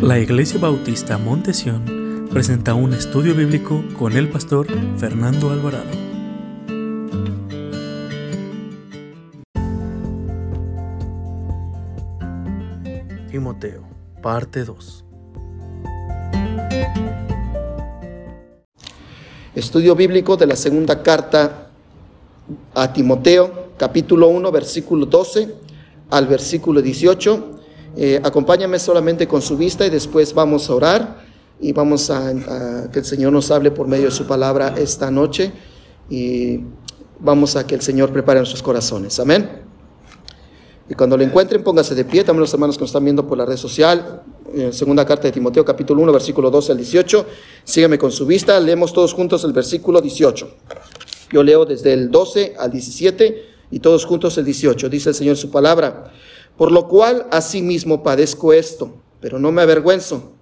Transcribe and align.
La 0.00 0.18
Iglesia 0.18 0.58
Bautista 0.58 1.18
Montesión 1.18 2.28
presenta 2.30 2.74
un 2.74 2.92
estudio 2.92 3.34
bíblico 3.34 3.82
con 3.98 4.12
el 4.16 4.28
pastor 4.28 4.66
Fernando 4.98 5.50
Alvarado. 5.50 5.90
Timoteo, 13.30 13.82
parte 14.22 14.64
2. 14.64 15.04
Estudio 19.54 19.94
bíblico 19.94 20.36
de 20.36 20.46
la 20.46 20.56
segunda 20.56 21.02
carta 21.02 21.70
a 22.74 22.92
Timoteo, 22.92 23.70
capítulo 23.76 24.28
1, 24.28 24.52
versículo 24.52 25.06
12 25.06 25.54
al 26.10 26.26
versículo 26.26 26.82
18. 26.82 27.53
Eh, 27.96 28.20
acompáñame 28.22 28.78
solamente 28.78 29.28
con 29.28 29.40
su 29.40 29.56
vista 29.56 29.86
y 29.86 29.90
después 29.90 30.34
vamos 30.34 30.68
a 30.68 30.74
orar 30.74 31.24
y 31.60 31.72
vamos 31.72 32.10
a, 32.10 32.90
que 32.92 32.98
el 32.98 33.04
Señor 33.04 33.32
nos 33.32 33.50
hable 33.50 33.70
por 33.70 33.86
medio 33.86 34.06
de 34.06 34.10
su 34.10 34.26
palabra 34.26 34.74
esta 34.76 35.10
noche 35.10 35.52
y 36.10 36.60
vamos 37.20 37.56
a 37.56 37.66
que 37.66 37.76
el 37.76 37.80
Señor 37.80 38.12
prepare 38.12 38.40
nuestros 38.40 38.62
corazones. 38.62 39.18
Amén. 39.20 39.62
Y 40.88 40.94
cuando 40.94 41.16
lo 41.16 41.22
encuentren, 41.22 41.62
pónganse 41.62 41.94
de 41.94 42.04
pie, 42.04 42.24
también 42.24 42.40
los 42.40 42.52
hermanos 42.52 42.76
que 42.76 42.82
nos 42.82 42.90
están 42.90 43.04
viendo 43.04 43.26
por 43.26 43.38
la 43.38 43.46
red 43.46 43.56
social, 43.56 44.22
segunda 44.70 45.06
carta 45.06 45.28
de 45.28 45.32
Timoteo, 45.32 45.64
capítulo 45.64 46.02
1, 46.02 46.12
versículo 46.12 46.50
12 46.50 46.72
al 46.72 46.78
18. 46.78 47.26
Sígueme 47.64 47.96
con 47.96 48.12
su 48.12 48.26
vista, 48.26 48.60
leemos 48.60 48.92
todos 48.92 49.14
juntos 49.14 49.44
el 49.44 49.52
versículo 49.52 50.00
18. 50.00 50.48
Yo 51.32 51.42
leo 51.42 51.64
desde 51.64 51.92
el 51.92 52.10
12 52.10 52.54
al 52.58 52.70
17 52.70 53.42
y 53.70 53.78
todos 53.80 54.04
juntos 54.04 54.36
el 54.36 54.44
18. 54.44 54.88
Dice 54.90 55.08
el 55.08 55.14
Señor 55.14 55.36
su 55.36 55.50
palabra. 55.50 56.12
Por 56.56 56.70
lo 56.70 56.86
cual 56.88 57.26
asimismo 57.30 58.02
padezco 58.02 58.52
esto, 58.52 58.94
pero 59.20 59.38
no 59.38 59.50
me 59.50 59.62
avergüenzo, 59.62 60.32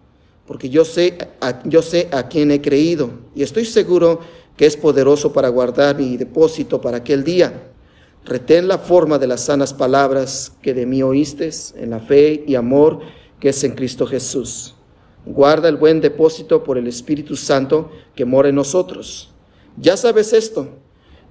porque 0.47 0.69
yo 0.69 0.85
sé, 0.85 1.17
a, 1.41 1.63
yo 1.65 1.83
sé 1.83 2.09
a 2.13 2.29
quién 2.29 2.51
he 2.51 2.61
creído 2.61 3.11
y 3.35 3.43
estoy 3.43 3.65
seguro 3.65 4.21
que 4.57 4.67
es 4.67 4.77
poderoso 4.77 5.33
para 5.33 5.49
guardar 5.49 5.97
mi 5.97 6.17
depósito 6.17 6.81
para 6.81 6.99
aquel 6.99 7.25
día. 7.25 7.71
Retén 8.25 8.69
la 8.69 8.79
forma 8.79 9.19
de 9.19 9.27
las 9.27 9.47
sanas 9.47 9.73
palabras 9.73 10.53
que 10.63 10.75
de 10.75 10.87
mí 10.87 11.03
oíste 11.03 11.51
en 11.77 11.91
la 11.91 12.01
fe 12.01 12.45
y 12.47 12.55
amor 12.55 13.01
que 13.41 13.49
es 13.49 13.65
en 13.65 13.73
Cristo 13.73 14.07
Jesús. 14.07 14.75
Guarda 15.25 15.69
el 15.69 15.77
buen 15.77 16.01
depósito 16.01 16.63
por 16.63 16.79
el 16.79 16.87
Espíritu 16.87 17.37
Santo 17.37 17.91
que 18.15 18.25
mora 18.25 18.49
en 18.49 18.57
nosotros. 18.57 19.31
Ya 19.77 19.97
sabes 19.97 20.33
esto, 20.33 20.69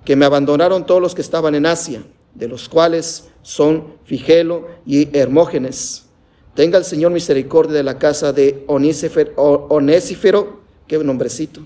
que 0.03 0.15
me 0.15 0.25
abandonaron 0.25 0.85
todos 0.85 1.01
los 1.01 1.13
que 1.13 1.21
estaban 1.21 1.55
en 1.55 1.65
Asia 1.65 2.03
de 2.33 2.47
los 2.47 2.69
cuales 2.69 3.29
son 3.41 3.95
Figelo 4.05 4.67
y 4.85 5.15
Hermógenes. 5.17 6.07
Tenga 6.55 6.77
el 6.77 6.83
Señor 6.83 7.11
misericordia 7.11 7.73
de 7.75 7.83
la 7.83 7.97
casa 7.97 8.33
de 8.33 8.65
Onésifero, 8.67 10.59
qué 10.87 10.97
nombrecito, 10.97 11.61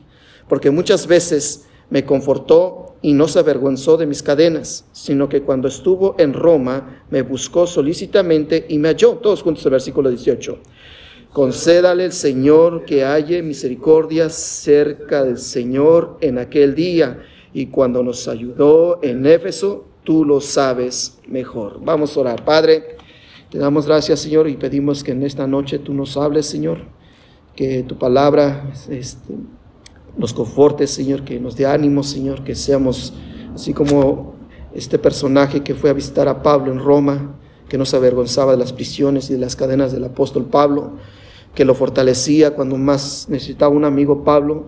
porque 0.48 0.70
muchas 0.70 1.08
veces 1.08 1.66
me 1.90 2.06
confortó 2.06 2.96
y 3.02 3.14
no 3.14 3.28
se 3.28 3.40
avergonzó 3.40 3.98
de 3.98 4.06
mis 4.06 4.24
cadenas, 4.24 4.86
sino 4.92 5.30
que 5.30 5.42
cuando 5.42 5.68
estuvo 5.68 6.16
en 6.18 6.34
Roma 6.34 7.04
me 7.10 7.22
buscó 7.22 7.68
solícitamente 7.68 8.66
y 8.70 8.80
me 8.80 8.90
halló. 8.90 9.16
Todos 9.18 9.44
juntos 9.44 9.66
el 9.66 9.72
versículo 9.72 10.10
18. 10.10 10.58
Concédale 11.32 12.06
el 12.06 12.14
Señor 12.14 12.86
que 12.86 13.04
halle 13.04 13.44
misericordia 13.44 14.30
cerca 14.30 15.24
del 15.24 15.38
Señor 15.38 16.18
en 16.22 16.38
aquel 16.38 16.74
día 16.76 17.22
y 17.54 17.68
cuando 17.68 18.02
nos 18.04 18.28
ayudó 18.28 19.00
en 19.04 19.26
Éfeso 19.26 19.86
tú 20.06 20.24
lo 20.24 20.40
sabes 20.40 21.18
mejor. 21.28 21.82
Vamos 21.84 22.16
a 22.16 22.22
orar. 22.22 22.46
Padre, 22.46 22.96
te 23.50 23.58
damos 23.58 23.86
gracias, 23.86 24.22
Señor, 24.22 24.48
y 24.48 24.56
pedimos 24.56 25.04
que 25.04 25.12
en 25.12 25.24
esta 25.24 25.48
noche 25.48 25.80
tú 25.80 25.94
nos 25.94 26.16
hables, 26.16 26.46
Señor, 26.46 26.86
que 27.56 27.84
tu 27.84 27.98
palabra 27.98 28.72
este, 28.90 29.34
nos 30.18 30.34
conforte, 30.34 30.88
Señor, 30.88 31.26
que 31.26 31.40
nos 31.40 31.58
dé 31.58 31.66
ánimo, 31.66 32.04
Señor, 32.04 32.44
que 32.44 32.56
seamos 32.56 33.14
así 33.54 33.74
como 33.74 34.36
este 34.74 35.00
personaje 35.00 35.62
que 35.62 35.74
fue 35.74 35.90
a 35.90 35.94
visitar 35.94 36.28
a 36.28 36.44
Pablo 36.44 36.72
en 36.72 36.80
Roma, 36.80 37.36
que 37.68 37.78
no 37.78 37.86
se 37.86 37.96
avergonzaba 37.96 38.52
de 38.52 38.58
las 38.60 38.74
prisiones 38.74 39.30
y 39.30 39.34
de 39.34 39.40
las 39.40 39.56
cadenas 39.56 39.92
del 39.92 40.04
apóstol 40.04 40.46
Pablo, 40.46 40.94
que 41.56 41.66
lo 41.66 41.74
fortalecía 41.74 42.54
cuando 42.54 42.78
más 42.78 43.28
necesitaba 43.30 43.74
un 43.74 43.86
amigo 43.86 44.24
Pablo 44.24 44.68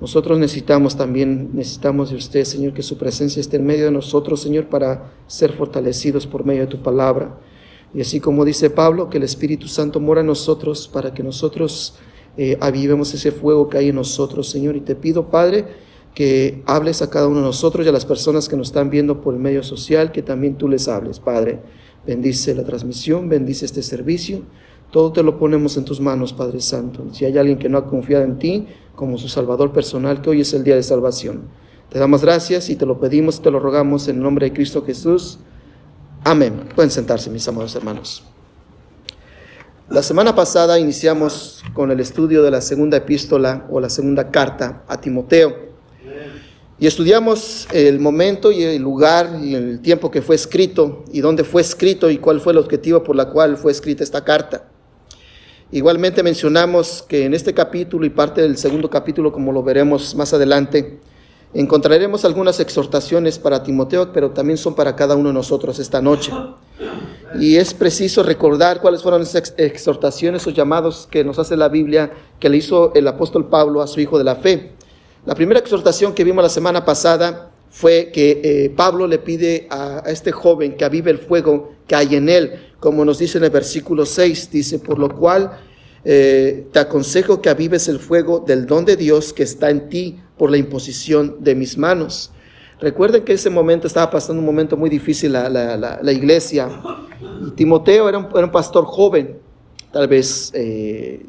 nosotros 0.00 0.38
necesitamos 0.38 0.96
también, 0.96 1.50
necesitamos 1.54 2.10
de 2.10 2.16
usted, 2.16 2.44
Señor, 2.44 2.72
que 2.72 2.82
su 2.82 2.96
presencia 2.96 3.40
esté 3.40 3.56
en 3.56 3.66
medio 3.66 3.86
de 3.86 3.90
nosotros, 3.90 4.40
Señor, 4.40 4.66
para 4.68 5.10
ser 5.26 5.52
fortalecidos 5.52 6.26
por 6.26 6.44
medio 6.44 6.62
de 6.62 6.66
tu 6.68 6.82
palabra. 6.82 7.38
Y 7.92 8.00
así 8.00 8.20
como 8.20 8.44
dice 8.44 8.70
Pablo, 8.70 9.10
que 9.10 9.18
el 9.18 9.24
Espíritu 9.24 9.66
Santo 9.66 9.98
mora 9.98 10.20
en 10.20 10.26
nosotros 10.28 10.88
para 10.92 11.12
que 11.14 11.22
nosotros 11.22 11.96
eh, 12.36 12.56
avivemos 12.60 13.12
ese 13.12 13.32
fuego 13.32 13.68
que 13.68 13.78
hay 13.78 13.88
en 13.88 13.96
nosotros, 13.96 14.48
Señor. 14.48 14.76
Y 14.76 14.80
te 14.82 14.94
pido, 14.94 15.30
Padre, 15.30 15.66
que 16.14 16.62
hables 16.66 17.02
a 17.02 17.10
cada 17.10 17.26
uno 17.26 17.38
de 17.38 17.46
nosotros 17.46 17.84
y 17.84 17.88
a 17.88 17.92
las 17.92 18.06
personas 18.06 18.48
que 18.48 18.56
nos 18.56 18.68
están 18.68 18.90
viendo 18.90 19.20
por 19.20 19.34
el 19.34 19.40
medio 19.40 19.64
social, 19.64 20.12
que 20.12 20.22
también 20.22 20.56
tú 20.56 20.68
les 20.68 20.86
hables, 20.86 21.18
Padre. 21.18 21.60
Bendice 22.06 22.54
la 22.54 22.64
transmisión, 22.64 23.28
bendice 23.28 23.66
este 23.66 23.82
servicio. 23.82 24.42
Todo 24.90 25.12
te 25.12 25.22
lo 25.22 25.38
ponemos 25.38 25.76
en 25.76 25.84
tus 25.84 26.00
manos, 26.00 26.32
Padre 26.32 26.60
Santo. 26.60 27.04
Si 27.12 27.24
hay 27.24 27.36
alguien 27.36 27.58
que 27.58 27.68
no 27.68 27.78
ha 27.78 27.86
confiado 27.86 28.24
en 28.24 28.38
ti 28.38 28.66
como 28.94 29.18
su 29.18 29.28
Salvador 29.28 29.72
personal, 29.72 30.22
que 30.22 30.30
hoy 30.30 30.40
es 30.40 30.54
el 30.54 30.64
día 30.64 30.76
de 30.76 30.82
salvación. 30.82 31.42
Te 31.90 31.98
damos 31.98 32.22
gracias 32.22 32.68
y 32.68 32.76
te 32.76 32.84
lo 32.84 33.00
pedimos 33.00 33.40
te 33.40 33.50
lo 33.50 33.60
rogamos 33.60 34.08
en 34.08 34.16
el 34.16 34.22
nombre 34.22 34.46
de 34.46 34.52
Cristo 34.52 34.84
Jesús. 34.84 35.38
Amén. 36.24 36.68
Pueden 36.74 36.90
sentarse, 36.90 37.30
mis 37.30 37.46
amados 37.48 37.74
hermanos. 37.74 38.22
La 39.88 40.02
semana 40.02 40.34
pasada 40.34 40.78
iniciamos 40.78 41.62
con 41.72 41.90
el 41.90 42.00
estudio 42.00 42.42
de 42.42 42.50
la 42.50 42.60
segunda 42.60 42.98
epístola 42.98 43.66
o 43.70 43.80
la 43.80 43.88
segunda 43.88 44.30
carta 44.30 44.84
a 44.86 45.00
Timoteo. 45.00 45.68
Y 46.78 46.86
estudiamos 46.86 47.66
el 47.72 47.98
momento 47.98 48.52
y 48.52 48.62
el 48.62 48.82
lugar 48.82 49.40
y 49.42 49.54
el 49.54 49.80
tiempo 49.80 50.10
que 50.10 50.22
fue 50.22 50.36
escrito 50.36 51.04
y 51.12 51.20
dónde 51.20 51.42
fue 51.42 51.62
escrito 51.62 52.10
y 52.10 52.18
cuál 52.18 52.40
fue 52.40 52.52
el 52.52 52.58
objetivo 52.58 53.02
por 53.02 53.16
la 53.16 53.30
cual 53.30 53.56
fue 53.56 53.72
escrita 53.72 54.04
esta 54.04 54.22
carta. 54.24 54.68
Igualmente 55.70 56.22
mencionamos 56.22 57.04
que 57.06 57.26
en 57.26 57.34
este 57.34 57.52
capítulo 57.52 58.06
y 58.06 58.10
parte 58.10 58.40
del 58.40 58.56
segundo 58.56 58.88
capítulo, 58.88 59.32
como 59.32 59.52
lo 59.52 59.62
veremos 59.62 60.14
más 60.14 60.32
adelante, 60.32 60.98
encontraremos 61.52 62.24
algunas 62.24 62.58
exhortaciones 62.58 63.38
para 63.38 63.62
Timoteo, 63.62 64.10
pero 64.10 64.30
también 64.30 64.56
son 64.56 64.74
para 64.74 64.96
cada 64.96 65.14
uno 65.14 65.28
de 65.28 65.34
nosotros 65.34 65.78
esta 65.78 66.00
noche. 66.00 66.32
Y 67.38 67.56
es 67.56 67.74
preciso 67.74 68.22
recordar 68.22 68.80
cuáles 68.80 69.02
fueron 69.02 69.20
esas 69.20 69.52
exhortaciones 69.58 70.46
o 70.46 70.50
llamados 70.50 71.06
que 71.10 71.22
nos 71.22 71.38
hace 71.38 71.54
la 71.54 71.68
Biblia 71.68 72.12
que 72.40 72.48
le 72.48 72.56
hizo 72.56 72.94
el 72.94 73.06
apóstol 73.06 73.48
Pablo 73.48 73.82
a 73.82 73.86
su 73.86 74.00
hijo 74.00 74.16
de 74.16 74.24
la 74.24 74.36
fe. 74.36 74.72
La 75.26 75.34
primera 75.34 75.60
exhortación 75.60 76.14
que 76.14 76.24
vimos 76.24 76.42
la 76.42 76.48
semana 76.48 76.86
pasada 76.86 77.50
fue 77.70 78.10
que 78.12 78.40
eh, 78.42 78.70
Pablo 78.70 79.06
le 79.06 79.18
pide 79.18 79.66
a, 79.70 80.02
este 80.06 80.32
joven 80.32 80.76
que 80.76 80.84
avive 80.84 81.10
el 81.10 81.18
fuego 81.18 81.72
que 81.86 81.94
hay 81.94 82.16
en 82.16 82.28
él, 82.28 82.52
como 82.80 83.04
nos 83.04 83.18
dice 83.18 83.38
en 83.38 83.44
el 83.44 83.50
versículo 83.50 84.06
6, 84.06 84.50
dice, 84.50 84.78
por 84.78 84.98
lo 84.98 85.14
cual 85.14 85.58
eh, 86.04 86.66
te 86.72 86.78
aconsejo 86.78 87.42
que 87.42 87.50
avives 87.50 87.88
el 87.88 87.98
fuego 87.98 88.44
del 88.46 88.66
don 88.66 88.84
de 88.84 88.96
Dios 88.96 89.32
que 89.32 89.42
está 89.42 89.70
en 89.70 89.88
ti 89.88 90.20
por 90.36 90.50
la 90.50 90.56
imposición 90.56 91.36
de 91.40 91.54
mis 91.54 91.76
manos. 91.76 92.30
Recuerden 92.80 93.24
que 93.24 93.32
ese 93.32 93.50
momento 93.50 93.88
estaba 93.88 94.08
pasando 94.10 94.40
un 94.40 94.46
momento 94.46 94.76
muy 94.76 94.88
difícil 94.88 95.32
la, 95.32 95.48
la, 95.48 96.12
iglesia. 96.12 96.68
Timoteo 97.56 98.08
era 98.08 98.18
un, 98.18 98.50
pastor 98.52 98.84
joven, 98.84 99.36
tal 99.92 100.06
vez 100.06 100.52
eh, 100.54 101.26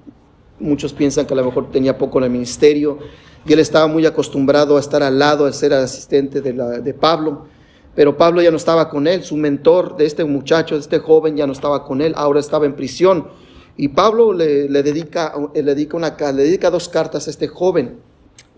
muchos 0.60 0.94
piensan 0.94 1.26
que 1.26 1.34
a 1.34 1.38
lo 1.38 1.46
mejor 1.46 1.72
tenía 1.72 1.98
poco 1.98 2.20
en 2.20 2.26
el 2.26 2.30
ministerio, 2.30 3.00
y 3.46 3.54
él 3.54 3.60
estaba 3.60 3.88
muy 3.88 4.06
acostumbrado 4.06 4.78
a 4.78 4.80
estar 4.80 5.02
al 5.04 5.18
lado, 5.18 5.46
a 5.46 5.54
ser 5.54 5.74
asistente 5.74 6.42
de, 6.42 6.54
de 6.54 6.94
Pablo. 6.94 7.48
Pero 7.96 8.18
Pablo 8.18 8.42
ya 8.42 8.52
no 8.52 8.58
estaba 8.58 8.90
con 8.90 9.08
él, 9.08 9.24
su 9.24 9.36
mentor 9.36 9.98
de 9.98 10.06
este 10.06 10.24
muchacho, 10.24 10.76
de 10.76 10.82
este 10.82 11.00
joven, 11.00 11.36
ya 11.36 11.48
no 11.48 11.54
estaba 11.54 11.84
con 11.86 12.02
él, 12.02 12.14
ahora 12.16 12.40
estaba 12.40 12.66
en 12.66 12.76
prisión. 12.76 13.28
Y 13.76 13.90
Pablo 13.90 14.34
le, 14.34 14.68
dedica, 14.68 15.34
le, 15.54 15.64
dedica 15.64 15.98
una, 15.98 16.16
le 16.32 16.58
dos 16.58 16.90
cartas 16.90 17.28
a 17.28 17.30
este 17.30 17.48
joven 17.48 17.98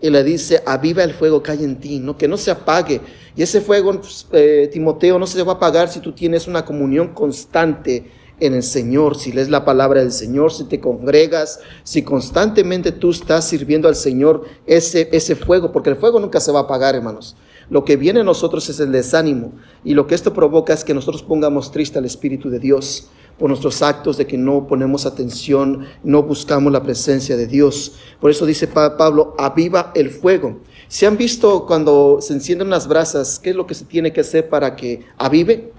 y 0.00 0.10
le 0.10 0.24
dice, 0.24 0.62
aviva 0.66 1.04
el 1.04 1.14
fuego 1.14 1.42
que 1.42 1.52
hay 1.52 1.62
en 1.62 1.76
ti, 1.76 2.00
¿no? 2.00 2.18
que 2.18 2.26
no 2.26 2.36
se 2.36 2.50
apague. 2.50 3.00
Y 3.36 3.42
ese 3.42 3.60
fuego, 3.60 3.92
pues, 3.92 4.26
eh, 4.32 4.68
Timoteo, 4.72 5.18
no 5.18 5.26
se 5.28 5.40
va 5.44 5.52
a 5.52 5.54
apagar 5.54 5.88
si 5.88 6.00
tú 6.00 6.12
tienes 6.12 6.48
una 6.48 6.64
comunión 6.64 7.14
constante 7.14 8.10
en 8.42 8.54
el 8.54 8.62
Señor, 8.62 9.16
si 9.16 9.32
lees 9.32 9.48
la 9.48 9.64
palabra 9.64 10.00
del 10.00 10.12
Señor, 10.12 10.52
si 10.52 10.64
te 10.64 10.80
congregas, 10.80 11.60
si 11.84 12.02
constantemente 12.02 12.90
tú 12.90 13.10
estás 13.10 13.48
sirviendo 13.48 13.88
al 13.88 13.94
Señor 13.94 14.44
ese, 14.66 15.08
ese 15.12 15.36
fuego, 15.36 15.70
porque 15.72 15.90
el 15.90 15.96
fuego 15.96 16.18
nunca 16.18 16.40
se 16.40 16.50
va 16.50 16.60
a 16.60 16.62
apagar, 16.62 16.94
hermanos. 16.94 17.36
Lo 17.70 17.84
que 17.84 17.96
viene 17.96 18.20
a 18.20 18.24
nosotros 18.24 18.68
es 18.68 18.80
el 18.80 18.92
desánimo 18.92 19.52
y 19.84 19.94
lo 19.94 20.06
que 20.06 20.14
esto 20.14 20.34
provoca 20.34 20.72
es 20.72 20.84
que 20.84 20.92
nosotros 20.92 21.22
pongamos 21.22 21.70
triste 21.70 21.98
al 21.98 22.04
Espíritu 22.04 22.50
de 22.50 22.58
Dios 22.58 23.08
por 23.38 23.48
nuestros 23.48 23.80
actos 23.82 24.16
de 24.16 24.26
que 24.26 24.36
no 24.36 24.66
ponemos 24.66 25.06
atención, 25.06 25.86
no 26.02 26.22
buscamos 26.22 26.72
la 26.72 26.82
presencia 26.82 27.36
de 27.36 27.46
Dios. 27.46 27.94
Por 28.20 28.30
eso 28.30 28.44
dice 28.44 28.68
Pablo, 28.68 29.34
aviva 29.38 29.92
el 29.94 30.10
fuego. 30.10 30.60
¿Se 30.88 31.06
han 31.06 31.16
visto 31.16 31.64
cuando 31.66 32.18
se 32.20 32.34
encienden 32.34 32.66
unas 32.66 32.86
brasas, 32.86 33.38
qué 33.38 33.50
es 33.50 33.56
lo 33.56 33.66
que 33.66 33.74
se 33.74 33.84
tiene 33.84 34.12
que 34.12 34.20
hacer 34.20 34.48
para 34.48 34.76
que 34.76 35.06
avive? 35.16 35.72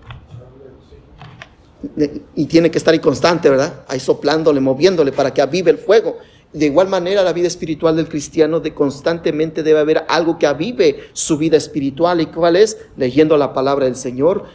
Y 2.36 2.46
tiene 2.46 2.72
que 2.72 2.78
estar 2.78 2.94
ahí 2.94 3.00
constante, 3.00 3.50
¿verdad? 3.50 3.84
Ahí 3.88 4.00
soplándole, 4.00 4.60
moviéndole 4.60 5.12
para 5.12 5.34
que 5.34 5.42
avive 5.42 5.72
el 5.72 5.78
fuego. 5.78 6.18
De 6.54 6.68
igual 6.68 6.88
manera, 6.88 7.24
la 7.24 7.34
vida 7.34 7.48
espiritual 7.48 7.96
del 7.96 8.08
cristiano 8.08 8.60
de 8.60 8.76
constantemente 8.76 9.64
debe 9.64 9.80
haber 9.80 10.06
algo 10.08 10.38
que 10.38 10.46
avive 10.46 11.00
su 11.14 11.38
vida 11.38 11.58
espiritual. 11.58 12.22
¿Y 12.22 12.28
cuál 12.28 12.56
es? 12.56 12.78
Leyendo 12.96 13.38
la 13.38 13.54
palabra 13.54 13.86
del 13.86 13.96
Señor, 13.96 14.46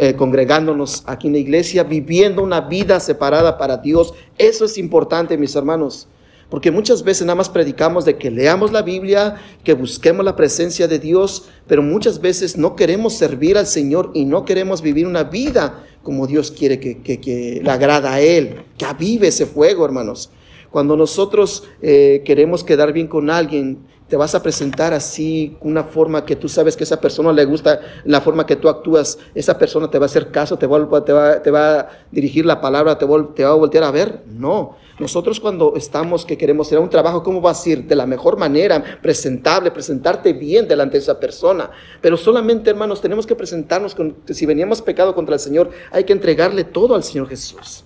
eh, 0.00 0.14
congregándonos 0.16 1.04
aquí 1.06 1.28
en 1.28 1.34
la 1.34 1.38
iglesia, 1.38 1.84
viviendo 1.84 2.42
una 2.42 2.60
vida 2.60 2.98
separada 2.98 3.56
para 3.56 3.76
Dios. 3.76 4.14
Eso 4.36 4.64
es 4.64 4.76
importante, 4.78 5.38
mis 5.38 5.54
hermanos. 5.54 6.08
Porque 6.50 6.70
muchas 6.70 7.02
veces 7.02 7.26
nada 7.26 7.36
más 7.36 7.48
predicamos 7.48 8.04
de 8.04 8.16
que 8.16 8.30
leamos 8.30 8.72
la 8.72 8.82
Biblia, 8.82 9.36
que 9.62 9.74
busquemos 9.74 10.24
la 10.24 10.36
presencia 10.36 10.88
de 10.88 10.98
Dios, 10.98 11.48
pero 11.66 11.82
muchas 11.82 12.20
veces 12.20 12.56
no 12.56 12.76
queremos 12.76 13.14
servir 13.14 13.56
al 13.56 13.66
Señor 13.66 14.10
y 14.12 14.24
no 14.24 14.44
queremos 14.44 14.82
vivir 14.82 15.06
una 15.06 15.24
vida 15.24 15.84
como 16.04 16.28
Dios 16.28 16.52
quiere 16.52 16.78
que, 16.78 17.02
que, 17.02 17.60
le 17.64 17.70
agrada 17.70 18.12
a 18.12 18.20
Él, 18.20 18.62
que 18.78 18.84
avive 18.84 19.28
ese 19.28 19.46
fuego, 19.46 19.84
hermanos. 19.84 20.30
Cuando 20.70 20.96
nosotros 20.96 21.64
eh, 21.82 22.22
queremos 22.24 22.62
quedar 22.62 22.92
bien 22.92 23.08
con 23.08 23.30
alguien, 23.30 23.78
te 24.08 24.16
vas 24.16 24.34
a 24.34 24.42
presentar 24.42 24.92
así, 24.92 25.56
una 25.60 25.82
forma 25.82 26.24
que 26.24 26.36
tú 26.36 26.48
sabes 26.48 26.76
que 26.76 26.84
esa 26.84 27.00
persona 27.00 27.32
le 27.32 27.44
gusta, 27.46 27.80
la 28.04 28.20
forma 28.20 28.46
que 28.46 28.56
tú 28.56 28.68
actúas, 28.68 29.18
esa 29.34 29.58
persona 29.58 29.90
te 29.90 29.98
va 29.98 30.04
a 30.04 30.06
hacer 30.06 30.30
caso, 30.30 30.58
te 30.58 30.66
va, 30.66 31.04
te 31.04 31.12
va, 31.12 31.42
te 31.42 31.50
va 31.50 31.80
a 31.80 31.88
dirigir 32.12 32.44
la 32.44 32.60
palabra, 32.60 32.98
te, 32.98 33.06
te 33.34 33.44
va 33.44 33.50
a 33.50 33.54
voltear 33.54 33.84
a 33.84 33.90
ver. 33.90 34.22
No, 34.26 34.76
nosotros 34.98 35.40
cuando 35.40 35.74
estamos 35.76 36.24
que 36.24 36.38
queremos 36.38 36.68
hacer 36.68 36.78
un 36.78 36.88
trabajo, 36.88 37.22
¿cómo 37.22 37.40
vas 37.40 37.66
a 37.66 37.70
ir? 37.70 37.84
De 37.84 37.96
la 37.96 38.06
mejor 38.06 38.36
manera, 38.36 39.00
presentable, 39.02 39.70
presentarte 39.70 40.32
bien 40.32 40.68
delante 40.68 40.98
de 40.98 41.02
esa 41.02 41.18
persona. 41.18 41.70
Pero 42.00 42.16
solamente, 42.16 42.70
hermanos, 42.70 43.00
tenemos 43.00 43.26
que 43.26 43.34
presentarnos 43.34 43.94
con, 43.94 44.16
si 44.28 44.46
veníamos 44.46 44.82
pecado 44.82 45.14
contra 45.14 45.34
el 45.34 45.40
Señor, 45.40 45.70
hay 45.90 46.04
que 46.04 46.12
entregarle 46.12 46.64
todo 46.64 46.94
al 46.94 47.02
Señor 47.02 47.28
Jesús. 47.28 47.84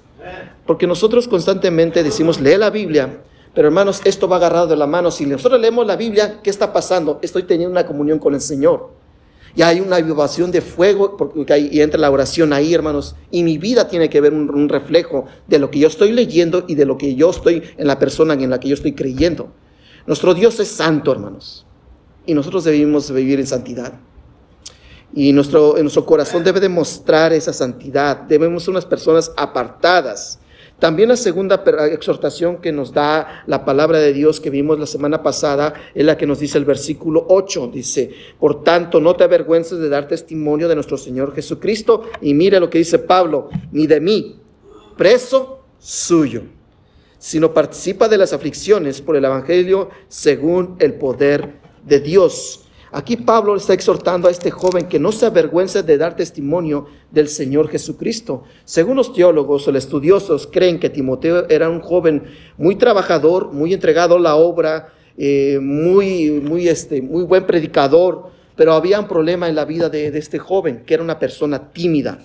Porque 0.67 0.87
nosotros 0.87 1.27
constantemente 1.29 2.03
decimos, 2.03 2.41
lee 2.41 2.59
la 2.59 2.69
Biblia, 2.69 3.23
pero 3.55 3.69
hermanos, 3.69 4.03
esto 4.05 4.29
va 4.29 4.37
agarrado 4.37 4.67
de 4.67 4.77
la 4.77 4.87
mano. 4.87 5.11
Si 5.11 5.25
nosotros 5.25 5.61
leemos 5.61 5.87
la 5.87 5.97
Biblia, 5.97 6.41
¿qué 6.43 6.51
está 6.51 6.73
pasando? 6.73 7.19
Estoy 7.23 7.45
teniendo 7.45 7.73
una 7.73 7.87
comunión 7.87 8.19
con 8.19 8.35
el 8.35 8.41
Señor. 8.41 8.91
Y 9.55 9.63
hay 9.63 9.81
una 9.81 10.01
vivación 10.01 10.51
de 10.51 10.61
fuego, 10.61 11.17
porque 11.17 11.53
hay, 11.53 11.69
y 11.73 11.81
entra 11.81 12.01
la 12.01 12.11
oración 12.11 12.53
ahí, 12.53 12.75
hermanos. 12.75 13.17
Y 13.31 13.43
mi 13.43 13.59
vida 13.59 13.89
tiene 13.89 14.09
que 14.09 14.21
ver 14.21 14.33
un, 14.33 14.51
un, 14.51 14.69
reflejo 14.69 15.27
de 15.47 15.59
lo 15.59 15.71
que 15.71 15.79
yo 15.79 15.89
estoy 15.89 16.13
leyendo 16.13 16.65
y 16.69 16.75
de 16.75 16.85
lo 16.85 16.99
que 16.99 17.15
yo 17.15 17.31
estoy 17.31 17.63
en 17.77 17.87
la 17.87 17.99
persona 17.99 18.35
en 18.35 18.51
la 18.51 18.61
que 18.61 18.69
yo 18.69 18.75
estoy 18.75 18.95
creyendo. 18.95 19.53
Nuestro 20.07 20.35
Dios 20.35 20.61
es 20.61 20.69
santo, 20.69 21.13
hermanos. 21.13 21.67
Y 22.27 22.35
nosotros 22.35 22.65
debemos 22.65 23.11
vivir 23.11 23.41
en 23.41 23.47
santidad. 23.47 23.95
Y 25.15 25.33
nuestro, 25.33 25.77
en 25.77 25.85
nuestro 25.85 26.05
corazón 26.05 26.45
debe 26.45 26.61
demostrar 26.61 27.33
esa 27.33 27.53
santidad. 27.53 28.17
Debemos 28.23 28.63
ser 28.63 28.73
unas 28.73 28.85
personas 28.85 29.33
apartadas 29.37 30.39
también 30.79 31.09
la 31.09 31.17
segunda 31.17 31.65
exhortación 31.91 32.59
que 32.59 32.71
nos 32.71 32.93
da 32.93 33.43
la 33.47 33.65
palabra 33.65 33.99
de 33.99 34.13
Dios 34.13 34.39
que 34.39 34.49
vimos 34.49 34.79
la 34.79 34.87
semana 34.87 35.25
pasada 35.25 35.75
es 35.93 36.05
la 36.05 36.17
que 36.17 36.27
nos 36.27 36.39
dice 36.39 36.57
el 36.57 36.65
versículo 36.65 37.27
8. 37.29 37.71
Dice, 37.73 38.13
por 38.39 38.63
tanto, 38.63 39.01
no 39.01 39.17
te 39.17 39.25
avergüences 39.25 39.81
de 39.81 39.89
dar 39.89 40.07
testimonio 40.07 40.69
de 40.69 40.77
nuestro 40.77 40.97
Señor 40.97 41.35
Jesucristo. 41.35 42.05
Y 42.21 42.33
mire 42.33 42.61
lo 42.61 42.71
que 42.71 42.79
dice 42.79 43.01
Pablo, 43.01 43.49
ni 43.73 43.89
de 43.89 44.01
mí, 44.01 44.41
preso 44.97 45.65
suyo, 45.81 46.45
sino 47.19 47.53
participa 47.53 48.07
de 48.07 48.19
las 48.19 48.33
aflicciones 48.33 49.01
por 49.01 49.17
el 49.17 49.25
Evangelio 49.25 49.91
según 50.07 50.77
el 50.79 50.95
poder 50.95 51.55
de 51.85 51.99
Dios 51.99 52.68
Aquí 52.91 53.17
Pablo 53.17 53.55
está 53.55 53.75
exhortando 53.75 54.29
a 54.29 54.31
este 54.31 54.51
joven 54.51 54.87
que 54.87 54.99
no 54.99 55.13
se 55.13 55.27
avergüence 55.27 55.83
de 55.83 55.99
dar 55.99 56.17
testimonio 56.17 56.87
del 57.11 57.29
Señor 57.29 57.69
Jesucristo. 57.69 58.45
Según 58.65 58.97
los 58.97 59.13
teólogos 59.13 59.69
o 59.69 59.73
los 59.73 59.85
estudiosos, 59.85 60.49
creen 60.51 60.81
que 60.81 60.89
Timoteo 60.89 61.47
era 61.51 61.69
un 61.69 61.81
joven 61.81 62.23
muy 62.57 62.77
trabajador, 62.77 63.53
muy 63.53 63.75
entregado 63.75 64.17
a 64.17 64.21
la 64.21 64.37
obra, 64.37 64.89
eh, 65.19 65.59
muy, 65.61 66.31
muy, 66.31 66.69
este, 66.69 67.03
muy 67.03 67.25
buen 67.25 67.45
predicador, 67.45 68.31
pero 68.57 68.73
había 68.73 69.01
un 69.01 69.09
problema 69.09 69.49
en 69.49 69.55
la 69.55 69.67
vida 69.67 69.91
de, 69.91 70.11
de 70.11 70.19
este 70.19 70.39
joven, 70.39 70.85
que 70.87 70.95
era 70.95 71.03
una 71.03 71.19
persona 71.19 71.71
tímida. 71.71 72.19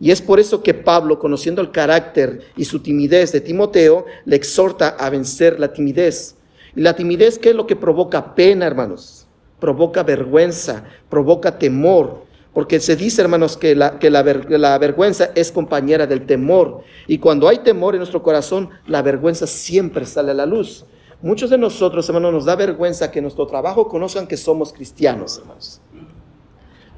Y 0.00 0.10
es 0.10 0.20
por 0.20 0.40
eso 0.40 0.62
que 0.62 0.74
Pablo, 0.74 1.18
conociendo 1.18 1.62
el 1.62 1.70
carácter 1.70 2.40
y 2.56 2.64
su 2.64 2.80
timidez 2.80 3.32
de 3.32 3.40
Timoteo, 3.40 4.04
le 4.24 4.36
exhorta 4.36 4.90
a 4.90 5.10
vencer 5.10 5.60
la 5.60 5.72
timidez. 5.72 6.36
Y 6.74 6.80
la 6.80 6.94
timidez, 6.94 7.38
¿qué 7.38 7.50
es 7.50 7.54
lo 7.54 7.66
que 7.66 7.76
provoca 7.76 8.34
pena, 8.34 8.66
hermanos? 8.66 9.17
Provoca 9.60 10.02
vergüenza, 10.02 10.84
provoca 11.08 11.58
temor. 11.58 12.26
Porque 12.54 12.80
se 12.80 12.96
dice, 12.96 13.22
hermanos, 13.22 13.56
que, 13.56 13.76
la, 13.76 13.98
que 13.98 14.10
la, 14.10 14.22
la, 14.22 14.78
vergüenza 14.78 15.30
es 15.34 15.52
compañera 15.52 16.06
del 16.06 16.26
temor. 16.26 16.82
Y 17.06 17.18
cuando 17.18 17.46
hay 17.46 17.58
temor 17.58 17.94
en 17.94 17.98
nuestro 17.98 18.22
corazón, 18.22 18.70
la 18.86 19.02
vergüenza 19.02 19.46
siempre 19.46 20.06
sale 20.06 20.32
a 20.32 20.34
la 20.34 20.46
luz. 20.46 20.84
Muchos 21.22 21.50
de 21.50 21.58
nosotros, 21.58 22.08
hermanos, 22.08 22.32
nos 22.32 22.44
da 22.46 22.56
vergüenza 22.56 23.10
que 23.10 23.20
nuestro 23.20 23.46
trabajo 23.46 23.86
conozcan 23.86 24.26
que 24.26 24.36
somos 24.36 24.72
cristianos, 24.72 25.38
hermanos. 25.38 25.80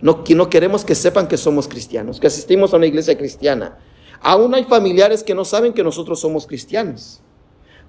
No, 0.00 0.24
no 0.26 0.50
queremos 0.50 0.84
que 0.84 0.94
sepan 0.94 1.26
que 1.26 1.36
somos 1.36 1.68
cristianos, 1.68 2.20
que 2.20 2.26
asistimos 2.26 2.72
a 2.72 2.76
una 2.76 2.86
iglesia 2.86 3.18
cristiana. 3.18 3.78
Aún 4.22 4.54
hay 4.54 4.64
familiares 4.64 5.22
que 5.22 5.34
no 5.34 5.44
saben 5.44 5.72
que 5.72 5.82
nosotros 5.82 6.20
somos 6.20 6.46
cristianos. 6.46 7.20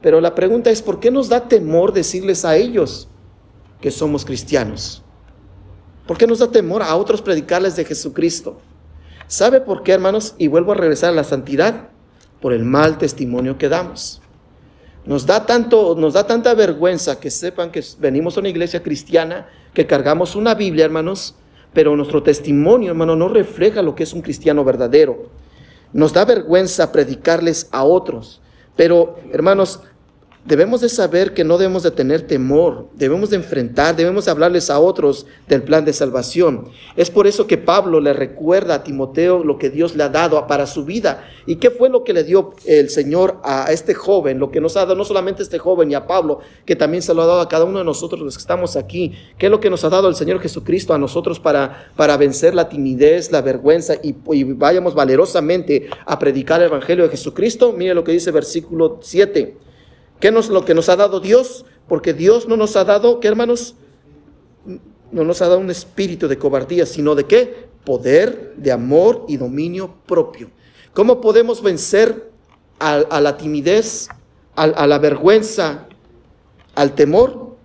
Pero 0.02 0.20
la 0.20 0.34
pregunta 0.36 0.72
es, 0.72 0.82
¿por 0.82 1.00
qué 1.00 1.12
nos 1.12 1.30
da 1.30 1.48
temor 1.48 1.94
decirles 1.94 2.44
a 2.44 2.58
ellos 2.58 3.08
que 3.82 3.92
somos 3.92 4.24
cristianos? 4.24 5.04
¿Por 6.08 6.18
qué 6.18 6.28
nos 6.28 6.40
da 6.40 6.52
temor 6.52 6.84
a 6.84 6.96
otros 6.96 7.22
predicarles 7.22 7.76
de 7.76 7.86
Jesucristo? 7.86 8.60
¿Sabe 9.28 9.62
por 9.62 9.84
qué, 9.84 9.94
hermanos? 9.94 10.36
Y 10.38 10.48
vuelvo 10.48 10.74
a 10.74 10.76
regresar 10.76 11.10
a 11.12 11.16
la 11.16 11.24
santidad, 11.24 11.90
por 12.42 12.54
el 12.54 12.66
mal 12.66 12.98
testimonio 12.98 13.58
que 13.58 13.70
damos. 13.70 14.22
Nos 15.06 15.26
da, 15.26 15.46
tanto, 15.46 15.96
nos 15.96 16.14
da 16.14 16.28
tanta 16.28 16.54
vergüenza 16.54 17.20
que 17.20 17.32
sepan 17.32 17.72
que 17.72 17.84
venimos 18.00 18.36
a 18.36 18.40
una 18.42 18.50
iglesia 18.50 18.84
cristiana, 18.84 19.48
que 19.74 19.88
cargamos 19.88 20.36
una 20.36 20.54
Biblia, 20.54 20.86
hermanos, 20.86 21.36
pero 21.74 21.96
nuestro 21.96 22.22
testimonio, 22.22 22.92
hermano, 22.92 23.16
no 23.16 23.30
refleja 23.30 23.82
lo 23.82 23.96
que 23.96 24.04
es 24.04 24.14
un 24.14 24.22
cristiano 24.22 24.64
verdadero. 24.64 25.30
Nos 25.94 26.14
da 26.14 26.26
vergüenza 26.26 26.92
predicarles 26.92 27.68
a 27.72 27.84
otros. 27.84 28.42
Pero, 28.76 29.18
hermanos, 29.32 29.82
Debemos 30.44 30.82
de 30.82 30.90
saber 30.90 31.36
que 31.36 31.44
no 31.44 31.60
debemos 31.60 31.84
de 31.84 31.92
tener 31.92 32.24
temor, 32.24 32.88
debemos 32.96 33.30
de 33.30 33.36
enfrentar, 33.36 33.96
debemos 33.96 34.26
de 34.26 34.32
hablarles 34.32 34.72
a 34.72 34.80
otros 34.80 35.28
del 35.48 35.62
plan 35.62 35.86
de 35.86 35.94
salvación. 35.94 36.66
Es 36.96 37.12
por 37.12 37.28
eso 37.28 37.46
que 37.46 37.60
Pablo 37.60 38.00
le 38.00 38.12
recuerda 38.12 38.74
a 38.74 38.84
Timoteo 38.84 39.44
lo 39.44 39.60
que 39.60 39.70
Dios 39.70 39.96
le 39.96 40.02
ha 40.02 40.10
dado 40.10 40.48
para 40.48 40.66
su 40.66 40.84
vida. 40.84 41.30
¿Y 41.46 41.58
qué 41.58 41.70
fue 41.70 41.90
lo 41.90 42.04
que 42.04 42.14
le 42.14 42.24
dio 42.24 42.56
el 42.66 42.90
Señor 42.90 43.40
a 43.44 43.72
este 43.72 43.94
joven? 43.94 44.40
Lo 44.40 44.50
que 44.50 44.60
nos 44.60 44.76
ha 44.78 44.80
dado 44.80 44.96
no 44.96 45.06
solamente 45.06 45.44
a 45.44 45.46
este 45.46 45.60
joven 45.60 45.92
y 45.92 45.94
a 45.94 46.08
Pablo, 46.08 46.40
que 46.66 46.76
también 46.76 47.04
se 47.04 47.14
lo 47.14 47.22
ha 47.22 47.28
dado 47.28 47.42
a 47.42 47.48
cada 47.48 47.66
uno 47.66 47.78
de 47.78 47.86
nosotros 47.86 48.20
los 48.22 48.36
que 48.36 48.42
estamos 48.42 48.76
aquí. 48.76 49.14
¿Qué 49.38 49.46
es 49.46 49.52
lo 49.52 49.60
que 49.60 49.70
nos 49.70 49.84
ha 49.84 49.90
dado 49.90 50.10
el 50.10 50.16
Señor 50.16 50.40
Jesucristo 50.40 50.96
a 50.96 50.98
nosotros 50.98 51.40
para, 51.40 51.92
para 51.96 52.18
vencer 52.18 52.56
la 52.56 52.68
timidez, 52.68 53.32
la 53.32 53.42
vergüenza 53.42 53.94
y, 54.02 54.16
vayamos 54.44 54.96
valerosamente 54.96 55.88
a 56.04 56.18
predicar 56.18 56.62
el 56.62 56.68
Evangelio 56.68 57.04
de 57.04 57.12
Jesucristo? 57.12 57.74
Mire 57.74 57.94
lo 57.94 58.04
que 58.04 58.12
dice 58.12 58.32
versículo 58.32 58.98
7. 59.04 59.70
¿Qué 60.22 60.28
es 60.28 60.50
lo 60.50 60.64
que 60.64 60.76
nos 60.76 60.88
ha 60.88 60.96
dado 60.96 61.20
Dios? 61.20 61.66
Porque 61.88 62.14
Dios 62.14 62.48
no 62.48 62.56
nos 62.56 62.76
ha 62.76 62.86
dado, 62.86 63.20
¿qué 63.20 63.28
hermanos? 63.28 63.76
No 65.12 65.24
nos 65.24 65.42
ha 65.42 65.48
dado 65.48 65.60
un 65.60 65.72
espíritu 65.72 66.28
de 66.28 66.38
cobardía, 66.38 66.86
sino 66.86 67.16
de 67.16 67.26
qué? 67.26 67.68
Poder, 67.84 68.54
de 68.56 68.72
amor 68.72 69.26
y 69.28 69.38
dominio 69.38 69.96
propio. 70.06 70.52
¿Cómo 70.94 71.20
podemos 71.22 71.64
vencer 71.64 72.32
a, 72.80 73.20
la 73.20 73.36
timidez, 73.36 74.10
a, 74.56 74.86
la 74.86 75.00
vergüenza, 75.00 75.88
al 76.76 76.94
temor? 76.94 77.56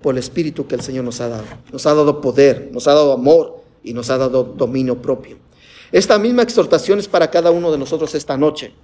Por 0.00 0.14
el 0.14 0.18
espíritu 0.18 0.68
que 0.68 0.76
el 0.76 0.80
Señor 0.80 1.04
nos 1.04 1.20
ha 1.20 1.28
dado. 1.28 1.44
Nos 1.72 1.84
ha 1.86 1.94
dado 1.94 2.20
poder, 2.20 2.70
nos 2.72 2.86
ha 2.86 2.94
dado 2.94 3.12
amor 3.12 3.64
y 3.82 3.94
nos 3.94 4.10
ha 4.10 4.18
dado 4.18 4.44
dominio 4.44 5.02
propio. 5.02 5.38
Esta 5.90 6.20
misma 6.20 6.42
exhortación 6.42 7.00
es 7.00 7.08
para 7.08 7.30
cada 7.30 7.50
uno 7.50 7.72
de 7.72 7.78
nosotros 7.78 8.14
esta 8.14 8.36
noche. 8.36 8.74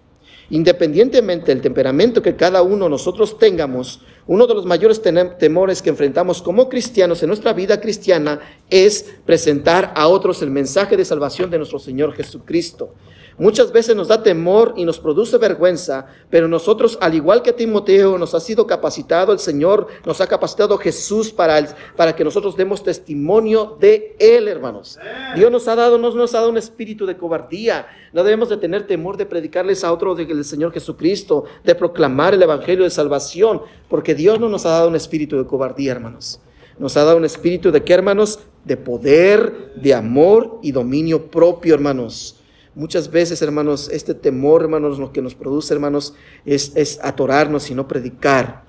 Independientemente 0.50 1.47
del 1.47 1.62
temperamento 1.62 2.21
que 2.21 2.35
cada 2.35 2.62
uno 2.62 2.85
de 2.85 2.90
nosotros 2.90 3.38
tengamos, 3.38 4.00
uno 4.26 4.49
de 4.49 4.54
los 4.54 4.66
mayores 4.66 5.00
temores 5.38 5.80
que 5.80 5.90
enfrentamos 5.90 6.42
como 6.42 6.69
cristianos 6.69 7.23
en 7.23 7.28
nuestra 7.28 7.52
vida 7.52 7.80
cristiana 7.80 8.40
es 8.69 9.14
presentar 9.25 9.92
a 9.97 10.09
otros 10.09 10.42
el 10.42 10.50
mensaje 10.50 10.97
de 10.97 11.04
salvación 11.04 11.50
de 11.50 11.59
nuestro 11.59 11.78
Señor 11.78 12.14
Jesucristo. 12.14 12.95
Muchas 13.40 13.73
veces 13.73 13.97
nos 13.97 14.09
da 14.09 14.23
temor 14.23 14.75
y 14.76 14.85
nos 14.85 15.00
produce 15.00 15.38
vergüenza, 15.38 16.04
pero 16.28 16.47
nosotros, 16.47 16.99
al 17.00 17.14
igual 17.14 17.40
que 17.40 17.54
Timoteo, 17.54 18.18
nos 18.18 18.35
ha 18.35 18.40
sido 18.40 18.66
capacitado 18.66 19.32
el 19.32 19.38
Señor, 19.38 19.87
nos 20.04 20.20
ha 20.20 20.26
capacitado 20.26 20.76
Jesús 20.76 21.32
para, 21.32 21.75
para 21.97 22.14
que 22.14 22.23
nosotros 22.23 22.54
demos 22.54 22.82
testimonio 22.82 23.78
de 23.80 24.14
Él, 24.18 24.47
hermanos. 24.47 24.99
Dios 25.37 25.50
nos 25.50 25.66
ha 25.68 25.75
dado, 25.75 25.97
no 25.97 26.11
nos 26.11 26.35
ha 26.35 26.40
dado 26.40 26.50
un 26.50 26.59
espíritu 26.59 27.06
de 27.06 27.16
cobardía. 27.16 27.87
No 28.12 28.25
debemos 28.25 28.50
de 28.50 28.59
tener 28.59 28.87
temor 28.87 29.16
de 29.16 29.25
predicarles 29.25 29.85
a 29.85 29.92
otro 29.94 30.14
del 30.14 30.44
Señor 30.44 30.70
Jesucristo, 30.75 31.44
de 31.64 31.75
proclamar 31.75 32.35
el 32.35 32.42
Evangelio 32.42 32.85
de 32.85 32.90
salvación, 32.90 33.62
porque 33.88 34.14
Dios 34.14 34.38
no 34.38 34.50
nos 34.50 34.66
ha 34.66 34.70
dado 34.73 34.88
un 34.88 34.97
espíritu 34.97 35.38
de 35.38 35.47
cobardía, 35.47 35.92
hermanos. 35.92 36.40
Nos 36.78 36.94
ha 36.99 37.04
dado 37.04 37.16
un 37.16 37.25
espíritu 37.25 37.73
de 37.73 37.82
qué, 37.85 37.94
hermanos? 37.94 38.40
De 38.66 38.76
poder, 38.76 39.73
de 39.76 39.94
amor 39.94 40.59
y 40.62 40.73
dominio 40.73 41.30
propio, 41.30 41.73
hermanos. 41.73 42.39
Muchas 42.75 43.11
veces, 43.11 43.43
hermanos, 43.43 43.89
este 43.93 44.15
temor, 44.15 44.62
hermanos, 44.62 44.99
lo 44.99 45.12
que 45.12 45.23
nos 45.23 45.35
produce, 45.35 45.75
hermanos, 45.75 46.15
es, 46.45 46.73
es 46.77 47.00
atorarnos 47.03 47.71
y 47.71 47.75
no 47.75 47.89
predicar 47.89 48.65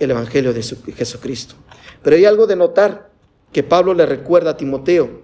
el 0.00 0.10
Evangelio 0.10 0.52
de 0.52 0.62
Jesucristo. 0.62 1.54
Pero 2.02 2.16
hay 2.16 2.24
algo 2.24 2.46
de 2.46 2.56
notar 2.56 3.10
que 3.52 3.62
Pablo 3.62 3.94
le 3.94 4.06
recuerda 4.06 4.50
a 4.50 4.56
Timoteo. 4.56 5.22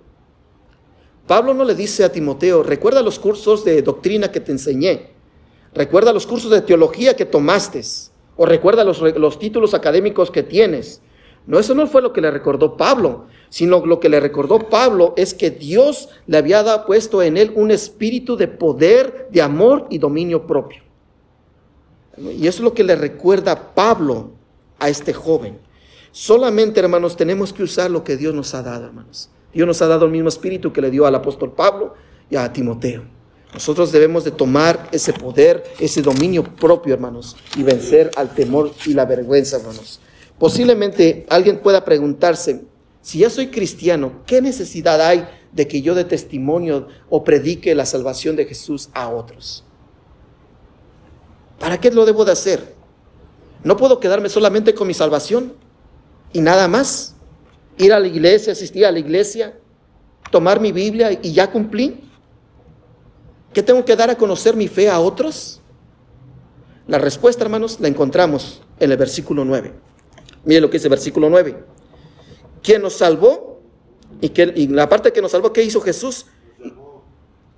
Pablo 1.27 1.55
no 1.55 1.65
le 1.65 1.75
dice 1.75 2.05
a 2.05 2.13
Timoteo, 2.13 2.63
recuerda 2.63 3.03
los 3.03 3.19
cursos 3.19 3.65
de 3.65 3.83
doctrina 3.83 4.31
que 4.31 4.41
te 4.41 4.53
enseñé, 4.53 5.11
recuerda 5.73 6.13
los 6.13 6.27
cursos 6.27 6.51
de 6.51 6.61
teología 6.61 7.17
que 7.17 7.25
tomaste, 7.25 7.83
o 8.37 8.47
recuerda 8.47 8.85
los, 8.85 9.01
los 9.01 9.39
títulos 9.39 9.75
académicos 9.75 10.31
que 10.31 10.43
tienes. 10.43 11.01
No, 11.47 11.59
eso 11.59 11.75
no 11.75 11.87
fue 11.87 12.01
lo 12.01 12.13
que 12.13 12.21
le 12.21 12.31
recordó 12.31 12.77
Pablo, 12.77 13.27
sino 13.51 13.85
lo 13.85 14.01
que 14.01 14.09
le 14.09 14.19
recordó 14.19 14.71
Pablo 14.71 15.13
es 15.17 15.35
que 15.35 15.51
Dios 15.51 16.09
le 16.27 16.39
había 16.39 16.63
dado, 16.63 16.87
puesto 16.87 17.23
en 17.23 17.37
él 17.37 17.53
un 17.55 17.71
espíritu 17.71 18.37
de 18.37 18.49
poder, 18.49 19.29
de 19.31 19.43
amor 19.43 19.87
y 19.91 19.99
dominio 19.99 20.47
propio. 20.47 20.83
Y 22.17 22.47
eso 22.47 22.59
es 22.59 22.65
lo 22.65 22.75
que 22.75 22.85
le 22.85 22.97
recuerda 22.97 23.75
Pablo 23.75 24.31
a 24.79 24.89
este 24.89 25.13
joven. 25.13 25.59
Solamente, 26.13 26.81
hermanos, 26.81 27.17
tenemos 27.17 27.53
que 27.53 27.63
usar 27.63 27.91
lo 27.91 28.05
que 28.05 28.17
Dios 28.17 28.35
nos 28.35 28.55
ha 28.55 28.63
dado, 28.63 28.87
hermanos. 28.87 29.29
Dios 29.53 29.67
nos 29.67 29.83
ha 29.83 29.87
dado 29.87 30.07
el 30.07 30.13
mismo 30.13 30.29
espíritu 30.29 30.73
que 30.73 30.81
le 30.81 30.91
dio 30.91 31.07
al 31.07 31.15
apóstol 31.15 31.53
Pablo 31.53 31.95
y 32.31 32.37
a 32.37 32.53
Timoteo. 32.53 33.03
Nosotros 33.53 33.93
debemos 33.93 34.25
de 34.25 34.33
tomar 34.33 34.89
ese 34.91 35.13
poder, 35.13 35.63
ese 35.79 36.03
dominio 36.03 36.43
propio, 36.43 36.95
hermanos, 36.95 37.37
y 37.57 37.63
vencer 37.63 38.11
al 38.17 38.35
temor 38.35 38.73
y 38.85 38.95
la 38.95 39.05
vergüenza, 39.05 39.59
hermanos. 39.59 40.01
Posiblemente 40.45 41.25
alguien 41.31 41.61
pueda 41.61 41.87
preguntarse, 41.87 42.67
si 43.01 43.21
ya 43.21 43.31
soy 43.31 43.47
cristiano, 43.47 44.21
¿qué 44.27 44.43
necesidad 44.43 45.01
hay 45.01 45.27
de 45.53 45.67
que 45.67 45.81
yo 45.81 45.95
dé 45.95 46.05
testimonio 46.05 46.89
o 47.09 47.25
predique 47.25 47.75
la 47.75 47.87
salvación 47.87 48.37
de 48.37 48.45
Jesús 48.45 48.91
a 48.93 49.09
otros? 49.09 49.65
¿Para 51.59 51.81
qué 51.81 51.91
lo 51.91 52.05
debo 52.05 52.27
de 52.27 52.33
hacer? 52.33 52.75
¿No 53.63 53.79
puedo 53.79 53.99
quedarme 54.01 54.29
solamente 54.29 54.75
con 54.75 54.87
mi 54.87 54.93
salvación 54.93 55.55
y 56.35 56.43
nada 56.43 56.69
más? 56.69 57.15
Ir 57.79 57.95
a 57.95 57.99
la 57.99 58.07
iglesia, 58.07 58.53
asistir 58.53 58.85
a 58.85 58.93
la 58.93 58.99
iglesia, 58.99 59.59
tomar 60.31 60.61
mi 60.61 60.73
Biblia 60.73 61.19
y 61.23 61.33
ya 61.33 61.51
cumplí. 61.51 62.05
¿Qué 63.55 63.63
tengo 63.63 63.83
que 63.83 63.97
dar 63.97 64.11
a 64.11 64.19
conocer 64.19 64.57
mi 64.57 64.69
fe 64.69 64.91
a 64.91 65.01
otros? 65.01 65.63
La 66.87 66.99
respuesta, 66.99 67.45
hermanos, 67.45 67.81
la 67.81 67.89
encontramos 67.89 68.61
en 68.79 68.91
el 68.91 68.99
versículo 68.99 69.47
9. 69.47 69.94
Mire 70.45 70.61
lo 70.61 70.69
que 70.69 70.79
dice 70.79 70.89
el 70.89 70.91
versículo 70.91 71.31
9. 71.31 71.57
¿Quién 72.63 72.83
nos 72.83 72.95
salvó? 72.95 73.63
Y, 74.21 74.31
que, 74.31 74.47
la 74.47 74.89
parte 74.89 75.13
que 75.13 75.23
nos 75.23 75.33
salvó, 75.33 75.53
¿qué 75.53 75.63
hizo 75.63 75.81
Jesús? 75.81 76.27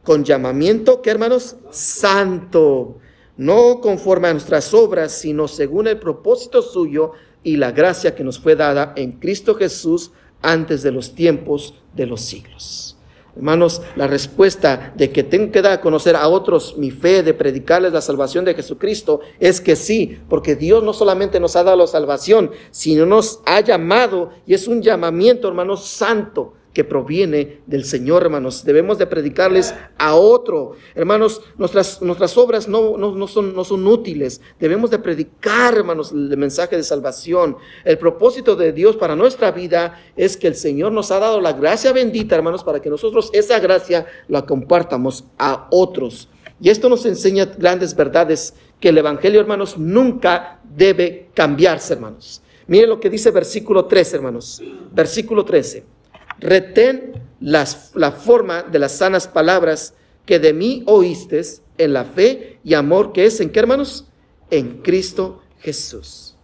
Con 0.03 0.25
llamamiento, 0.25 1.03
¿qué 1.03 1.11
hermanos? 1.11 1.57
Santo. 1.71 2.99
No 3.37 3.81
conforme 3.81 4.29
a 4.29 4.33
nuestras 4.33 4.73
obras, 4.73 5.13
sino 5.13 5.49
según 5.49 5.89
el 5.89 5.99
propósito 5.99 6.63
suyo 6.63 7.13
y 7.43 7.57
la 7.57 7.73
gracia 7.73 8.15
que 8.15 8.25
nos 8.25 8.39
fue 8.39 8.57
dada 8.57 8.93
en 8.97 9.13
Cristo 9.13 9.55
Jesús 9.55 10.13
antes 10.43 10.83
de 10.83 10.93
los 10.93 11.15
tiempos 11.15 11.75
de 11.95 12.07
los 12.07 12.21
siglos. 12.21 12.86
Hermanos, 13.37 13.83
la 13.97 14.07
respuesta 14.07 14.95
de 14.97 15.11
que 15.11 15.23
tengo 15.23 15.53
que 15.53 15.61
dar 15.61 15.73
a 15.73 15.81
conocer 15.83 16.17
a 16.17 16.27
otros 16.27 16.77
mi 16.79 16.91
fe, 16.91 17.23
de 17.23 17.35
predicarles 17.35 17.93
la 17.93 18.01
salvación 18.01 18.47
de 18.47 18.55
Jesucristo, 18.55 19.21
es 19.39 19.61
que 19.61 19.77
sí, 19.77 20.19
porque 20.29 20.57
Dios 20.57 20.83
no 20.83 20.95
solamente 20.95 21.39
nos 21.39 21.55
ha 21.55 21.63
dado 21.63 21.77
la 21.77 21.87
salvación, 21.87 22.51
sino 22.71 23.05
nos 23.05 23.41
ha 23.45 23.61
llamado 23.61 24.31
y 24.47 24.55
es 24.55 24.67
un 24.67 24.81
llamamiento, 24.81 25.49
hermanos, 25.49 25.85
santo 25.85 26.55
que 26.77 26.85
proviene 26.85 27.63
del 27.65 27.87
Señor, 27.87 28.25
hermanos. 28.25 28.63
Debemos 28.63 28.99
de 28.99 29.07
predicarles 29.07 29.75
a 29.97 30.15
otro. 30.15 30.73
Hermanos, 30.95 31.41
nuestras, 31.57 32.03
nuestras 32.03 32.37
obras 32.37 32.69
no, 32.69 32.99
no, 32.99 33.27
son, 33.29 33.57
no 33.57 33.65
son 33.65 33.87
útiles. 33.87 34.43
Debemos 34.61 34.91
de 34.91 34.99
predicar, 34.99 35.73
hermanos, 35.73 36.13
el 36.13 36.37
mensaje 36.37 36.77
de 36.77 36.83
salvación. 36.83 37.57
El 37.83 37.97
propósito 37.97 38.57
de 38.57 38.75
Dios 38.75 38.95
para 38.95 39.17
nuestra 39.17 39.53
vida 39.53 40.03
es 40.17 40.37
que 40.37 40.49
el 40.49 40.55
Señor 40.55 40.93
nos 40.93 41.11
ha 41.11 41.19
dado 41.19 41.41
la 41.41 41.55
gracia 41.55 41.95
bendita, 41.95 42.37
hermanos, 42.37 42.63
para 42.63 42.83
que 42.83 42.91
nosotros 42.91 43.31
esa 43.33 43.59
gracia 43.59 44.05
la 44.29 44.45
compartamos 44.45 45.25
a 45.39 45.69
otros. 45.71 46.29
Y 46.61 46.69
esto 46.69 46.91
nos 46.91 47.07
enseña 47.07 47.47
grandes 47.47 47.97
verdades 47.97 48.53
que 48.81 48.91
el 48.91 48.99
Evangelio, 48.99 49.41
hermanos, 49.41 49.79
nunca 49.79 50.61
debe 50.63 51.31
cambiarse, 51.33 51.95
hermanos. 51.95 52.43
Miren 52.67 52.91
lo 52.91 53.01
que 53.01 53.09
dice 53.09 53.31
versículo 53.31 53.87
13, 53.87 54.17
hermanos. 54.17 54.63
Versículo 54.93 55.43
13 55.43 55.96
retén 56.39 57.23
las, 57.41 57.93
la 57.95 58.13
forma 58.13 58.63
de 58.63 58.79
las 58.79 58.93
sanas 58.93 59.29
palabras 59.29 59.95
que 60.25 60.39
de 60.39 60.53
mí 60.53 60.83
oíste 60.87 61.43
en 61.79 61.93
la 61.93 62.05
fe 62.05 62.59
y 62.65 62.75
amor 62.75 63.13
que 63.13 63.27
es 63.27 63.41
en 63.41 63.51
qué 63.51 63.61
hermanos? 63.61 64.07
En 64.51 64.83
Cristo 64.83 65.43
Jesús. 65.59 66.37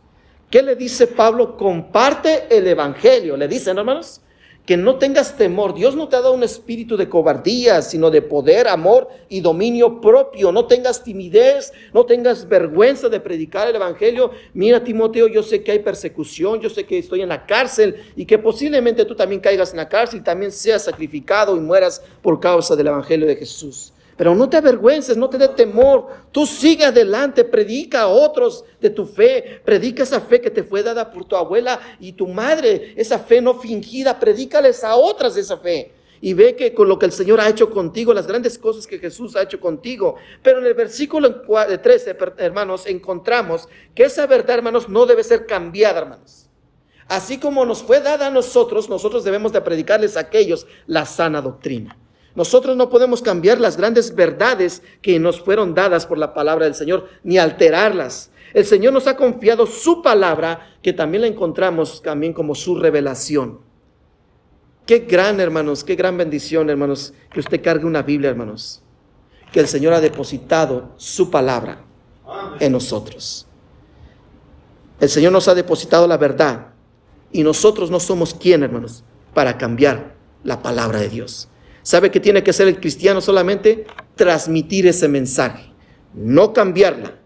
¿Qué 0.51 0.63
le 0.63 0.77
dice 0.77 1.07
Pablo? 1.07 1.57
Comparte 1.57 2.47
el 2.51 2.67
Evangelio. 2.67 3.37
Le 3.39 3.49
dicen, 3.49 3.79
hermanos, 3.79 4.21
que 4.67 4.77
no 4.77 4.97
tengas 4.97 5.37
temor. 5.37 5.75
Dios 5.75 5.97
no 5.97 6.09
te 6.09 6.17
ha 6.17 6.21
dado 6.21 6.35
un 6.35 6.45
espíritu 6.45 6.97
de 6.97 7.09
cobardía, 7.09 7.83
sino 7.83 8.11
de 8.11 8.23
poder, 8.23 8.69
amor 8.69 9.09
y 9.29 9.41
dominio 9.41 10.01
propio. 10.01 10.53
No 10.53 10.67
tengas 10.67 11.03
timidez, 11.03 11.73
no 11.93 12.05
tengas 12.07 12.49
vergüenza 12.49 13.09
de 13.09 13.21
predicar 13.21 13.69
el 13.69 13.77
Evangelio. 13.77 14.31
Mira, 14.55 14.85
Timoteo, 14.85 15.27
yo 15.27 15.43
sé 15.43 15.63
que 15.63 15.73
hay 15.73 15.79
persecución, 15.81 16.61
yo 16.61 16.71
sé 16.71 16.85
que 16.85 16.99
estoy 16.99 17.23
en 17.23 17.29
la 17.31 17.45
cárcel 17.45 17.97
y 18.15 18.25
que 18.25 18.39
posiblemente 18.39 19.05
tú 19.05 19.17
también 19.17 19.41
caigas 19.41 19.73
en 19.73 19.79
la 19.79 19.89
cárcel 19.89 20.21
y 20.21 20.23
también 20.23 20.53
seas 20.53 20.85
sacrificado 20.85 21.57
y 21.57 21.61
mueras 21.61 22.03
por 22.23 22.39
causa 22.39 22.77
del 22.77 22.87
Evangelio 22.87 23.27
de 23.27 23.37
Jesús. 23.37 23.93
Pero 24.23 24.37
no 24.37 24.49
te 24.49 24.57
avergüences, 24.57 25.17
no 25.17 25.29
te 25.29 25.37
dé 25.37 25.49
temor. 25.49 26.07
Tú 26.31 26.47
sigue 26.47 26.85
adelante, 26.85 27.43
predica 27.43 28.03
a 28.03 28.07
otros 28.07 28.65
de 28.81 28.89
tu 28.89 29.05
fe. 29.05 29.61
Predica 29.65 30.05
esa 30.05 30.21
fe 30.21 30.41
que 30.41 30.49
te 30.49 30.63
fue 30.63 30.85
dada 30.85 31.11
por 31.11 31.25
tu 31.25 31.35
abuela 31.35 31.81
y 31.99 32.13
tu 32.13 32.29
madre, 32.29 32.95
esa 32.97 33.19
fe 33.19 33.41
no 33.41 33.59
fingida. 33.59 34.21
Predícales 34.21 34.85
a 34.85 34.95
otras 34.95 35.37
esa 35.37 35.57
fe. 35.57 35.91
Y 36.21 36.35
ve 36.35 36.55
que 36.55 36.73
con 36.73 36.89
lo 36.89 37.01
que 37.01 37.07
el 37.07 37.11
Señor 37.11 37.41
ha 37.41 37.49
hecho 37.49 37.69
contigo, 37.69 38.15
las 38.15 38.29
grandes 38.29 38.59
cosas 38.59 38.87
que 38.87 39.01
Jesús 39.01 39.35
ha 39.35 39.43
hecho 39.43 39.59
contigo. 39.59 40.15
Pero 40.41 40.61
en 40.61 40.67
el 40.67 40.75
versículo 40.75 41.43
13, 41.43 42.17
hermanos, 42.37 42.87
encontramos 42.87 43.69
que 43.93 44.05
esa 44.05 44.29
verdad, 44.29 44.59
hermanos, 44.59 44.89
no 44.89 45.05
debe 45.05 45.25
ser 45.25 45.47
cambiada, 45.47 45.99
hermanos. 45.99 46.49
Así 47.09 47.39
como 47.39 47.65
nos 47.65 47.83
fue 47.83 48.01
dada 48.01 48.29
a 48.29 48.31
nosotros, 48.31 48.89
nosotros 48.89 49.25
debemos 49.25 49.53
de 49.53 49.63
predicarles 49.63 50.17
a 50.17 50.21
aquellos 50.21 50.69
la 50.87 51.07
sana 51.07 51.43
doctrina. 51.43 51.99
Nosotros 52.35 52.77
no 52.77 52.89
podemos 52.89 53.21
cambiar 53.21 53.61
las 53.61 53.77
grandes 53.77 54.15
verdades 54.15 54.83
que 55.03 55.19
nos 55.19 55.41
fueron 55.41 55.75
dadas 55.75 56.07
por 56.07 56.19
la 56.19 56.33
palabra 56.33 56.65
del 56.65 56.75
Señor, 56.75 57.09
ni 57.23 57.39
alterarlas. 57.39 58.31
El 58.55 58.65
Señor 58.65 58.93
nos 58.93 59.07
ha 59.07 59.17
confiado 59.17 59.67
su 59.67 60.03
palabra, 60.03 60.77
que 60.83 60.93
también 60.93 61.23
la 61.23 61.27
encontramos 61.27 62.03
también 62.03 62.33
como 62.33 62.55
su 62.55 62.77
revelación. 62.77 63.61
Qué 64.87 65.01
gran, 65.01 65.41
hermanos, 65.41 65.85
qué 65.85 65.95
gran 65.95 66.17
bendición, 66.17 66.69
hermanos, 66.69 67.15
que 67.33 67.41
usted 67.41 67.63
cargue 67.63 67.87
una 67.87 68.03
Biblia, 68.03 68.31
hermanos. 68.31 68.83
Que 69.53 69.61
el 69.61 69.69
Señor 69.69 69.93
ha 69.93 70.01
depositado 70.01 70.93
su 70.97 71.31
palabra 71.31 71.85
en 72.59 72.73
nosotros. 72.73 73.47
El 75.01 75.09
Señor 75.09 75.33
nos 75.33 75.49
ha 75.49 75.55
depositado 75.55 76.07
la 76.07 76.17
verdad 76.17 76.69
y 77.31 77.43
nosotros 77.43 77.91
no 77.91 78.01
somos 78.01 78.35
quien, 78.35 78.63
hermanos, 78.63 79.05
para 79.35 79.59
cambiar 79.59 80.15
la 80.45 80.63
palabra 80.63 80.99
de 81.01 81.09
Dios. 81.09 81.49
¿Sabe 81.83 82.11
qué 82.11 82.21
tiene 82.21 82.43
que 82.43 82.51
hacer 82.51 82.69
el 82.69 82.79
cristiano 82.81 83.21
solamente? 83.21 83.87
Transmitir 84.15 84.87
ese 84.87 85.09
mensaje, 85.09 85.73
no 86.15 86.53
cambiarla, 86.53 87.19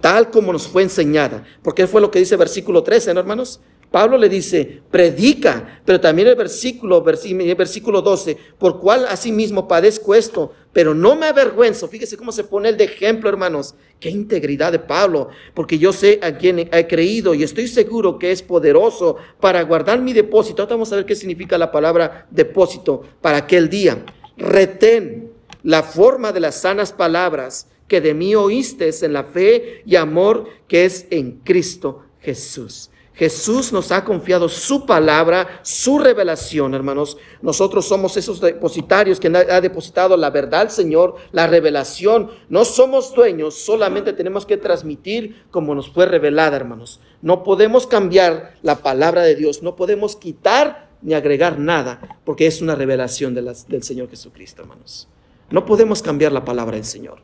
tal 0.00 0.30
como 0.30 0.52
nos 0.52 0.66
fue 0.66 0.82
enseñada. 0.82 1.44
Porque 1.62 1.86
fue 1.86 2.00
lo 2.00 2.10
que 2.10 2.18
dice 2.18 2.36
versículo 2.36 2.82
13, 2.82 3.14
¿no, 3.14 3.20
hermanos? 3.20 3.60
Pablo 3.90 4.16
le 4.16 4.28
dice, 4.28 4.82
predica, 4.90 5.80
pero 5.84 6.00
también 6.00 6.28
el 6.28 6.36
versículo, 6.36 7.02
versículo 7.02 8.02
12, 8.02 8.36
por 8.58 8.78
cual 8.78 9.06
asimismo 9.08 9.66
padezco 9.66 10.14
esto, 10.14 10.52
pero 10.72 10.94
no 10.94 11.16
me 11.16 11.26
avergüenzo. 11.26 11.88
Fíjese 11.88 12.16
cómo 12.16 12.32
se 12.32 12.44
pone 12.44 12.68
el 12.68 12.76
de 12.76 12.84
ejemplo, 12.84 13.28
hermanos. 13.28 13.74
Qué 13.98 14.08
integridad 14.08 14.72
de 14.72 14.78
Pablo, 14.78 15.28
porque 15.54 15.78
yo 15.78 15.92
sé 15.92 16.18
a 16.22 16.36
quien 16.36 16.58
he 16.58 16.86
creído 16.86 17.34
y 17.34 17.42
estoy 17.42 17.68
seguro 17.68 18.18
que 18.18 18.32
es 18.32 18.42
poderoso 18.42 19.16
para 19.40 19.62
guardar 19.62 20.00
mi 20.00 20.12
depósito. 20.12 20.62
Ahora 20.62 20.74
vamos 20.74 20.92
a 20.92 20.96
ver 20.96 21.06
qué 21.06 21.16
significa 21.16 21.58
la 21.58 21.70
palabra 21.70 22.26
depósito 22.30 23.02
para 23.20 23.38
aquel 23.38 23.68
día. 23.68 24.04
Retén 24.36 25.32
la 25.62 25.82
forma 25.82 26.32
de 26.32 26.40
las 26.40 26.62
sanas 26.62 26.92
palabras 26.92 27.66
que 27.88 28.00
de 28.00 28.14
mí 28.14 28.34
oíste 28.34 28.90
en 29.02 29.12
la 29.12 29.24
fe 29.24 29.82
y 29.84 29.96
amor 29.96 30.46
que 30.68 30.84
es 30.84 31.06
en 31.10 31.40
Cristo 31.44 32.04
Jesús. 32.20 32.89
Jesús 33.20 33.70
nos 33.70 33.92
ha 33.92 34.02
confiado 34.02 34.48
su 34.48 34.86
palabra, 34.86 35.60
su 35.62 35.98
revelación, 35.98 36.72
hermanos. 36.72 37.18
Nosotros 37.42 37.86
somos 37.86 38.16
esos 38.16 38.40
depositarios 38.40 39.20
que 39.20 39.28
ha 39.28 39.60
depositado 39.60 40.16
la 40.16 40.30
verdad 40.30 40.70
Señor, 40.70 41.16
la 41.30 41.46
revelación. 41.46 42.30
No 42.48 42.64
somos 42.64 43.14
dueños, 43.14 43.56
solamente 43.56 44.14
tenemos 44.14 44.46
que 44.46 44.56
transmitir 44.56 45.44
como 45.50 45.74
nos 45.74 45.90
fue 45.90 46.06
revelada, 46.06 46.56
hermanos. 46.56 46.98
No 47.20 47.42
podemos 47.44 47.86
cambiar 47.86 48.54
la 48.62 48.76
palabra 48.76 49.20
de 49.20 49.34
Dios, 49.34 49.62
no 49.62 49.76
podemos 49.76 50.16
quitar 50.16 50.88
ni 51.02 51.12
agregar 51.12 51.58
nada, 51.58 52.18
porque 52.24 52.46
es 52.46 52.62
una 52.62 52.74
revelación 52.74 53.34
del 53.34 53.82
Señor 53.82 54.08
Jesucristo, 54.08 54.62
hermanos. 54.62 55.08
No 55.50 55.66
podemos 55.66 56.00
cambiar 56.00 56.32
la 56.32 56.46
palabra 56.46 56.76
del 56.76 56.86
Señor. 56.86 57.18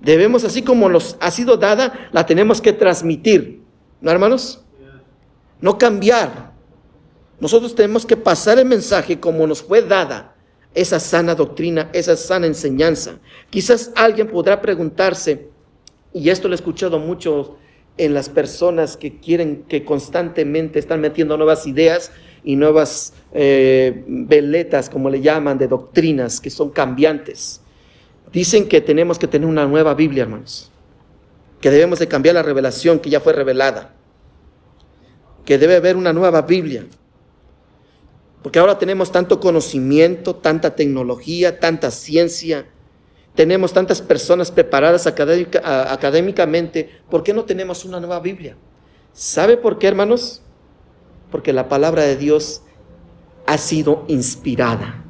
Debemos, 0.00 0.44
así 0.44 0.62
como 0.62 0.88
nos 0.88 1.16
ha 1.18 1.32
sido 1.32 1.56
dada, 1.56 2.08
la 2.12 2.24
tenemos 2.24 2.60
que 2.60 2.72
transmitir. 2.72 3.62
¿No, 4.00 4.12
hermanos? 4.12 4.63
No 5.64 5.78
cambiar. 5.78 6.52
Nosotros 7.40 7.74
tenemos 7.74 8.04
que 8.04 8.18
pasar 8.18 8.58
el 8.58 8.66
mensaje 8.66 9.18
como 9.18 9.46
nos 9.46 9.62
fue 9.62 9.80
dada 9.80 10.36
esa 10.74 11.00
sana 11.00 11.34
doctrina, 11.34 11.88
esa 11.94 12.18
sana 12.18 12.46
enseñanza. 12.46 13.18
Quizás 13.48 13.90
alguien 13.96 14.28
podrá 14.28 14.60
preguntarse, 14.60 15.48
y 16.12 16.28
esto 16.28 16.48
lo 16.48 16.54
he 16.54 16.56
escuchado 16.56 16.98
mucho 16.98 17.56
en 17.96 18.12
las 18.12 18.28
personas 18.28 18.98
que 18.98 19.18
quieren, 19.18 19.64
que 19.66 19.86
constantemente 19.86 20.78
están 20.78 21.00
metiendo 21.00 21.34
nuevas 21.38 21.66
ideas 21.66 22.12
y 22.44 22.56
nuevas 22.56 23.14
eh, 23.32 24.04
veletas, 24.06 24.90
como 24.90 25.08
le 25.08 25.22
llaman, 25.22 25.56
de 25.56 25.66
doctrinas 25.66 26.42
que 26.42 26.50
son 26.50 26.72
cambiantes. 26.72 27.62
Dicen 28.30 28.68
que 28.68 28.82
tenemos 28.82 29.18
que 29.18 29.28
tener 29.28 29.48
una 29.48 29.64
nueva 29.64 29.94
Biblia, 29.94 30.24
hermanos. 30.24 30.70
Que 31.62 31.70
debemos 31.70 32.00
de 32.00 32.06
cambiar 32.06 32.34
la 32.34 32.42
revelación 32.42 32.98
que 32.98 33.08
ya 33.08 33.20
fue 33.20 33.32
revelada. 33.32 33.93
Que 35.44 35.58
debe 35.58 35.76
haber 35.76 35.96
una 35.96 36.12
nueva 36.12 36.42
Biblia. 36.42 36.86
Porque 38.42 38.58
ahora 38.58 38.78
tenemos 38.78 39.10
tanto 39.10 39.40
conocimiento, 39.40 40.34
tanta 40.34 40.74
tecnología, 40.74 41.60
tanta 41.60 41.90
ciencia. 41.90 42.66
Tenemos 43.34 43.72
tantas 43.72 44.02
personas 44.02 44.50
preparadas 44.50 45.06
académicamente. 45.06 46.90
¿Por 47.10 47.22
qué 47.22 47.32
no 47.32 47.44
tenemos 47.44 47.84
una 47.84 47.98
nueva 48.00 48.20
Biblia? 48.20 48.56
¿Sabe 49.12 49.56
por 49.56 49.78
qué, 49.78 49.88
hermanos? 49.88 50.42
Porque 51.30 51.52
la 51.52 51.68
palabra 51.68 52.02
de 52.02 52.16
Dios 52.16 52.62
ha 53.46 53.58
sido 53.58 54.04
inspirada, 54.08 55.04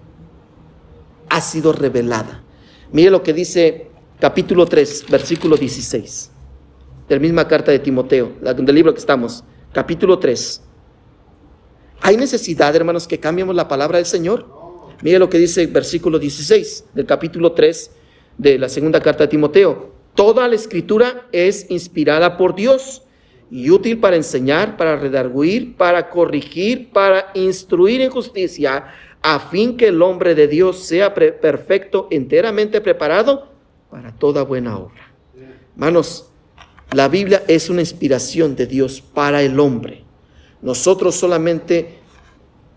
ha 1.28 1.40
sido 1.40 1.72
revelada. 1.72 2.42
Mire 2.92 3.10
lo 3.10 3.22
que 3.22 3.32
dice 3.32 3.90
capítulo 4.20 4.66
3, 4.66 5.06
versículo 5.08 5.56
16, 5.56 6.30
de 7.08 7.14
la 7.14 7.20
misma 7.20 7.46
carta 7.46 7.72
de 7.72 7.78
Timoteo, 7.78 8.32
del 8.40 8.74
libro 8.74 8.94
que 8.94 9.00
estamos, 9.00 9.44
capítulo 9.74 10.18
3. 10.18 10.62
¿Hay 12.00 12.16
necesidad, 12.16 12.74
hermanos, 12.74 13.06
que 13.06 13.20
cambiemos 13.20 13.54
la 13.54 13.68
palabra 13.68 13.98
del 13.98 14.06
Señor? 14.06 14.46
Mire 15.02 15.18
lo 15.18 15.28
que 15.28 15.38
dice 15.38 15.66
versículo 15.66 16.18
16 16.18 16.86
del 16.94 17.04
capítulo 17.04 17.52
3 17.52 17.90
de 18.38 18.58
la 18.58 18.68
segunda 18.68 19.00
carta 19.00 19.24
de 19.24 19.28
Timoteo. 19.28 19.92
Toda 20.14 20.46
la 20.46 20.54
escritura 20.54 21.26
es 21.32 21.70
inspirada 21.70 22.36
por 22.36 22.54
Dios 22.54 23.02
y 23.50 23.70
útil 23.70 23.98
para 23.98 24.16
enseñar, 24.16 24.76
para 24.76 24.96
redarguir, 24.96 25.76
para 25.76 26.08
corregir, 26.08 26.90
para 26.90 27.30
instruir 27.34 28.00
en 28.00 28.10
justicia, 28.10 28.86
a 29.22 29.40
fin 29.40 29.76
que 29.76 29.88
el 29.88 30.00
hombre 30.02 30.34
de 30.34 30.46
Dios 30.46 30.84
sea 30.84 31.14
perfecto, 31.14 32.06
enteramente 32.10 32.80
preparado 32.80 33.48
para 33.90 34.12
toda 34.12 34.44
buena 34.44 34.78
obra. 34.78 35.12
Hermanos, 35.72 36.30
la 36.92 37.08
Biblia 37.08 37.42
es 37.48 37.70
una 37.70 37.80
inspiración 37.80 38.56
de 38.56 38.66
Dios 38.66 39.00
para 39.00 39.42
el 39.42 39.58
hombre. 39.58 40.04
Nosotros 40.62 41.14
solamente, 41.14 41.98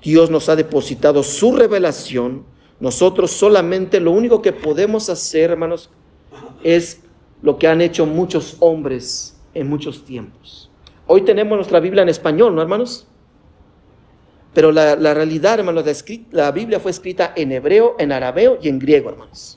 Dios 0.04 0.30
nos 0.30 0.50
ha 0.50 0.56
depositado 0.56 1.24
su 1.24 1.56
revelación. 1.56 2.44
Nosotros 2.80 3.32
solamente 3.32 4.00
lo 4.00 4.12
único 4.12 4.42
que 4.42 4.54
podemos 4.54 5.10
hacer, 5.10 5.52
hermanos, 5.52 5.90
es 6.64 7.02
lo 7.42 7.58
que 7.58 7.68
han 7.68 7.82
hecho 7.82 8.06
muchos 8.06 8.58
hombres 8.60 9.36
en 9.54 9.70
muchos 9.70 10.04
tiempos. 10.04 10.70
Hoy 11.06 11.22
tenemos 11.22 11.56
nuestra 11.56 11.80
Biblia 11.80 12.04
en 12.04 12.10
español, 12.10 12.54
¿no, 12.54 12.62
hermanos? 12.62 13.08
Pero 14.54 14.72
la, 14.72 14.96
realidad, 14.96 15.60
hermanos, 15.60 15.86
la, 16.32 16.52
Biblia 16.52 16.80
fue 16.80 16.92
escrita 16.92 17.34
en 17.36 17.52
hebreo, 17.52 17.96
en 18.00 18.12
arameo 18.12 18.58
y 18.62 18.70
en 18.70 18.80
griego, 18.80 19.10
hermanos. 19.10 19.57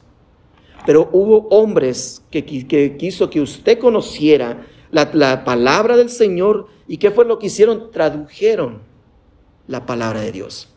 Pero 0.86 1.08
hubo 1.12 1.48
hombres 1.48 2.22
que, 2.30 2.44
quiso 2.44 3.30
que 3.30 3.40
usted 3.40 3.78
conociera 3.78 4.66
la, 4.90 5.10
la, 5.12 5.44
palabra 5.44 5.96
del 5.96 6.10
Señor. 6.10 6.66
¿Y 6.88 6.96
qué 6.96 7.10
fue 7.10 7.24
lo 7.24 7.38
que 7.38 7.46
hicieron? 7.46 7.90
Tradujeron 7.90 8.80
la 9.66 9.86
palabra 9.86 10.20
de 10.20 10.32
Dios. 10.32 10.68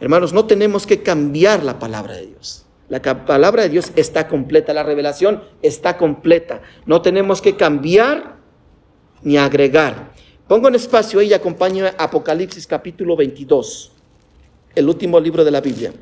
Hermanos, 0.00 0.32
no 0.32 0.46
tenemos 0.46 0.86
que 0.86 1.02
cambiar 1.02 1.62
la 1.64 1.78
palabra 1.78 2.14
de 2.14 2.26
Dios. 2.26 2.64
La 2.88 3.02
palabra 3.02 3.64
de 3.64 3.68
Dios 3.68 3.92
está 3.96 4.28
completa, 4.28 4.72
la 4.72 4.82
revelación 4.82 5.42
está 5.60 5.98
completa. 5.98 6.62
No 6.86 7.02
tenemos 7.02 7.42
que 7.42 7.54
cambiar 7.54 8.36
ni 9.22 9.36
agregar. 9.36 10.12
Pongo 10.46 10.68
en 10.68 10.76
espacio 10.76 11.20
y 11.20 11.34
acompaña 11.34 11.94
Apocalipsis 11.98 12.66
capítulo 12.66 13.14
22, 13.16 13.92
el 14.74 14.88
último 14.88 15.20
libro 15.20 15.44
de 15.44 15.50
la 15.50 15.60
Biblia. 15.60 15.92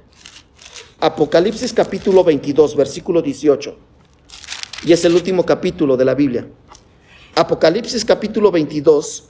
Apocalipsis 0.98 1.74
capítulo 1.74 2.24
22, 2.24 2.74
versículo 2.74 3.20
18. 3.20 3.76
Y 4.85 4.92
es 4.92 5.04
el 5.04 5.14
último 5.14 5.44
capítulo 5.44 5.94
de 5.94 6.06
la 6.06 6.14
Biblia. 6.14 6.48
Apocalipsis 7.35 8.02
capítulo 8.02 8.50
22, 8.50 9.24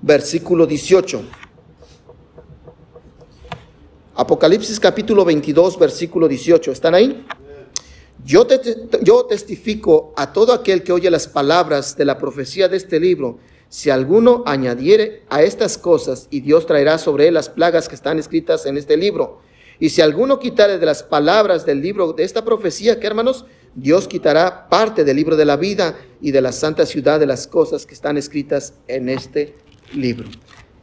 versículo 0.00 0.66
18. 0.66 1.22
Apocalipsis 4.14 4.80
capítulo 4.80 5.26
22, 5.26 5.78
versículo 5.78 6.26
18. 6.26 6.72
¿Están 6.72 6.94
ahí? 6.94 7.26
Yo, 8.24 8.46
yo 9.02 9.26
testifico 9.26 10.14
a 10.16 10.32
todo 10.32 10.54
aquel 10.54 10.82
que 10.82 10.92
oye 10.92 11.10
las 11.10 11.28
palabras 11.28 11.98
de 11.98 12.06
la 12.06 12.16
profecía 12.16 12.66
de 12.68 12.78
este 12.78 12.98
libro 12.98 13.38
si 13.68 13.90
alguno 13.90 14.42
añadiere 14.46 15.24
a 15.28 15.42
estas 15.42 15.76
cosas, 15.76 16.28
y 16.30 16.40
Dios 16.40 16.66
traerá 16.66 16.96
sobre 16.98 17.28
él 17.28 17.34
las 17.34 17.50
plagas 17.50 17.88
que 17.88 17.94
están 17.94 18.18
escritas 18.18 18.64
en 18.64 18.78
este 18.78 18.96
libro. 18.96 19.40
Y 19.78 19.90
si 19.90 20.00
alguno 20.00 20.38
quitare 20.38 20.78
de 20.78 20.86
las 20.86 21.02
palabras 21.02 21.66
del 21.66 21.80
libro 21.80 22.12
de 22.12 22.24
esta 22.24 22.44
profecía, 22.44 22.98
que 22.98 23.06
hermanos, 23.06 23.44
Dios 23.74 24.08
quitará 24.08 24.68
parte 24.68 25.04
del 25.04 25.16
libro 25.16 25.36
de 25.36 25.44
la 25.44 25.56
vida 25.56 25.96
y 26.20 26.30
de 26.30 26.40
la 26.40 26.52
santa 26.52 26.86
ciudad 26.86 27.20
de 27.20 27.26
las 27.26 27.46
cosas 27.46 27.84
que 27.84 27.94
están 27.94 28.16
escritas 28.16 28.74
en 28.88 29.08
este 29.08 29.54
libro. 29.94 30.28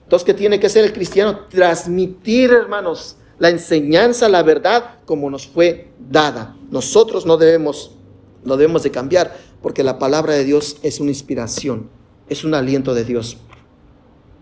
Entonces, 0.03 0.25
¿qué 0.25 0.33
tiene 0.33 0.59
que 0.59 0.67
hacer 0.67 0.85
el 0.85 0.93
cristiano? 0.93 1.47
Transmitir, 1.49 2.51
hermanos, 2.51 3.17
la 3.39 3.49
enseñanza, 3.49 4.29
la 4.29 4.43
verdad, 4.43 4.99
como 5.05 5.29
nos 5.29 5.47
fue 5.47 5.87
dada. 5.97 6.55
Nosotros 6.69 7.25
no 7.25 7.37
debemos, 7.37 7.95
no 8.43 8.57
debemos 8.57 8.83
de 8.83 8.91
cambiar, 8.91 9.35
porque 9.61 9.83
la 9.83 9.97
palabra 9.97 10.33
de 10.33 10.43
Dios 10.43 10.77
es 10.83 10.99
una 10.99 11.09
inspiración 11.09 11.89
es 12.29 12.43
un 12.43 12.53
aliento 12.53 12.93
de 12.93 13.03
Dios 13.03 13.37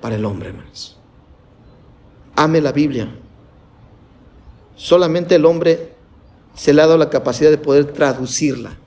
para 0.02 0.16
el 0.16 0.26
hombre, 0.26 0.50
hermanos. 0.50 1.00
Ame 2.36 2.62
la 2.62 2.72
Biblia. 2.72 3.14
Solamente 4.82 5.36
el 5.36 5.46
hombre 5.46 5.92
se 6.56 6.74
le 6.74 6.82
ha 6.82 6.88
dado 6.88 6.98
la 6.98 7.12
capacidad 7.12 7.52
de 7.52 7.60
poder 7.60 7.94
traducirla, 7.94 8.80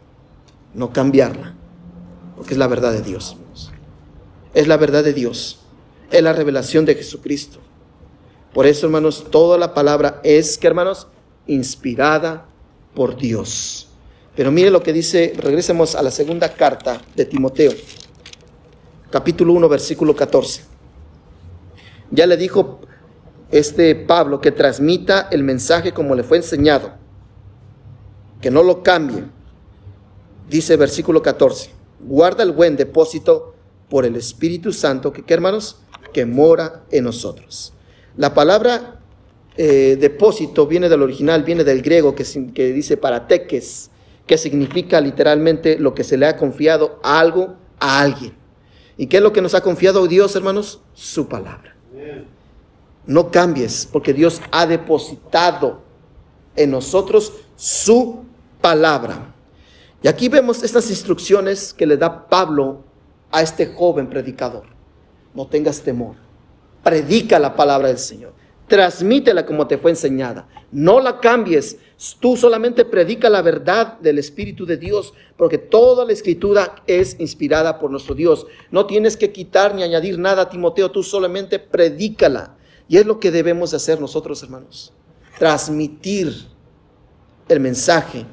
no 0.74 0.92
cambiarla, 0.92 1.54
porque 2.34 2.54
es 2.54 2.58
la 2.58 2.66
verdad 2.66 2.90
de 2.90 3.02
Dios. 3.02 3.36
Es 4.54 4.66
la 4.66 4.76
verdad 4.76 5.04
de 5.04 5.12
Dios. 5.12 5.60
Es 6.10 6.20
la 6.20 6.32
revelación 6.32 6.84
de 6.84 6.96
Jesucristo. 6.96 7.60
Por 8.52 8.66
eso, 8.66 8.86
hermanos, 8.86 9.26
toda 9.30 9.56
la 9.56 9.72
palabra 9.72 10.20
es, 10.24 10.58
que 10.58 10.66
hermanos, 10.66 11.06
inspirada 11.46 12.48
por 12.96 13.16
Dios. 13.16 13.86
Pero 14.34 14.50
mire 14.50 14.70
lo 14.70 14.82
que 14.82 14.92
dice, 14.92 15.32
regresemos 15.36 15.94
a 15.94 16.02
la 16.02 16.10
segunda 16.10 16.54
carta 16.54 17.00
de 17.14 17.24
Timoteo 17.24 17.72
capítulo 19.14 19.52
1, 19.52 19.68
versículo 19.68 20.16
14. 20.16 20.64
Ya 22.10 22.26
le 22.26 22.36
dijo 22.36 22.80
este 23.54 23.94
Pablo 23.94 24.40
que 24.40 24.50
transmita 24.50 25.28
el 25.30 25.44
mensaje 25.44 25.92
como 25.92 26.16
le 26.16 26.24
fue 26.24 26.38
enseñado, 26.38 26.94
que 28.40 28.50
no 28.50 28.64
lo 28.64 28.82
cambie. 28.82 29.22
Dice 30.50 30.76
versículo 30.76 31.22
14, 31.22 31.70
guarda 32.00 32.42
el 32.42 32.50
buen 32.50 32.74
depósito 32.74 33.54
por 33.88 34.04
el 34.04 34.16
Espíritu 34.16 34.72
Santo, 34.72 35.12
que 35.12 35.22
¿qué 35.22 35.34
hermanos? 35.34 35.78
Que 36.12 36.26
mora 36.26 36.82
en 36.90 37.04
nosotros. 37.04 37.72
La 38.16 38.34
palabra 38.34 38.98
eh, 39.56 39.96
depósito 40.00 40.66
viene 40.66 40.88
del 40.88 41.02
original, 41.02 41.44
viene 41.44 41.62
del 41.62 41.80
griego 41.80 42.16
que, 42.16 42.24
que 42.52 42.72
dice 42.72 42.96
parateques, 42.96 43.88
que 44.26 44.36
significa 44.36 45.00
literalmente 45.00 45.78
lo 45.78 45.94
que 45.94 46.02
se 46.02 46.16
le 46.16 46.26
ha 46.26 46.36
confiado 46.36 46.98
a 47.04 47.20
algo, 47.20 47.54
a 47.78 48.00
alguien. 48.00 48.34
¿Y 48.96 49.06
qué 49.06 49.18
es 49.18 49.22
lo 49.22 49.32
que 49.32 49.42
nos 49.42 49.54
ha 49.54 49.60
confiado 49.60 50.08
Dios, 50.08 50.34
hermanos? 50.34 50.80
Su 50.92 51.28
palabra. 51.28 51.76
No 53.06 53.30
cambies, 53.30 53.86
porque 53.90 54.12
Dios 54.12 54.40
ha 54.50 54.66
depositado 54.66 55.82
en 56.56 56.70
nosotros 56.70 57.32
su 57.56 58.24
palabra. 58.60 59.34
Y 60.02 60.08
aquí 60.08 60.28
vemos 60.28 60.62
estas 60.62 60.90
instrucciones 60.90 61.72
que 61.74 61.86
le 61.86 61.96
da 61.96 62.28
Pablo 62.28 62.84
a 63.30 63.42
este 63.42 63.66
joven 63.66 64.08
predicador. 64.08 64.64
No 65.34 65.46
tengas 65.46 65.80
temor. 65.80 66.16
Predica 66.82 67.38
la 67.38 67.56
palabra 67.56 67.88
del 67.88 67.98
Señor. 67.98 68.32
Transmítela 68.68 69.44
como 69.44 69.66
te 69.66 69.78
fue 69.78 69.90
enseñada. 69.90 70.48
No 70.72 71.00
la 71.00 71.20
cambies. 71.20 71.78
Tú 72.20 72.36
solamente 72.36 72.84
predica 72.84 73.28
la 73.28 73.42
verdad 73.42 73.98
del 74.00 74.18
Espíritu 74.18 74.66
de 74.66 74.76
Dios, 74.76 75.12
porque 75.36 75.58
toda 75.58 76.04
la 76.04 76.12
escritura 76.12 76.76
es 76.86 77.18
inspirada 77.20 77.78
por 77.78 77.90
nuestro 77.90 78.14
Dios. 78.14 78.46
No 78.70 78.86
tienes 78.86 79.16
que 79.16 79.32
quitar 79.32 79.74
ni 79.74 79.82
añadir 79.82 80.18
nada, 80.18 80.48
Timoteo, 80.48 80.90
tú 80.90 81.02
solamente 81.02 81.58
predícala. 81.58 82.56
Y 82.88 82.98
es 82.98 83.06
lo 83.06 83.18
que 83.18 83.30
debemos 83.30 83.72
hacer 83.74 84.00
nosotros, 84.00 84.42
hermanos. 84.42 84.92
Transmitir 85.38 86.32
el 87.48 87.60
mensaje, 87.60 88.26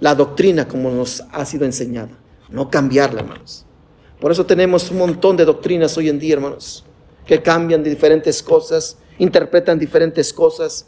la 0.00 0.14
doctrina 0.14 0.66
como 0.66 0.90
nos 0.90 1.22
ha 1.32 1.44
sido 1.44 1.64
enseñada, 1.64 2.18
no 2.48 2.70
cambiarla, 2.70 3.20
hermanos. 3.20 3.64
Por 4.20 4.32
eso 4.32 4.46
tenemos 4.46 4.90
un 4.90 4.98
montón 4.98 5.36
de 5.36 5.44
doctrinas 5.44 5.96
hoy 5.98 6.08
en 6.08 6.18
día, 6.18 6.34
hermanos, 6.34 6.84
que 7.26 7.42
cambian 7.42 7.82
de 7.82 7.90
diferentes 7.90 8.42
cosas, 8.42 8.98
interpretan 9.18 9.78
diferentes 9.78 10.32
cosas, 10.32 10.86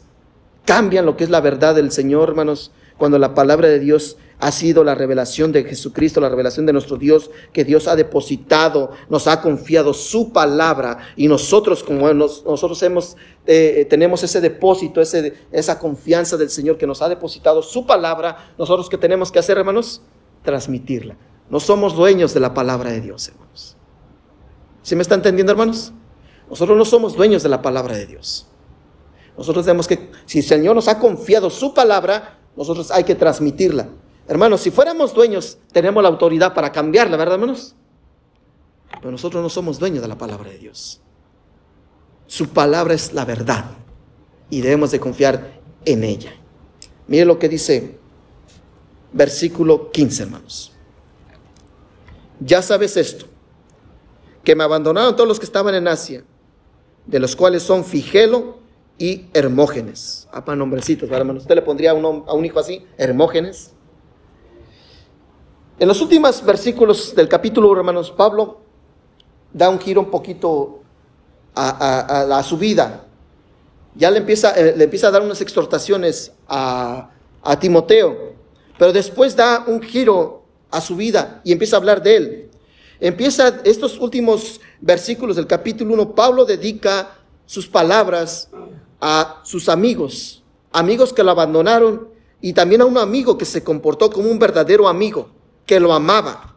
cambian 0.65 1.05
lo 1.05 1.15
que 1.15 1.25
es 1.25 1.29
la 1.29 1.41
verdad 1.41 1.75
del 1.75 1.91
Señor, 1.91 2.29
hermanos, 2.29 2.71
cuando 2.97 3.19
la 3.19 3.33
palabra 3.33 3.67
de 3.67 3.79
Dios 3.79 4.17
ha 4.39 4.51
sido 4.51 4.83
la 4.85 4.95
revelación 4.95 5.51
de 5.51 5.65
Jesucristo, 5.65 6.21
la 6.21 6.29
revelación 6.29 6.65
de 6.65 6.71
nuestro 6.71 6.95
Dios, 6.95 7.29
que 7.51 7.65
Dios 7.65 7.87
ha 7.87 7.95
depositado, 7.95 8.91
nos 9.09 9.27
ha 9.27 9.41
confiado 9.41 9.93
su 9.93 10.31
palabra 10.31 10.99
y 11.17 11.27
nosotros 11.27 11.83
como 11.83 12.11
nosotros 12.13 12.81
hemos, 12.83 13.17
eh, 13.45 13.85
tenemos 13.89 14.23
ese 14.23 14.39
depósito, 14.39 15.01
esa 15.01 15.79
confianza 15.79 16.37
del 16.37 16.49
Señor 16.49 16.77
que 16.77 16.87
nos 16.87 17.01
ha 17.01 17.09
depositado 17.09 17.61
su 17.61 17.85
palabra, 17.85 18.53
nosotros 18.57 18.89
que 18.89 18.97
tenemos 18.97 19.29
que 19.31 19.39
hacer, 19.39 19.57
hermanos, 19.57 20.01
transmitirla. 20.43 21.17
No 21.49 21.59
somos 21.59 21.95
dueños 21.95 22.33
de 22.33 22.39
la 22.39 22.53
palabra 22.53 22.91
de 22.91 23.01
Dios, 23.01 23.27
hermanos. 23.27 23.75
¿Sí 24.83 24.95
me 24.95 25.01
está 25.01 25.15
entendiendo, 25.15 25.51
hermanos? 25.51 25.91
Nosotros 26.49 26.77
no 26.77 26.85
somos 26.85 27.15
dueños 27.15 27.43
de 27.43 27.49
la 27.49 27.61
palabra 27.61 27.95
de 27.95 28.05
Dios. 28.05 28.47
Nosotros 29.37 29.65
tenemos 29.65 29.87
que, 29.87 30.09
si 30.25 30.39
el 30.39 30.45
Señor 30.45 30.75
nos 30.75 30.87
ha 30.87 30.97
confiado 30.97 31.49
su 31.49 31.73
palabra, 31.73 32.39
nosotros 32.55 32.89
hay 32.91 33.03
que 33.03 33.15
transmitirla. 33.15 33.89
Hermanos, 34.29 34.61
si 34.61 34.69
fuéramos 34.69 35.15
dueños, 35.15 35.57
tenemos 35.71 36.03
la 36.03 36.09
autoridad 36.09 36.53
para 36.53 36.71
cambiarla, 36.71 37.17
¿verdad, 37.17 37.33
hermanos? 37.33 37.75
Pero 38.99 39.09
nosotros 39.09 39.41
no 39.41 39.49
somos 39.49 39.79
dueños 39.79 40.03
de 40.03 40.07
la 40.07 40.19
palabra 40.19 40.51
de 40.51 40.59
Dios. 40.59 41.01
Su 42.27 42.49
palabra 42.49 42.93
es 42.93 43.11
la 43.11 43.25
verdad 43.25 43.65
y 44.51 44.61
debemos 44.61 44.91
de 44.91 44.99
confiar 44.99 45.59
en 45.83 46.03
ella. 46.03 46.31
Mire 47.07 47.25
lo 47.25 47.39
que 47.39 47.49
dice 47.49 47.97
versículo 49.11 49.89
15, 49.89 50.23
hermanos. 50.23 50.73
Ya 52.39 52.61
sabes 52.61 52.97
esto, 52.97 53.25
que 54.43 54.55
me 54.55 54.63
abandonaron 54.63 55.15
todos 55.15 55.27
los 55.27 55.39
que 55.39 55.45
estaban 55.47 55.73
en 55.73 55.87
Asia, 55.87 56.23
de 57.07 57.19
los 57.19 57.35
cuales 57.35 57.63
son 57.63 57.83
Figelo 57.83 58.59
y 58.99 59.25
Hermógenes. 59.33 60.27
Ah, 60.31 60.45
para 60.45 60.55
nombrecitos, 60.55 61.09
hermanos. 61.09 61.41
¿Usted 61.41 61.55
le 61.55 61.63
pondría 61.63 61.91
a 61.91 61.93
un, 61.95 62.25
a 62.27 62.33
un 62.33 62.45
hijo 62.45 62.59
así? 62.59 62.85
Hermógenes. 62.95 63.73
En 65.79 65.87
los 65.87 66.01
últimos 66.01 66.43
versículos 66.43 67.15
del 67.15 67.29
capítulo, 67.29 67.71
hermanos, 67.73 68.11
Pablo 68.11 68.59
da 69.53 69.69
un 69.69 69.79
giro 69.79 70.01
un 70.01 70.11
poquito 70.11 70.81
a, 71.55 72.43
su 72.43 72.57
vida. 72.57 73.05
Ya 73.95 74.11
le 74.11 74.17
empieza, 74.17 74.51
eh, 74.59 74.75
le 74.75 74.83
empieza 74.83 75.07
a 75.07 75.11
dar 75.11 75.21
unas 75.21 75.39
exhortaciones 75.39 76.33
a, 76.49 77.11
a 77.41 77.59
Timoteo, 77.59 78.33
pero 78.77 78.91
después 78.91 79.37
da 79.37 79.63
un 79.67 79.81
giro 79.81 80.43
a 80.69 80.81
su 80.81 80.97
vida 80.97 81.39
y 81.45 81.53
empieza 81.53 81.77
a 81.77 81.79
hablar 81.79 82.03
de 82.03 82.15
él. 82.17 82.51
Empieza 82.99 83.61
estos 83.63 83.97
últimos 84.01 84.59
versículos 84.81 85.37
del 85.37 85.47
capítulo 85.47 85.93
1, 85.93 86.13
Pablo 86.13 86.43
dedica 86.43 87.15
sus 87.45 87.67
palabras 87.69 88.49
a 88.99 89.39
sus 89.43 89.69
amigos, 89.69 90.43
amigos 90.73 91.13
que 91.13 91.23
lo 91.23 91.31
abandonaron 91.31 92.09
y 92.41 92.51
también 92.51 92.81
a 92.81 92.85
un 92.85 92.97
amigo 92.97 93.37
que 93.37 93.45
se 93.45 93.63
comportó 93.63 94.09
como 94.09 94.29
un 94.29 94.39
verdadero 94.39 94.89
amigo 94.89 95.38
que 95.69 95.79
lo 95.79 95.93
amaba. 95.93 96.55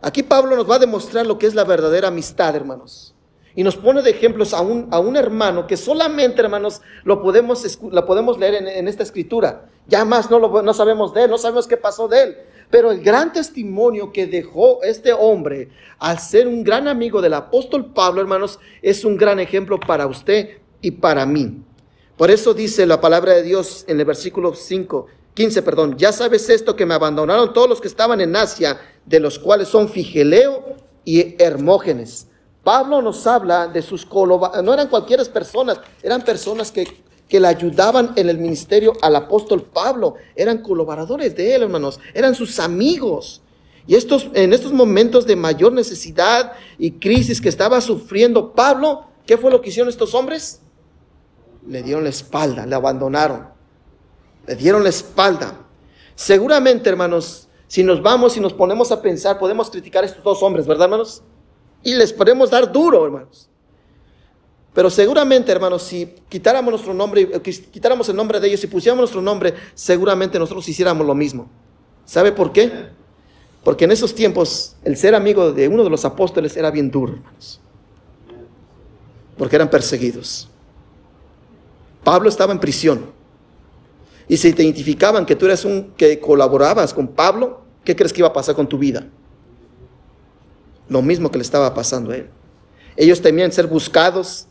Aquí 0.00 0.22
Pablo 0.22 0.56
nos 0.56 0.68
va 0.68 0.76
a 0.76 0.78
demostrar 0.78 1.26
lo 1.26 1.36
que 1.36 1.46
es 1.46 1.54
la 1.54 1.64
verdadera 1.64 2.08
amistad, 2.08 2.56
hermanos. 2.56 3.14
Y 3.54 3.62
nos 3.62 3.76
pone 3.76 4.00
de 4.00 4.08
ejemplos 4.08 4.54
a 4.54 4.62
un, 4.62 4.88
a 4.90 4.98
un 4.98 5.14
hermano 5.14 5.66
que 5.66 5.76
solamente, 5.76 6.40
hermanos, 6.40 6.80
lo 7.04 7.20
podemos, 7.20 7.78
lo 7.82 8.06
podemos 8.06 8.38
leer 8.38 8.54
en, 8.54 8.88
esta 8.88 9.02
escritura. 9.02 9.68
Ya 9.88 10.06
más 10.06 10.30
no, 10.30 10.38
lo, 10.38 10.62
no 10.62 10.72
sabemos 10.72 11.12
de 11.12 11.24
él, 11.24 11.30
no 11.30 11.36
sabemos 11.36 11.66
qué 11.66 11.76
pasó 11.76 12.08
de 12.08 12.22
él. 12.22 12.36
Pero 12.70 12.90
el 12.90 13.02
gran 13.02 13.30
testimonio 13.30 14.10
que 14.10 14.26
dejó 14.26 14.82
este 14.84 15.12
hombre 15.12 15.68
al 15.98 16.18
ser 16.18 16.48
un 16.48 16.64
gran 16.64 16.88
amigo 16.88 17.20
del 17.20 17.34
apóstol 17.34 17.92
Pablo, 17.92 18.22
hermanos, 18.22 18.58
es 18.80 19.04
un 19.04 19.18
gran 19.18 19.38
ejemplo 19.38 19.78
para 19.78 20.06
usted 20.06 20.60
y 20.80 20.92
para 20.92 21.26
mí. 21.26 21.62
Por 22.16 22.30
eso 22.30 22.54
dice 22.54 22.86
la 22.86 23.02
palabra 23.02 23.34
de 23.34 23.42
Dios 23.42 23.84
en 23.86 24.00
el 24.00 24.06
versículo 24.06 24.54
5, 24.54 25.08
15, 25.34 25.62
perdón, 25.62 25.96
ya 25.96 26.12
sabes 26.12 26.48
esto 26.48 26.74
que 26.76 26.86
me 26.86 26.94
abandonaron 26.94 27.52
todos 27.52 27.68
los 27.68 27.80
que 27.80 27.88
estaban 27.88 28.20
en 28.20 28.34
Asia, 28.36 28.80
de 29.06 29.20
los 29.20 29.38
cuales 29.38 29.68
son 29.68 29.88
Figeleo 29.88 30.76
y 31.04 31.40
Hermógenes. 31.42 32.26
Pablo 32.62 33.00
nos 33.00 33.26
habla 33.26 33.68
de 33.68 33.80
sus 33.80 34.04
colaboradores, 34.04 34.64
no 34.64 34.74
eran 34.74 34.88
cualquiera 34.88 35.24
personas, 35.24 35.80
eran 36.02 36.22
personas 36.22 36.70
que, 36.70 36.86
que 37.28 37.40
le 37.40 37.48
ayudaban 37.48 38.12
en 38.16 38.28
el 38.28 38.38
ministerio 38.38 38.92
al 39.00 39.16
apóstol 39.16 39.62
Pablo, 39.62 40.16
eran 40.34 40.58
colaboradores 40.58 41.34
de 41.34 41.54
él, 41.54 41.62
hermanos, 41.62 41.98
eran 42.12 42.34
sus 42.34 42.58
amigos. 42.58 43.40
Y 43.86 43.94
estos, 43.94 44.28
en 44.34 44.52
estos 44.52 44.72
momentos 44.72 45.26
de 45.26 45.36
mayor 45.36 45.72
necesidad 45.72 46.52
y 46.78 46.92
crisis 46.92 47.40
que 47.40 47.48
estaba 47.48 47.80
sufriendo 47.80 48.52
Pablo, 48.52 49.06
¿qué 49.26 49.38
fue 49.38 49.50
lo 49.50 49.62
que 49.62 49.70
hicieron 49.70 49.88
estos 49.88 50.14
hombres? 50.14 50.60
Le 51.66 51.82
dieron 51.82 52.04
la 52.04 52.10
espalda, 52.10 52.66
le 52.66 52.74
abandonaron. 52.74 53.48
Le 54.46 54.56
dieron 54.56 54.82
la 54.82 54.88
espalda. 54.88 55.54
Seguramente, 56.14 56.88
hermanos, 56.88 57.48
si 57.66 57.82
nos 57.82 58.02
vamos 58.02 58.36
y 58.36 58.40
nos 58.40 58.52
ponemos 58.52 58.90
a 58.92 59.00
pensar, 59.00 59.38
podemos 59.38 59.70
criticar 59.70 60.02
a 60.02 60.06
estos 60.06 60.24
dos 60.24 60.42
hombres, 60.42 60.66
¿verdad, 60.66 60.86
hermanos? 60.86 61.22
Y 61.82 61.94
les 61.94 62.12
podemos 62.12 62.50
dar 62.50 62.70
duro, 62.70 63.04
hermanos. 63.04 63.48
Pero 64.74 64.90
seguramente, 64.90 65.50
hermanos, 65.50 65.82
si 65.82 66.06
quitáramos 66.28 66.70
nuestro 66.72 66.94
nombre, 66.94 67.28
eh, 67.32 67.40
quitáramos 67.40 68.08
el 68.08 68.16
nombre 68.16 68.38
de 68.38 68.48
ellos 68.48 68.62
y 68.64 68.66
pusiéramos 68.66 69.02
nuestro 69.02 69.22
nombre, 69.22 69.54
seguramente 69.74 70.38
nosotros 70.38 70.68
hiciéramos 70.68 71.06
lo 71.06 71.14
mismo. 71.14 71.48
¿Sabe 72.04 72.32
por 72.32 72.52
qué? 72.52 72.88
Porque 73.64 73.84
en 73.84 73.92
esos 73.92 74.14
tiempos 74.14 74.76
el 74.84 74.96
ser 74.96 75.14
amigo 75.14 75.52
de 75.52 75.68
uno 75.68 75.84
de 75.84 75.90
los 75.90 76.04
apóstoles 76.04 76.56
era 76.56 76.70
bien 76.70 76.90
duro, 76.90 77.14
hermanos. 77.14 77.60
Porque 79.36 79.56
eran 79.56 79.70
perseguidos. 79.70 80.48
Pablo 82.04 82.28
estaba 82.28 82.52
en 82.52 82.60
prisión 82.60 83.19
y 84.30 84.36
si 84.36 84.52
te 84.52 84.62
identificaban 84.62 85.26
que 85.26 85.34
tú 85.34 85.46
eres 85.46 85.64
un 85.64 85.90
que 85.96 86.20
colaborabas 86.20 86.94
con 86.94 87.08
Pablo, 87.08 87.62
¿qué 87.82 87.96
crees 87.96 88.12
que 88.12 88.20
iba 88.20 88.28
a 88.28 88.32
pasar 88.32 88.54
con 88.54 88.68
tu 88.68 88.78
vida? 88.78 89.08
Lo 90.88 91.02
mismo 91.02 91.32
que 91.32 91.38
le 91.38 91.42
estaba 91.42 91.74
pasando 91.74 92.12
a 92.12 92.16
él. 92.16 92.30
Ellos 92.96 93.20
temían 93.20 93.50
ser 93.50 93.66
buscados, 93.66 94.46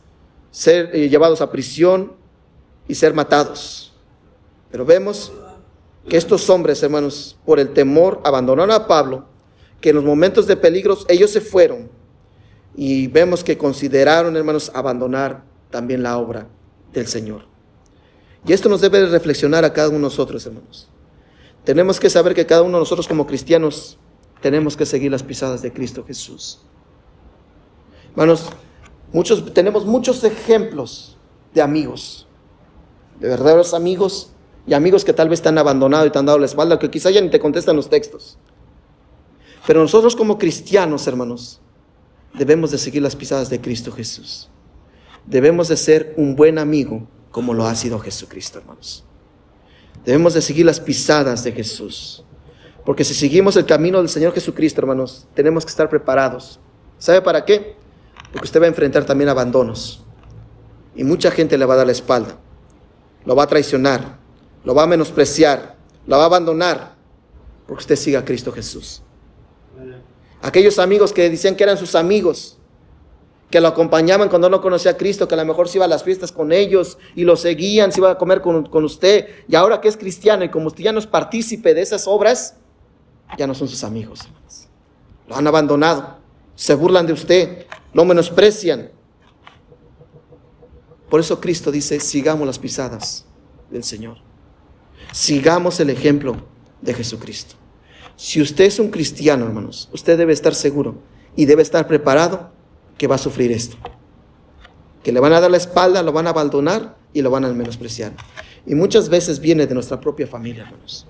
ser 0.51 0.93
eh, 0.93 1.07
llevados 1.07 1.39
a 1.39 1.49
prisión 1.49 2.11
y 2.89 2.95
ser 2.95 3.13
matados. 3.13 3.93
Pero 4.69 4.83
vemos 4.83 5.31
que 6.09 6.17
estos 6.17 6.49
hombres, 6.49 6.83
hermanos, 6.83 7.39
por 7.45 7.57
el 7.57 7.71
temor 7.71 8.19
abandonaron 8.25 8.75
a 8.75 8.85
Pablo, 8.85 9.27
que 9.79 9.91
en 9.91 9.95
los 9.95 10.03
momentos 10.03 10.45
de 10.45 10.57
peligros 10.57 11.05
ellos 11.07 11.31
se 11.31 11.39
fueron 11.39 11.89
y 12.75 13.07
vemos 13.07 13.45
que 13.45 13.57
consideraron, 13.57 14.35
hermanos, 14.35 14.73
abandonar 14.75 15.45
también 15.71 16.03
la 16.03 16.17
obra 16.17 16.49
del 16.91 17.07
Señor. 17.07 17.48
Y 18.45 18.53
esto 18.53 18.69
nos 18.69 18.81
debe 18.81 19.05
reflexionar 19.05 19.65
a 19.65 19.73
cada 19.73 19.89
uno 19.89 19.97
de 19.97 20.03
nosotros, 20.03 20.45
hermanos. 20.45 20.87
Tenemos 21.63 21.99
que 21.99 22.09
saber 22.09 22.33
que 22.33 22.45
cada 22.45 22.61
uno 22.61 22.77
de 22.77 22.81
nosotros 22.81 23.07
como 23.07 23.27
cristianos 23.27 23.97
tenemos 24.41 24.77
que 24.77 24.85
seguir 24.85 25.11
las 25.11 25.23
pisadas 25.23 25.61
de 25.61 25.73
Cristo 25.73 26.03
Jesús. 26.05 26.59
Hermanos, 28.11 28.49
muchos, 29.11 29.53
tenemos 29.53 29.85
muchos 29.85 30.23
ejemplos 30.23 31.17
de 31.53 31.61
amigos, 31.61 32.27
de 33.19 33.27
verdaderos 33.27 33.73
amigos 33.73 34.31
y 34.65 34.73
amigos 34.73 35.03
que 35.03 35.13
tal 35.13 35.29
vez 35.29 35.41
te 35.41 35.49
han 35.49 35.57
abandonado 35.57 36.05
y 36.05 36.09
te 36.09 36.19
han 36.19 36.25
dado 36.25 36.39
la 36.39 36.45
espalda, 36.45 36.79
que 36.79 36.89
quizá 36.89 37.09
ya 37.09 37.21
ni 37.21 37.29
te 37.29 37.39
contestan 37.39 37.75
los 37.75 37.89
textos. 37.89 38.37
Pero 39.67 39.81
nosotros 39.81 40.15
como 40.15 40.37
cristianos, 40.37 41.05
hermanos, 41.07 41.59
debemos 42.33 42.71
de 42.71 42.77
seguir 42.77 43.01
las 43.01 43.15
pisadas 43.15 43.49
de 43.49 43.59
Cristo 43.59 43.91
Jesús. 43.91 44.49
Debemos 45.25 45.67
de 45.67 45.77
ser 45.77 46.13
un 46.17 46.35
buen 46.35 46.57
amigo 46.57 47.07
como 47.31 47.53
lo 47.53 47.65
ha 47.65 47.75
sido 47.75 47.99
Jesucristo, 47.99 48.59
hermanos. 48.59 49.05
Debemos 50.05 50.33
de 50.33 50.41
seguir 50.41 50.65
las 50.65 50.79
pisadas 50.79 51.43
de 51.43 51.51
Jesús. 51.51 52.23
Porque 52.85 53.03
si 53.03 53.13
seguimos 53.13 53.55
el 53.55 53.65
camino 53.65 53.99
del 53.99 54.09
Señor 54.09 54.33
Jesucristo, 54.33 54.81
hermanos, 54.81 55.27
tenemos 55.35 55.65
que 55.65 55.69
estar 55.69 55.89
preparados. 55.89 56.59
¿Sabe 56.97 57.21
para 57.21 57.45
qué? 57.45 57.75
Porque 58.31 58.45
usted 58.45 58.61
va 58.61 58.65
a 58.65 58.69
enfrentar 58.69 59.05
también 59.05 59.29
abandonos. 59.29 60.03
Y 60.95 61.03
mucha 61.03 61.31
gente 61.31 61.57
le 61.57 61.65
va 61.65 61.75
a 61.75 61.77
dar 61.77 61.85
la 61.85 61.91
espalda. 61.91 62.37
Lo 63.25 63.35
va 63.35 63.43
a 63.43 63.47
traicionar. 63.47 64.19
Lo 64.63 64.73
va 64.73 64.83
a 64.83 64.87
menospreciar. 64.87 65.75
Lo 66.05 66.17
va 66.17 66.23
a 66.23 66.27
abandonar. 66.27 66.95
Porque 67.67 67.81
usted 67.81 67.95
siga 67.95 68.19
a 68.19 68.25
Cristo 68.25 68.51
Jesús. 68.51 69.03
Aquellos 70.41 70.79
amigos 70.79 71.11
que 71.11 71.29
decían 71.29 71.55
que 71.55 71.63
eran 71.63 71.77
sus 71.77 71.95
amigos, 71.95 72.58
que 73.49 73.59
lo 73.59 73.67
acompañaban 73.67 74.29
cuando 74.29 74.49
no 74.49 74.61
conocía 74.61 74.91
a 74.91 74.97
Cristo, 74.97 75.27
que 75.27 75.33
a 75.33 75.37
lo 75.37 75.45
mejor 75.45 75.67
se 75.67 75.77
iba 75.77 75.85
a 75.85 75.87
las 75.87 76.03
fiestas 76.03 76.31
con 76.31 76.51
ellos 76.51 76.97
y 77.15 77.23
lo 77.23 77.35
seguían, 77.35 77.91
se 77.91 77.99
iba 77.99 78.11
a 78.11 78.17
comer 78.17 78.41
con, 78.41 78.83
usted. 78.83 79.27
Y 79.47 79.55
ahora 79.55 79.81
que 79.81 79.87
es 79.87 79.97
cristiano 79.97 80.43
y 80.43 80.49
como 80.49 80.67
usted 80.67 80.83
ya 80.83 80.91
no 80.91 80.99
es 80.99 81.07
partícipe 81.07 81.73
de 81.73 81.81
esas 81.81 82.07
obras, 82.07 82.55
ya 83.37 83.47
no 83.47 83.55
son 83.55 83.67
sus 83.67 83.83
amigos. 83.83 84.19
Lo 85.27 85.35
han 85.35 85.47
abandonado, 85.47 86.17
se 86.55 86.75
burlan 86.75 87.07
de 87.07 87.13
usted, 87.13 87.65
lo 87.93 88.05
menosprecian. 88.05 88.91
Por 91.09 91.19
eso 91.19 91.41
Cristo 91.41 91.71
dice, 91.71 91.99
sigamos 91.99 92.45
las 92.45 92.59
pisadas 92.59 93.25
del 93.71 93.83
Señor. 93.83 94.17
Sigamos 95.11 95.79
el 95.79 95.89
ejemplo 95.89 96.35
de 96.81 96.93
Jesucristo. 96.93 97.55
Si 98.15 98.41
usted 98.41 98.65
es 98.65 98.77
un 98.77 98.91
cristiano, 98.91 99.45
hermanos, 99.45 99.89
usted 99.91 100.19
debe 100.19 100.33
estar 100.33 100.53
seguro 100.53 100.97
y 101.35 101.45
debe 101.45 101.63
estar 101.63 101.87
preparado 101.87 102.51
que 102.99 103.07
va 103.07 103.15
a 103.15 103.17
sufrir 103.17 103.51
esto. 103.51 103.77
Que 105.01 105.11
le 105.11 105.19
van 105.19 105.33
a 105.33 105.39
dar 105.39 105.49
la 105.49 105.57
espalda, 105.57 106.03
lo 106.03 106.11
van 106.11 106.27
a 106.27 106.29
abandonar 106.29 106.97
y 107.13 107.23
lo 107.23 107.31
van 107.31 107.45
a 107.45 107.49
menospreciar. 107.49 108.13
Y 108.67 108.75
muchas 108.75 109.09
veces 109.09 109.39
viene 109.39 109.65
de 109.65 109.73
nuestra 109.73 109.99
propia 109.99 110.27
familia, 110.27 110.65
hermanos. 110.65 111.07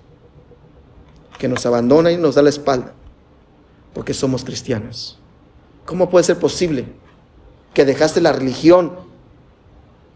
Que 1.38 1.50
nos 1.50 1.66
abandona 1.66 2.12
y 2.12 2.18
nos 2.18 2.36
da 2.36 2.42
la 2.42 2.50
espalda 2.50 2.94
porque 3.94 4.14
somos 4.14 4.44
cristianos. 4.44 5.18
¿Cómo 5.86 6.10
puede 6.10 6.24
ser 6.24 6.38
posible 6.38 6.86
que 7.74 7.86
dejaste 7.86 8.22
la 8.22 8.32
religión 8.32 8.94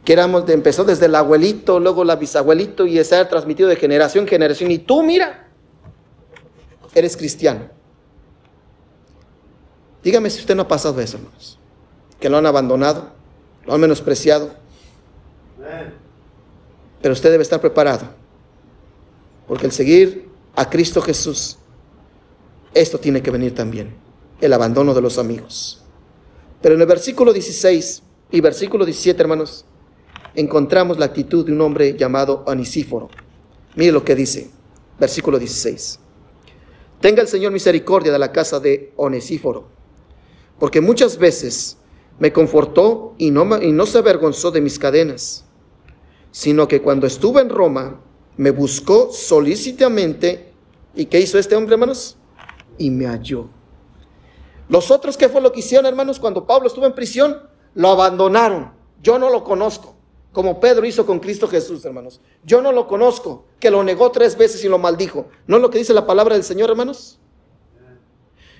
que 0.05 0.13
éramos, 0.13 0.47
empezó 0.49 0.83
desde 0.83 1.07
el 1.07 1.15
abuelito, 1.15 1.79
luego 1.79 2.03
la 2.03 2.17
bisabuelito 2.17 2.85
y 2.85 3.03
se 3.03 3.15
ha 3.15 3.27
transmitido 3.29 3.69
de 3.69 3.77
generación 3.77 4.25
en 4.25 4.29
generación 4.29 4.69
y 4.69 4.77
tú 4.77 5.01
mira, 5.01 5.47
eres 6.93 7.17
cristiano? 7.17 7.69
Dígame 10.03 10.29
si 10.29 10.41
usted 10.41 10.55
no 10.55 10.63
ha 10.63 10.67
pasado 10.67 10.99
eso, 10.99 11.17
hermanos. 11.17 11.57
Que 12.23 12.29
lo 12.29 12.37
han 12.37 12.45
abandonado, 12.45 13.09
lo 13.65 13.73
han 13.73 13.81
menospreciado. 13.81 14.53
Pero 17.01 17.11
usted 17.11 17.29
debe 17.29 17.43
estar 17.43 17.59
preparado. 17.59 18.07
Porque 19.45 19.65
el 19.65 19.73
seguir 19.73 20.29
a 20.55 20.69
Cristo 20.69 21.01
Jesús, 21.01 21.57
esto 22.73 22.97
tiene 22.97 23.21
que 23.21 23.29
venir 23.29 23.53
también. 23.53 23.93
El 24.39 24.53
abandono 24.53 24.93
de 24.93 25.01
los 25.01 25.17
amigos. 25.17 25.83
Pero 26.61 26.75
en 26.75 26.79
el 26.79 26.87
versículo 26.87 27.33
16 27.33 28.03
y 28.31 28.39
versículo 28.39 28.85
17, 28.85 29.21
hermanos, 29.21 29.65
encontramos 30.33 30.97
la 30.97 31.07
actitud 31.07 31.45
de 31.45 31.51
un 31.51 31.59
hombre 31.59 31.97
llamado 31.97 32.45
Anisíforo. 32.47 33.09
Mire 33.75 33.91
lo 33.91 34.05
que 34.05 34.15
dice, 34.15 34.49
versículo 34.97 35.37
16. 35.37 35.99
Tenga 37.01 37.21
el 37.21 37.27
Señor 37.27 37.51
misericordia 37.51 38.13
de 38.13 38.19
la 38.19 38.31
casa 38.31 38.61
de 38.61 38.93
Onesíforo 38.95 39.73
porque 40.63 40.79
muchas 40.79 41.17
veces 41.17 41.77
me 42.19 42.31
confortó 42.31 43.15
y 43.17 43.31
no, 43.31 43.61
y 43.61 43.71
no 43.71 43.85
se 43.85 43.97
avergonzó 43.97 44.51
de 44.51 44.61
mis 44.61 44.79
cadenas, 44.79 45.45
sino 46.31 46.67
que 46.67 46.81
cuando 46.81 47.07
estuve 47.07 47.41
en 47.41 47.49
Roma 47.49 47.99
me 48.37 48.51
buscó 48.51 49.11
solícitamente. 49.11 50.53
¿Y 50.95 51.05
qué 51.05 51.19
hizo 51.19 51.37
este 51.37 51.55
hombre, 51.55 51.73
hermanos? 51.73 52.17
Y 52.77 52.89
me 52.89 53.05
halló. 53.07 53.49
Los 54.69 54.91
otros, 54.91 55.17
¿qué 55.17 55.29
fue 55.29 55.41
lo 55.41 55.51
que 55.51 55.59
hicieron, 55.59 55.85
hermanos? 55.85 56.19
Cuando 56.19 56.45
Pablo 56.45 56.67
estuvo 56.67 56.85
en 56.85 56.93
prisión, 56.93 57.37
lo 57.75 57.89
abandonaron. 57.89 58.71
Yo 59.01 59.19
no 59.19 59.29
lo 59.29 59.43
conozco, 59.43 59.95
como 60.31 60.59
Pedro 60.59 60.85
hizo 60.85 61.05
con 61.05 61.19
Cristo 61.19 61.47
Jesús, 61.47 61.83
hermanos. 61.83 62.21
Yo 62.43 62.61
no 62.61 62.71
lo 62.71 62.87
conozco, 62.87 63.45
que 63.59 63.69
lo 63.69 63.83
negó 63.83 64.11
tres 64.11 64.37
veces 64.37 64.63
y 64.63 64.69
lo 64.69 64.77
maldijo. 64.77 65.27
¿No 65.45 65.57
es 65.57 65.61
lo 65.61 65.69
que 65.69 65.79
dice 65.79 65.93
la 65.93 66.07
palabra 66.07 66.35
del 66.35 66.43
Señor, 66.43 66.69
hermanos? 66.69 67.19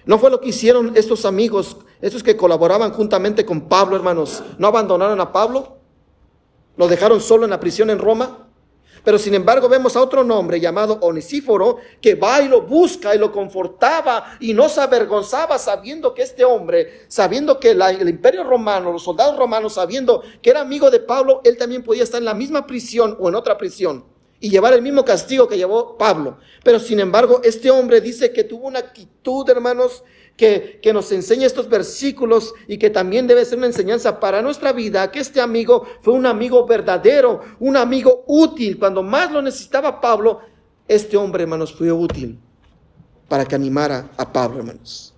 ¿No 0.06 0.20
fue 0.20 0.30
lo 0.30 0.42
que 0.42 0.50
hicieron 0.50 0.92
estos 0.96 1.24
amigos, 1.26 1.78
estos 2.04 2.22
que 2.22 2.36
colaboraban 2.36 2.92
juntamente 2.92 3.46
con 3.46 3.62
Pablo, 3.70 3.96
hermanos? 3.96 4.44
¿No 4.58 4.68
abandonaron 4.68 5.22
a 5.22 5.32
Pablo? 5.32 5.78
¿Lo 6.76 6.90
dejaron 6.90 7.22
solo 7.22 7.46
en 7.46 7.52
la 7.52 7.62
prisión 7.62 7.90
en 7.90 7.98
Roma? 7.98 8.50
Pero 9.06 9.18
sin 9.18 9.34
embargo 9.34 9.70
vemos 9.70 9.96
a 9.96 10.02
otro 10.02 10.22
nombre 10.22 10.60
llamado 10.60 10.98
Onesíforo 11.02 11.78
que 12.02 12.16
va 12.16 12.42
y 12.42 12.50
lo 12.50 12.64
busca 12.64 13.16
y 13.16 13.18
lo 13.18 13.32
confortaba 13.32 14.38
y 14.42 14.54
no 14.54 14.68
se 14.68 14.82
avergonzaba 14.82 15.58
sabiendo 15.58 16.14
que 16.14 16.24
este 16.24 16.44
hombre, 16.44 17.06
sabiendo 17.08 17.58
que 17.58 17.72
el 17.72 18.10
imperio 18.10 18.44
romano, 18.44 18.92
los 18.92 19.04
soldados 19.04 19.38
romanos, 19.38 19.76
sabiendo 19.76 20.24
que 20.42 20.50
era 20.50 20.60
amigo 20.60 20.92
de 20.92 21.00
Pablo, 21.00 21.40
él 21.46 21.58
también 21.58 21.84
podía 21.84 22.04
estar 22.04 22.20
en 22.20 22.26
la 22.26 22.34
misma 22.34 22.68
prisión 22.68 23.16
o 23.18 23.30
en 23.30 23.36
otra 23.36 23.58
prisión 23.58 24.04
y 24.42 24.50
llevar 24.50 24.74
el 24.74 24.82
mismo 24.82 25.06
castigo 25.06 25.48
que 25.48 25.56
llevó 25.56 25.98
Pablo. 25.98 26.38
Pero 26.66 26.78
sin 26.78 27.00
embargo, 27.00 27.40
este 27.46 27.72
hombre 27.72 28.02
dice 28.02 28.34
que 28.34 28.44
tuvo 28.44 28.68
una 28.68 28.80
actitud, 28.80 29.50
hermanos, 29.50 30.04
que, 30.38 30.80
nos 30.94 31.12
enseña 31.12 31.46
estos 31.46 31.70
versículos 31.70 32.54
y 32.68 32.78
que 32.78 32.90
también 32.90 33.28
debe 33.28 33.46
ser 33.46 33.58
una 33.58 33.68
enseñanza 33.68 34.20
para 34.20 34.42
nuestra 34.42 34.72
vida, 34.72 35.12
que 35.12 35.20
este 35.20 35.40
amigo 35.42 35.86
fue 36.02 36.14
un 36.14 36.26
amigo 36.26 36.66
verdadero, 36.66 37.42
un 37.60 37.78
amigo 37.78 38.24
útil. 38.28 38.78
Cuando 38.80 39.04
más 39.04 39.32
lo 39.32 39.42
necesitaba 39.42 40.02
Pablo, 40.02 40.40
este 40.88 41.18
hombre, 41.18 41.44
hermanos, 41.44 41.74
fue 41.74 41.92
útil 41.92 42.40
para 43.28 43.46
que 43.46 43.56
animara 43.56 44.12
a 44.18 44.32
Pablo, 44.32 44.60
hermanos. 44.60 45.14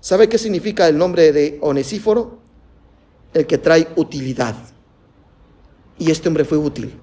¿Sabe 0.00 0.28
qué 0.28 0.38
significa 0.38 0.88
el 0.88 0.96
nombre 0.96 1.32
de 1.32 1.58
Onesíforo? 1.60 2.38
El 3.34 3.46
que 3.46 3.58
trae 3.58 3.88
utilidad. 3.96 4.54
Y 5.98 6.10
este 6.10 6.28
hombre 6.28 6.44
fue 6.44 6.56
útil. 6.56 6.98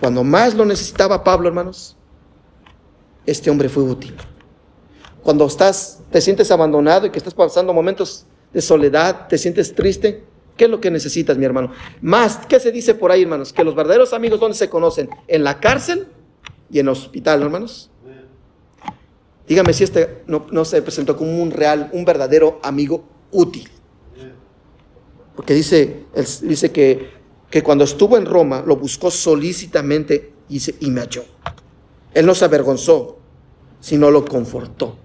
Cuando 0.00 0.24
más 0.24 0.54
lo 0.54 0.64
necesitaba 0.64 1.22
Pablo, 1.22 1.48
hermanos, 1.48 1.96
este 3.26 3.50
hombre 3.50 3.68
fue 3.68 3.84
útil. 3.84 4.16
Cuando 5.22 5.46
estás, 5.46 6.00
te 6.10 6.20
sientes 6.20 6.50
abandonado 6.50 7.06
y 7.06 7.10
que 7.10 7.18
estás 7.18 7.34
pasando 7.34 7.72
momentos 7.72 8.26
de 8.52 8.60
soledad, 8.60 9.28
te 9.28 9.38
sientes 9.38 9.74
triste, 9.74 10.24
¿qué 10.56 10.64
es 10.64 10.70
lo 10.70 10.80
que 10.80 10.90
necesitas, 10.90 11.38
mi 11.38 11.44
hermano? 11.44 11.72
Más, 12.00 12.38
¿qué 12.48 12.58
se 12.60 12.72
dice 12.72 12.94
por 12.94 13.10
ahí, 13.10 13.22
hermanos? 13.22 13.52
Que 13.52 13.64
los 13.64 13.74
verdaderos 13.74 14.12
amigos, 14.12 14.40
¿dónde 14.40 14.56
se 14.56 14.68
conocen? 14.68 15.08
En 15.28 15.44
la 15.44 15.60
cárcel 15.60 16.08
y 16.70 16.78
en 16.80 16.86
el 16.86 16.92
hospital, 16.92 17.42
hermanos. 17.42 17.90
Dígame 19.46 19.72
si 19.72 19.84
este 19.84 20.22
no, 20.26 20.64
se 20.64 20.82
presentó 20.82 21.16
como 21.16 21.42
un 21.42 21.50
real, 21.50 21.90
un 21.92 22.04
verdadero 22.04 22.60
amigo 22.62 23.04
útil. 23.30 23.68
Porque 25.34 25.54
dice, 25.54 26.04
dice 26.42 26.70
que 26.70 27.22
que 27.52 27.62
cuando 27.62 27.84
estuvo 27.84 28.16
en 28.16 28.24
Roma 28.24 28.64
lo 28.66 28.76
buscó 28.76 29.10
solícitamente 29.10 30.32
y, 30.48 30.60
y 30.80 30.90
me 30.90 31.02
halló. 31.02 31.22
Él 32.14 32.24
no 32.24 32.34
se 32.34 32.46
avergonzó, 32.46 33.18
sino 33.78 34.10
lo 34.10 34.24
confortó. 34.24 34.96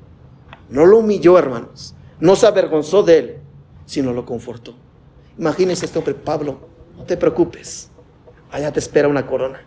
No 0.69 0.85
lo 0.85 0.99
humilló, 0.99 1.37
hermanos. 1.37 1.95
No 2.19 2.35
se 2.35 2.47
avergonzó 2.47 3.03
de 3.03 3.17
él, 3.17 3.37
sino 3.85 4.13
lo 4.13 4.25
confortó. 4.25 4.73
Imagínese 5.37 5.85
este 5.85 5.99
hombre, 5.99 6.15
Pablo, 6.15 6.59
no 6.97 7.03
te 7.03 7.15
preocupes. 7.17 7.89
Allá 8.51 8.71
te 8.71 8.79
espera 8.79 9.07
una 9.07 9.27
corona. 9.27 9.65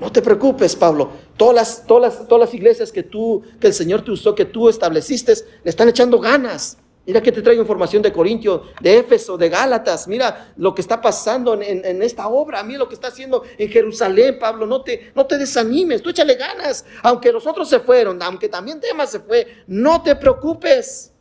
No 0.00 0.12
te 0.12 0.22
preocupes, 0.22 0.76
Pablo. 0.76 1.10
Todas 1.36 1.54
las, 1.54 1.86
todas 1.86 2.18
las, 2.18 2.28
todas 2.28 2.46
las 2.46 2.54
iglesias 2.54 2.92
que 2.92 3.02
tú, 3.02 3.42
que 3.60 3.66
el 3.66 3.74
Señor 3.74 4.02
te 4.02 4.12
usó, 4.12 4.34
que 4.34 4.44
tú 4.44 4.68
estableciste, 4.68 5.34
le 5.64 5.70
están 5.70 5.88
echando 5.88 6.20
ganas. 6.20 6.78
Mira 7.08 7.22
que 7.22 7.32
te 7.32 7.40
traigo 7.40 7.62
información 7.62 8.02
de 8.02 8.12
Corintio, 8.12 8.64
de 8.82 8.98
Éfeso, 8.98 9.38
de 9.38 9.48
Gálatas. 9.48 10.06
Mira 10.06 10.52
lo 10.58 10.74
que 10.74 10.82
está 10.82 11.00
pasando 11.00 11.58
en, 11.58 12.02
esta 12.02 12.28
obra. 12.28 12.62
Mira 12.62 12.80
lo 12.80 12.86
que 12.86 12.96
está 12.96 13.08
haciendo 13.08 13.44
en 13.56 13.70
Jerusalén, 13.70 14.38
Pablo. 14.38 14.66
No 14.66 14.82
te, 14.82 15.10
no 15.14 15.24
te 15.24 15.38
desanimes, 15.38 16.02
tú 16.02 16.10
échale 16.10 16.34
ganas. 16.34 16.84
Aunque 17.02 17.32
los 17.32 17.46
otros 17.46 17.66
se 17.66 17.80
fueron, 17.80 18.22
aunque 18.22 18.50
también 18.50 18.78
Demas 18.78 19.10
se 19.10 19.20
fue, 19.20 19.64
no 19.66 20.02
te 20.02 20.16
preocupes. 20.16 21.14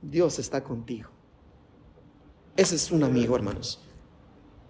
Dios 0.00 0.38
está 0.38 0.62
contigo. 0.62 1.10
Ese 2.56 2.76
es 2.76 2.92
un 2.92 3.02
amigo, 3.02 3.34
hermanos, 3.34 3.80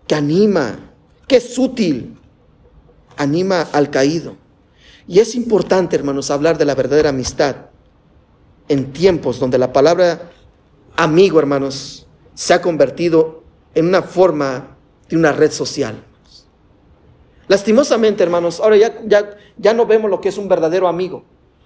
que 0.07 0.15
anima, 0.15 0.95
que 1.29 1.37
es 1.37 1.59
útil, 1.59 2.17
anima 3.19 3.69
al 3.75 3.91
caído. 3.91 4.39
Y 5.07 5.19
es 5.19 5.35
importante, 5.35 5.97
hermanos, 5.97 6.31
hablar 6.31 6.57
de 6.57 6.65
la 6.65 6.75
verdadera 6.75 7.11
amistad 7.11 7.70
en 8.71 8.93
tiempos 8.93 9.41
donde 9.41 9.59
la 9.59 9.73
palabra 9.73 10.31
amigo, 10.97 11.41
hermanos, 11.41 12.07
se 12.35 12.55
ha 12.55 12.63
convertido 12.63 13.43
en 13.75 13.89
una 13.89 14.01
forma 14.01 14.77
de 15.09 15.17
una 15.17 15.33
red 15.33 15.51
social. 15.51 16.05
Lastimosamente, 17.49 18.23
hermanos, 18.23 18.61
ahora 18.61 18.77
ya, 18.77 19.03
ya, 19.05 19.37
ya 19.59 19.75
no 19.75 19.87
vemos 19.87 20.09
lo 20.09 20.21
que 20.21 20.29
es 20.29 20.39
un 20.39 20.49
verdadero 20.49 20.87
amigo. 20.87 21.25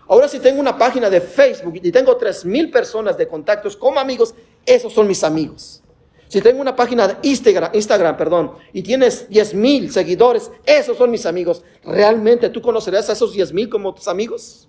Ahora 0.08 0.28
si 0.28 0.38
tengo 0.38 0.58
una 0.58 0.78
página 0.78 1.10
de 1.10 1.20
Facebook 1.20 1.74
y 1.76 1.92
tengo 1.92 2.16
tres 2.16 2.42
mil 2.46 2.70
personas 2.70 3.18
de 3.18 3.28
contactos 3.28 3.76
como 3.76 4.00
amigos, 4.00 4.34
esos 4.64 4.90
son 4.90 5.06
mis 5.06 5.22
amigos. 5.24 5.82
Si 6.28 6.40
tengo 6.40 6.62
una 6.62 6.74
página 6.74 7.06
de 7.06 7.16
Instagram, 7.28 7.70
Instagram 7.74 8.16
perdón, 8.16 8.52
y 8.72 8.82
tienes 8.82 9.28
diez 9.28 9.52
mil 9.52 9.92
seguidores, 9.92 10.50
esos 10.64 10.96
son 10.96 11.10
mis 11.10 11.26
amigos. 11.26 11.62
¿Realmente 11.84 12.48
tú 12.48 12.62
conocerás 12.62 13.10
a 13.10 13.12
esos 13.12 13.34
diez 13.34 13.52
mil 13.52 13.68
como 13.68 13.92
tus 13.92 14.08
amigos? 14.08 14.68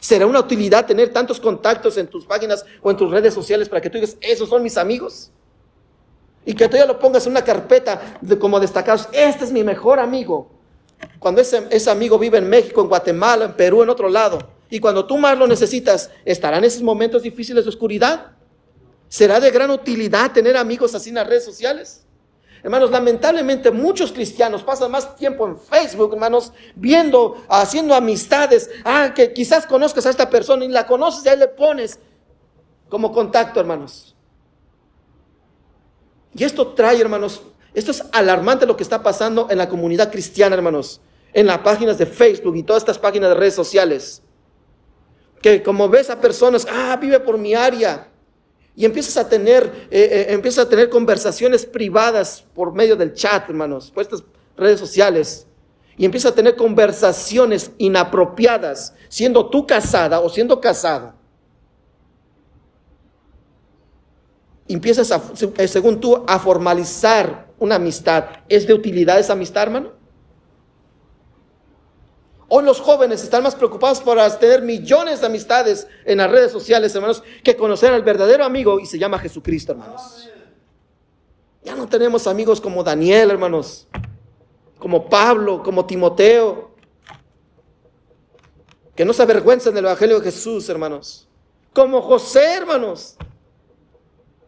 ¿Será 0.00 0.26
una 0.26 0.40
utilidad 0.40 0.86
tener 0.86 1.12
tantos 1.12 1.38
contactos 1.38 1.98
en 1.98 2.06
tus 2.08 2.24
páginas 2.24 2.64
o 2.82 2.90
en 2.90 2.96
tus 2.96 3.10
redes 3.10 3.34
sociales 3.34 3.68
para 3.68 3.80
que 3.80 3.90
tú 3.90 3.98
digas, 3.98 4.16
esos 4.20 4.48
son 4.48 4.62
mis 4.62 4.78
amigos? 4.78 5.30
Y 6.44 6.54
que 6.54 6.68
tú 6.68 6.76
ya 6.78 6.86
lo 6.86 6.98
pongas 6.98 7.26
en 7.26 7.32
una 7.32 7.44
carpeta 7.44 8.18
como 8.38 8.58
destacados, 8.58 9.08
este 9.12 9.44
es 9.44 9.52
mi 9.52 9.62
mejor 9.62 10.00
amigo. 10.00 10.50
Cuando 11.18 11.42
ese, 11.42 11.66
ese 11.70 11.90
amigo 11.90 12.18
vive 12.18 12.38
en 12.38 12.48
México, 12.48 12.80
en 12.80 12.88
Guatemala, 12.88 13.44
en 13.44 13.52
Perú, 13.52 13.82
en 13.82 13.90
otro 13.90 14.08
lado, 14.08 14.38
y 14.70 14.80
cuando 14.80 15.04
tú 15.06 15.18
más 15.18 15.36
lo 15.36 15.46
necesitas, 15.46 16.10
¿estarán 16.24 16.64
esos 16.64 16.82
momentos 16.82 17.22
difíciles 17.22 17.64
de 17.64 17.68
oscuridad? 17.68 18.32
¿Será 19.08 19.40
de 19.40 19.50
gran 19.50 19.70
utilidad 19.70 20.32
tener 20.32 20.56
amigos 20.56 20.94
así 20.94 21.10
en 21.10 21.16
las 21.16 21.26
redes 21.26 21.44
sociales? 21.44 22.06
Hermanos, 22.62 22.90
lamentablemente 22.90 23.70
muchos 23.70 24.12
cristianos 24.12 24.62
pasan 24.62 24.90
más 24.90 25.16
tiempo 25.16 25.46
en 25.46 25.58
Facebook, 25.58 26.12
hermanos, 26.12 26.52
viendo, 26.74 27.42
haciendo 27.48 27.94
amistades. 27.94 28.70
Ah, 28.84 29.12
que 29.14 29.32
quizás 29.32 29.66
conozcas 29.66 30.04
a 30.06 30.10
esta 30.10 30.28
persona 30.28 30.64
y 30.64 30.68
la 30.68 30.86
conoces 30.86 31.24
y 31.24 31.28
ahí 31.30 31.38
le 31.38 31.48
pones 31.48 31.98
como 32.88 33.12
contacto, 33.12 33.60
hermanos. 33.60 34.14
Y 36.34 36.44
esto 36.44 36.68
trae, 36.68 37.00
hermanos, 37.00 37.42
esto 37.72 37.92
es 37.92 38.04
alarmante 38.12 38.66
lo 38.66 38.76
que 38.76 38.82
está 38.82 39.02
pasando 39.02 39.48
en 39.50 39.58
la 39.58 39.68
comunidad 39.68 40.10
cristiana, 40.10 40.54
hermanos. 40.56 41.00
en 41.32 41.46
las 41.46 41.58
páginas 41.58 41.96
de 41.96 42.06
Facebook 42.06 42.56
y 42.56 42.64
todas 42.64 42.82
estas 42.82 42.98
páginas 42.98 43.30
de 43.30 43.36
redes 43.36 43.54
sociales. 43.54 44.20
Que 45.40 45.62
como 45.62 45.88
ves 45.88 46.10
a 46.10 46.20
personas, 46.20 46.66
ah, 46.68 46.98
vive 47.00 47.20
por 47.20 47.38
mi 47.38 47.54
área. 47.54 48.09
Y 48.80 48.86
empiezas 48.86 49.18
a 49.18 49.28
tener, 49.28 49.88
eh, 49.90 50.08
eh, 50.10 50.26
empiezas 50.32 50.64
a 50.64 50.68
tener 50.70 50.88
conversaciones 50.88 51.66
privadas 51.66 52.46
por 52.54 52.72
medio 52.72 52.96
del 52.96 53.12
chat, 53.12 53.46
hermanos, 53.50 53.90
por 53.90 54.02
estas 54.02 54.24
redes 54.56 54.80
sociales. 54.80 55.46
Y 55.98 56.06
empiezas 56.06 56.32
a 56.32 56.34
tener 56.34 56.56
conversaciones 56.56 57.72
inapropiadas, 57.76 58.94
siendo 59.10 59.50
tú 59.50 59.66
casada 59.66 60.20
o 60.20 60.30
siendo 60.30 60.62
casado. 60.62 61.12
Empiezas, 64.66 65.12
a, 65.12 65.20
eh, 65.58 65.68
según 65.68 66.00
tú, 66.00 66.24
a 66.26 66.38
formalizar 66.38 67.48
una 67.58 67.74
amistad. 67.74 68.30
¿Es 68.48 68.66
de 68.66 68.72
utilidad 68.72 69.18
esa 69.18 69.34
amistad, 69.34 69.64
hermano? 69.64 69.92
Hoy 72.52 72.64
los 72.64 72.80
jóvenes 72.80 73.22
están 73.22 73.44
más 73.44 73.54
preocupados 73.54 74.00
por 74.00 74.18
tener 74.40 74.60
millones 74.60 75.20
de 75.20 75.26
amistades 75.26 75.86
en 76.04 76.18
las 76.18 76.28
redes 76.28 76.50
sociales, 76.50 76.92
hermanos, 76.92 77.22
que 77.44 77.54
conocer 77.56 77.92
al 77.92 78.02
verdadero 78.02 78.44
amigo 78.44 78.80
y 78.80 78.86
se 78.86 78.98
llama 78.98 79.20
Jesucristo, 79.20 79.70
hermanos. 79.70 80.28
Ya 81.62 81.76
no 81.76 81.86
tenemos 81.88 82.26
amigos 82.26 82.60
como 82.60 82.82
Daniel, 82.82 83.30
hermanos, 83.30 83.86
como 84.80 85.08
Pablo, 85.08 85.62
como 85.62 85.86
Timoteo, 85.86 86.72
que 88.96 89.04
no 89.04 89.12
se 89.12 89.22
avergüenzan 89.22 89.72
del 89.72 89.84
Evangelio 89.84 90.18
de 90.18 90.24
Jesús, 90.24 90.68
hermanos, 90.68 91.28
como 91.72 92.02
José, 92.02 92.54
hermanos, 92.56 93.14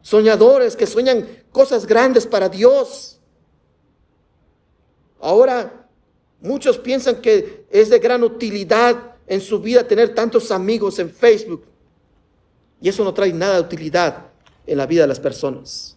soñadores 0.01 0.75
que 0.75 0.89
sueñan 0.89 1.25
cosas 1.53 1.87
grandes 1.87 2.27
para 2.27 2.49
Dios. 2.49 3.21
Ahora 5.21 5.82
Muchos 6.43 6.77
piensan 6.77 7.21
que 7.23 7.67
es 7.71 7.89
de 7.89 8.01
gran 8.01 8.25
utilidad 8.25 9.15
en 9.29 9.41
su 9.41 9.61
vida 9.61 9.87
tener 9.87 10.13
tantos 10.13 10.51
amigos 10.51 10.99
en 10.99 11.09
Facebook. 11.09 11.65
Y 12.81 12.89
eso 12.89 13.05
no 13.05 13.15
trae 13.15 13.33
nada 13.33 13.55
de 13.55 13.61
utilidad 13.61 14.27
en 14.67 14.77
la 14.77 14.87
vida 14.87 15.03
de 15.03 15.07
las 15.07 15.21
personas. 15.21 15.97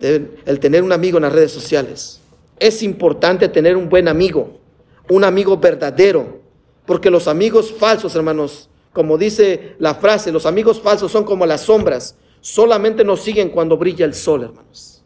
El 0.00 0.60
tener 0.60 0.82
un 0.82 0.92
amigo 0.92 1.16
en 1.16 1.22
las 1.22 1.32
redes 1.32 1.50
sociales. 1.50 2.20
Es 2.58 2.82
importante 2.82 3.48
tener 3.48 3.74
un 3.74 3.88
buen 3.88 4.06
amigo, 4.06 4.60
un 5.08 5.24
amigo 5.24 5.56
verdadero, 5.56 6.42
porque 6.84 7.10
los 7.10 7.26
amigos 7.26 7.72
falsos, 7.72 8.14
hermanos, 8.14 8.68
como 8.92 9.16
dice 9.16 9.76
la 9.78 9.94
frase, 9.94 10.30
los 10.30 10.44
amigos 10.44 10.78
falsos 10.78 11.10
son 11.10 11.24
como 11.24 11.46
las 11.46 11.62
sombras, 11.62 12.16
solamente 12.42 13.02
nos 13.02 13.22
siguen 13.22 13.48
cuando 13.48 13.78
brilla 13.78 14.04
el 14.04 14.12
sol, 14.12 14.42
hermanos. 14.42 15.02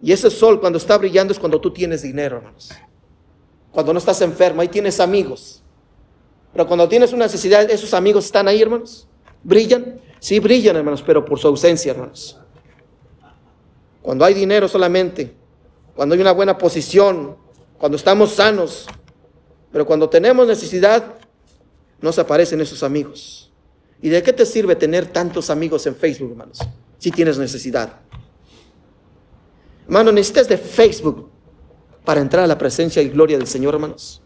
Y 0.00 0.12
ese 0.12 0.30
sol 0.30 0.60
cuando 0.60 0.78
está 0.78 0.96
brillando 0.98 1.32
es 1.32 1.38
cuando 1.40 1.60
tú 1.60 1.72
tienes 1.72 2.02
dinero, 2.02 2.36
hermanos 2.36 2.70
cuando 3.74 3.92
no 3.92 3.98
estás 3.98 4.20
enfermo, 4.22 4.62
ahí 4.62 4.68
tienes 4.68 5.00
amigos. 5.00 5.60
Pero 6.52 6.64
cuando 6.68 6.88
tienes 6.88 7.12
una 7.12 7.24
necesidad, 7.24 7.68
esos 7.68 7.92
amigos 7.92 8.26
están 8.26 8.46
ahí, 8.46 8.62
hermanos. 8.62 9.08
¿Brillan? 9.42 10.00
Sí, 10.20 10.38
brillan, 10.38 10.76
hermanos, 10.76 11.02
pero 11.04 11.24
por 11.24 11.40
su 11.40 11.48
ausencia, 11.48 11.90
hermanos. 11.90 12.38
Cuando 14.00 14.24
hay 14.24 14.32
dinero 14.32 14.68
solamente, 14.68 15.34
cuando 15.96 16.14
hay 16.14 16.20
una 16.20 16.30
buena 16.30 16.56
posición, 16.56 17.36
cuando 17.76 17.96
estamos 17.96 18.30
sanos, 18.30 18.86
pero 19.72 19.84
cuando 19.84 20.08
tenemos 20.08 20.46
necesidad, 20.46 21.16
no 22.00 22.12
se 22.12 22.20
aparecen 22.20 22.60
esos 22.60 22.84
amigos. 22.84 23.52
¿Y 24.00 24.08
de 24.08 24.22
qué 24.22 24.32
te 24.32 24.46
sirve 24.46 24.76
tener 24.76 25.06
tantos 25.06 25.50
amigos 25.50 25.84
en 25.86 25.96
Facebook, 25.96 26.30
hermanos? 26.30 26.60
Si 26.98 27.10
tienes 27.10 27.38
necesidad. 27.38 27.92
Hermano, 29.86 30.12
necesitas 30.12 30.48
de 30.48 30.58
Facebook 30.58 31.33
para 32.04 32.20
entrar 32.20 32.44
a 32.44 32.46
la 32.46 32.58
presencia 32.58 33.02
y 33.02 33.08
gloria 33.08 33.38
del 33.38 33.46
Señor, 33.46 33.74
hermanos, 33.74 34.20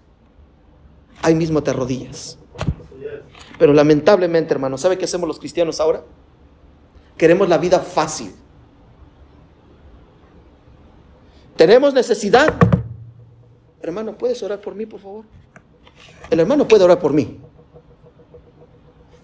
ahí 1.23 1.35
mismo 1.35 1.63
te 1.63 1.71
arrodillas. 1.71 2.39
Pero 3.59 3.73
lamentablemente, 3.73 4.55
hermanos, 4.55 4.81
¿sabe 4.81 4.99
qué 4.99 5.05
hacemos 5.05 5.29
los 5.29 5.39
cristianos 5.39 5.81
ahora? 5.81 6.03
Queremos 7.17 7.49
la 7.49 7.59
vida 7.59 7.81
fácil. 7.81 8.33
Tenemos 11.57 11.93
necesidad. 11.93 12.55
Hermano, 13.83 14.17
¿puedes 14.17 14.43
orar 14.43 14.61
por 14.61 14.75
mí, 14.75 14.87
por 14.87 15.01
favor? 15.01 15.25
El 16.31 16.41
hermano 16.41 16.69
puede 16.69 16.85
orar 16.85 17.01
por 17.01 17.13
mí. 17.13 17.41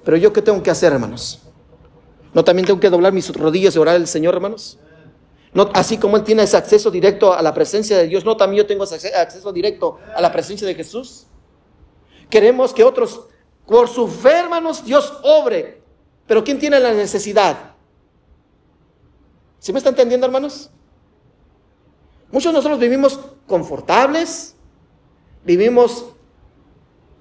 Pero 0.05 0.17
yo 0.17 0.33
qué 0.33 0.43
tengo 0.43 0.63
que 0.63 0.71
hacer, 0.71 0.93
hermanos? 0.93 1.43
¿No 2.33 2.43
también 2.43 2.67
tengo 2.67 2.81
que 2.81 2.91
doblar 2.91 3.13
mis 3.13 3.33
rodillas 3.35 3.77
y 3.77 3.79
orar 3.79 3.95
al 3.95 4.09
Señor, 4.09 4.35
hermanos? 4.35 4.79
No, 5.55 5.71
así 5.73 5.99
como 5.99 6.17
Él 6.17 6.25
tiene 6.25 6.43
ese 6.43 6.57
acceso 6.57 6.91
directo 6.91 7.33
a 7.33 7.41
la 7.41 7.55
presencia 7.55 7.97
de 7.97 8.09
Dios, 8.09 8.25
no 8.25 8.37
también 8.37 8.65
yo 8.65 8.67
tengo 8.67 8.83
ese 8.83 9.15
acceso 9.15 9.53
directo 9.53 9.99
a 10.15 10.21
la 10.21 10.33
presencia 10.33 10.67
de 10.67 10.75
Jesús. 10.75 11.27
Queremos 12.29 12.75
que 12.75 12.83
otros, 12.83 13.29
por 13.65 13.89
su 13.89 14.09
fe, 14.09 14.33
hermanos, 14.41 14.85
Dios 14.85 15.13
obre. 15.23 15.81
Pero 16.27 16.43
¿quién 16.43 16.59
tiene 16.59 16.81
la 16.81 16.93
necesidad? 16.93 17.75
¿Sí 19.61 19.73
me 19.73 19.79
está 19.79 19.91
entendiendo, 19.91 20.27
hermanos? 20.27 20.71
Muchos 22.33 22.53
de 22.53 22.59
nosotros 22.59 22.81
vivimos 22.81 23.21
confortables, 23.47 24.57
vivimos, 25.45 26.07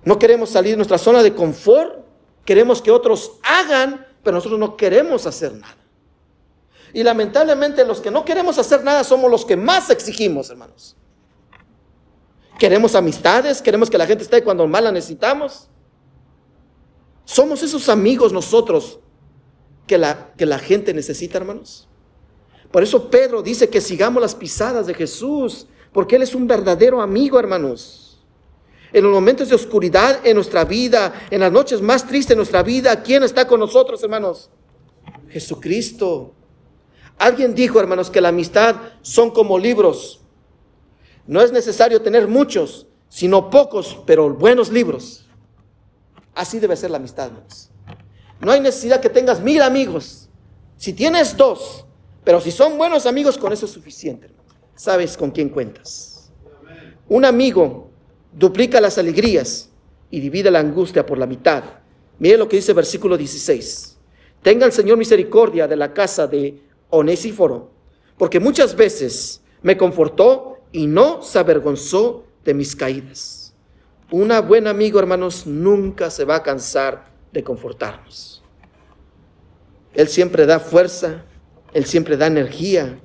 no 0.03 0.17
queremos 0.17 0.49
salir 0.49 0.71
de 0.71 0.77
nuestra 0.77 0.97
zona 0.97 1.21
de 1.21 1.35
confort, 1.35 2.03
queremos 2.45 2.81
que 2.81 2.89
otros 2.89 3.33
hagan, 3.43 4.07
pero 4.23 4.37
nosotros 4.37 4.59
no 4.59 4.75
queremos 4.75 5.27
hacer 5.27 5.53
nada. 5.53 5.82
Y 6.93 7.01
lamentablemente 7.03 7.83
los 7.83 7.99
que 7.99 8.11
no 8.11 8.23
queremos 8.23 8.59
hacer 8.59 8.83
nada 8.83 9.03
somos 9.03 9.29
los 9.29 9.45
que 9.45 9.57
más 9.57 9.89
exigimos, 9.89 10.51
hermanos. 10.51 10.95
Queremos 12.59 12.93
amistades, 12.93 13.61
queremos 13.61 13.89
que 13.89 13.97
la 13.97 14.05
gente 14.05 14.23
esté 14.23 14.43
cuando 14.43 14.67
más 14.67 14.83
la 14.83 14.91
necesitamos. 14.91 15.69
Somos 17.25 17.63
esos 17.63 17.89
amigos 17.89 18.31
nosotros 18.31 18.99
que 19.87 19.97
la, 19.97 20.33
que 20.37 20.45
la 20.45 20.59
gente 20.59 20.93
necesita, 20.93 21.39
hermanos. 21.39 21.87
Por 22.71 22.83
eso 22.83 23.09
Pedro 23.09 23.41
dice 23.41 23.69
que 23.69 23.81
sigamos 23.81 24.21
las 24.21 24.35
pisadas 24.35 24.85
de 24.85 24.93
Jesús, 24.93 25.67
porque 25.91 26.15
Él 26.15 26.21
es 26.21 26.35
un 26.35 26.47
verdadero 26.47 27.01
amigo, 27.01 27.39
hermanos. 27.39 28.23
En 28.91 29.03
los 29.03 29.11
momentos 29.11 29.49
de 29.49 29.55
oscuridad 29.55 30.25
en 30.25 30.35
nuestra 30.35 30.63
vida, 30.63 31.25
en 31.31 31.39
las 31.39 31.51
noches 31.51 31.81
más 31.81 32.05
tristes 32.05 32.29
de 32.29 32.35
nuestra 32.35 32.61
vida, 32.61 33.01
¿quién 33.01 33.23
está 33.23 33.47
con 33.47 33.59
nosotros, 33.59 34.03
hermanos? 34.03 34.51
Jesucristo. 35.29 36.35
Alguien 37.17 37.55
dijo, 37.55 37.79
hermanos, 37.79 38.09
que 38.09 38.21
la 38.21 38.29
amistad 38.29 38.75
son 39.01 39.31
como 39.31 39.57
libros. 39.59 40.21
No 41.25 41.41
es 41.41 41.51
necesario 41.51 42.01
tener 42.01 42.27
muchos, 42.27 42.87
sino 43.09 43.49
pocos, 43.49 43.99
pero 44.05 44.33
buenos 44.33 44.71
libros. 44.71 45.27
Así 46.35 46.59
debe 46.59 46.75
ser 46.75 46.91
la 46.91 46.97
amistad, 46.97 47.27
hermanos. 47.27 47.69
No 48.41 48.51
hay 48.51 48.59
necesidad 48.59 48.99
que 48.99 49.09
tengas 49.09 49.41
mil 49.41 49.61
amigos. 49.61 50.29
Si 50.75 50.91
tienes 50.93 51.37
dos, 51.37 51.85
pero 52.23 52.41
si 52.41 52.51
son 52.51 52.77
buenos 52.77 53.05
amigos, 53.05 53.37
con 53.37 53.53
eso 53.53 53.65
es 53.65 53.71
suficiente. 53.71 54.29
Sabes 54.75 55.15
con 55.15 55.31
quién 55.31 55.49
cuentas. 55.49 56.31
Un 57.07 57.25
amigo 57.25 57.89
duplica 58.33 58.81
las 58.81 58.97
alegrías 58.97 59.69
y 60.09 60.19
divide 60.19 60.51
la 60.51 60.59
angustia 60.59 61.05
por 61.05 61.17
la 61.17 61.25
mitad. 61.25 61.63
Mire 62.19 62.37
lo 62.37 62.47
que 62.49 62.57
dice 62.57 62.71
el 62.71 62.75
versículo 62.75 63.17
16. 63.17 63.97
Tenga 64.41 64.65
el 64.65 64.71
Señor 64.71 64.97
misericordia 64.97 65.67
de 65.67 65.75
la 65.75 65.93
casa 65.93 66.27
de 66.27 66.61
Onesíforo, 66.95 67.71
porque 68.19 68.39
muchas 68.39 68.75
veces 68.75 69.41
me 69.63 69.75
confortó 69.77 70.59
y 70.71 70.85
no 70.85 71.23
se 71.23 71.39
avergonzó 71.39 72.23
de 72.45 72.53
mis 72.53 72.75
caídas. 72.75 73.55
Un 74.11 74.31
buen 74.47 74.67
amigo, 74.67 74.99
hermanos, 74.99 75.47
nunca 75.47 76.11
se 76.11 76.23
va 76.23 76.35
a 76.35 76.43
cansar 76.43 77.05
de 77.31 77.43
confortarnos. 77.43 78.43
Él 79.95 80.07
siempre 80.07 80.45
da 80.45 80.59
fuerza, 80.59 81.25
Él 81.73 81.85
siempre 81.85 82.15
da 82.15 82.27
energía 82.27 82.99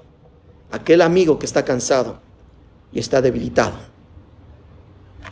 a 0.71 0.77
aquel 0.77 1.01
amigo 1.01 1.39
que 1.39 1.47
está 1.47 1.65
cansado 1.65 2.21
y 2.93 2.99
está 2.99 3.23
debilitado. 3.23 3.79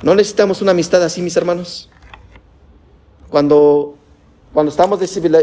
¿No 0.03 0.15
necesitamos 0.15 0.63
una 0.63 0.71
amistad 0.71 1.03
así, 1.03 1.21
mis 1.21 1.37
hermanos? 1.37 1.91
Cuando, 3.29 3.99
cuando, 4.55 4.71
estamos, 4.71 4.99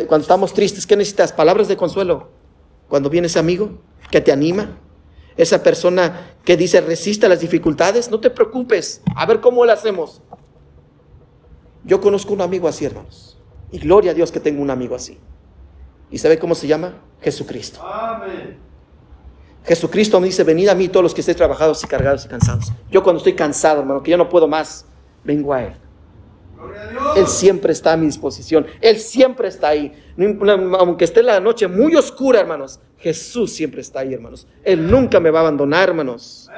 cuando 0.08 0.24
estamos 0.24 0.52
tristes, 0.52 0.88
¿qué 0.88 0.96
necesitas? 0.96 1.32
Palabras 1.32 1.68
de 1.68 1.78
consuelo 1.78 2.42
cuando 2.88 3.10
viene 3.10 3.28
ese 3.28 3.40
amigo 3.40 3.82
que 4.12 4.22
te 4.22 4.32
anima, 4.32 4.78
esa 5.38 5.64
persona 5.64 6.36
que 6.46 6.58
dice 6.58 6.82
resiste 6.82 7.26
a 7.26 7.30
las 7.30 7.40
dificultades, 7.40 8.12
no 8.12 8.20
te 8.20 8.30
preocupes, 8.30 9.02
a 9.16 9.26
ver 9.26 9.40
cómo 9.40 9.66
lo 9.66 9.72
hacemos. 9.72 10.22
Yo 11.84 12.00
conozco 12.00 12.34
un 12.34 12.42
amigo 12.42 12.68
así, 12.68 12.86
hermanos, 12.86 13.38
y 13.72 13.80
gloria 13.80 14.12
a 14.12 14.14
Dios 14.14 14.32
que 14.32 14.40
tengo 14.40 14.62
un 14.62 14.70
amigo 14.70 14.96
así. 14.96 15.18
¿Y 16.12 16.18
sabe 16.18 16.38
cómo 16.38 16.56
se 16.56 16.68
llama? 16.68 17.02
Jesucristo. 17.22 17.82
Amén. 17.84 18.58
Jesucristo 19.66 20.20
me 20.20 20.28
dice, 20.28 20.44
venid 20.44 20.68
a 20.68 20.76
mí 20.76 20.90
todos 20.90 21.04
los 21.04 21.14
que 21.14 21.22
estéis 21.22 21.38
trabajados 21.38 21.84
y 21.84 21.88
cargados 21.88 22.26
y 22.26 22.28
cansados. 22.28 22.72
Yo 22.92 23.02
cuando 23.02 23.18
estoy 23.18 23.34
cansado, 23.34 23.80
hermano, 23.80 24.04
que 24.04 24.12
yo 24.12 24.18
no 24.18 24.30
puedo 24.30 24.48
más, 24.48 24.86
vengo 25.24 25.54
a 25.54 25.64
Él. 25.64 25.74
Él 27.16 27.28
siempre 27.28 27.74
está 27.74 27.94
a 27.94 27.98
mi 27.98 28.06
disposición. 28.06 28.66
Él 28.82 28.98
siempre 28.98 29.48
está 29.48 29.70
ahí. 29.70 29.92
Aunque 30.80 31.06
esté 31.06 31.24
la 31.24 31.40
noche 31.40 31.68
muy 31.68 31.96
oscura, 31.96 32.40
hermanos, 32.40 32.80
Jesús 32.98 33.52
siempre 33.54 33.82
está 33.82 34.00
ahí, 34.00 34.14
hermanos. 34.14 34.48
Él 34.64 34.90
nunca 34.90 35.20
me 35.20 35.30
va 35.30 35.40
a 35.40 35.42
abandonar, 35.42 35.90
hermanos. 35.90 36.50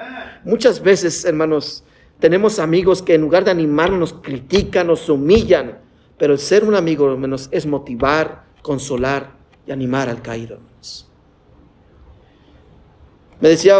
Muchas 0.44 0.82
veces, 0.82 1.26
hermanos, 1.26 1.84
Tenemos 2.20 2.60
amigos 2.60 3.02
que 3.02 3.16
en 3.16 3.22
lugar 3.22 3.44
de 3.44 3.52
animarnos 3.52 4.00
nos 4.00 4.14
critican, 4.14 4.88
nos 4.88 5.10
humillan. 5.10 5.80
Pero 6.18 6.34
el 6.34 6.40
ser 6.40 6.64
un 6.64 6.76
amigo, 6.76 7.12
hermanos, 7.12 7.50
es 7.52 7.66
motivar, 7.66 8.46
consolar 8.62 9.32
y 9.68 9.72
animar 9.72 10.08
al 10.08 10.22
caído, 10.22 10.56
hermanos. 10.56 11.10
Me 13.42 13.50
decía 13.50 13.76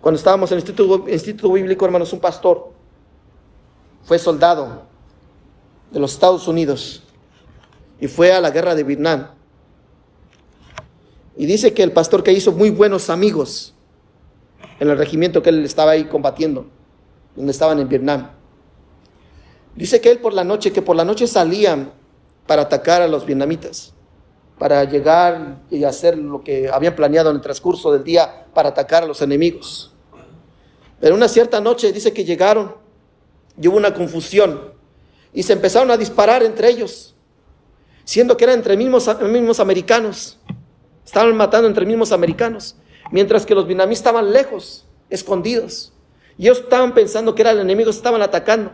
cuando 0.00 0.18
estábamos 0.18 0.52
en 0.52 0.58
el 0.58 0.60
Instituto, 0.60 1.08
Instituto 1.08 1.52
Bíblico, 1.54 1.84
hermanos, 1.84 2.12
un 2.12 2.20
pastor 2.20 2.72
fue 4.04 4.18
soldado 4.18 4.82
de 5.96 6.00
los 6.00 6.12
Estados 6.12 6.46
Unidos 6.46 7.02
y 7.98 8.06
fue 8.06 8.30
a 8.30 8.38
la 8.42 8.50
guerra 8.50 8.74
de 8.74 8.84
Vietnam. 8.84 9.28
Y 11.38 11.46
dice 11.46 11.72
que 11.72 11.82
el 11.82 11.92
pastor 11.92 12.22
que 12.22 12.34
hizo 12.34 12.52
muy 12.52 12.68
buenos 12.68 13.08
amigos 13.08 13.72
en 14.78 14.90
el 14.90 14.98
regimiento 14.98 15.42
que 15.42 15.48
él 15.48 15.64
estaba 15.64 15.92
ahí 15.92 16.04
combatiendo, 16.04 16.66
donde 17.34 17.50
estaban 17.50 17.78
en 17.78 17.88
Vietnam. 17.88 18.30
Dice 19.74 19.98
que 20.02 20.10
él 20.10 20.18
por 20.18 20.34
la 20.34 20.44
noche, 20.44 20.70
que 20.70 20.82
por 20.82 20.96
la 20.96 21.04
noche 21.06 21.26
salían 21.26 21.92
para 22.46 22.62
atacar 22.62 23.00
a 23.00 23.08
los 23.08 23.24
vietnamitas, 23.24 23.94
para 24.58 24.84
llegar 24.84 25.62
y 25.70 25.82
hacer 25.84 26.18
lo 26.18 26.44
que 26.44 26.68
habían 26.68 26.94
planeado 26.94 27.30
en 27.30 27.36
el 27.36 27.42
transcurso 27.42 27.90
del 27.90 28.04
día 28.04 28.48
para 28.52 28.68
atacar 28.68 29.02
a 29.02 29.06
los 29.06 29.22
enemigos. 29.22 29.94
Pero 31.00 31.14
una 31.14 31.28
cierta 31.28 31.58
noche 31.58 31.90
dice 31.90 32.12
que 32.12 32.26
llegaron 32.26 32.74
y 33.58 33.66
hubo 33.66 33.78
una 33.78 33.94
confusión 33.94 34.75
y 35.36 35.42
se 35.42 35.52
empezaron 35.52 35.90
a 35.90 35.98
disparar 35.98 36.42
entre 36.42 36.70
ellos, 36.70 37.14
siendo 38.04 38.38
que 38.38 38.44
eran 38.44 38.56
entre 38.56 38.74
mismos, 38.74 39.06
mismos 39.20 39.60
americanos. 39.60 40.38
Estaban 41.04 41.36
matando 41.36 41.68
entre 41.68 41.84
mismos 41.84 42.10
americanos, 42.10 42.74
mientras 43.10 43.44
que 43.44 43.54
los 43.54 43.66
vietnamitas 43.66 43.98
estaban 43.98 44.32
lejos, 44.32 44.86
escondidos. 45.10 45.92
Y 46.38 46.44
ellos 46.44 46.60
estaban 46.60 46.94
pensando 46.94 47.34
que 47.34 47.42
era 47.42 47.50
el 47.50 47.58
enemigo, 47.58 47.90
estaban 47.90 48.22
atacando. 48.22 48.72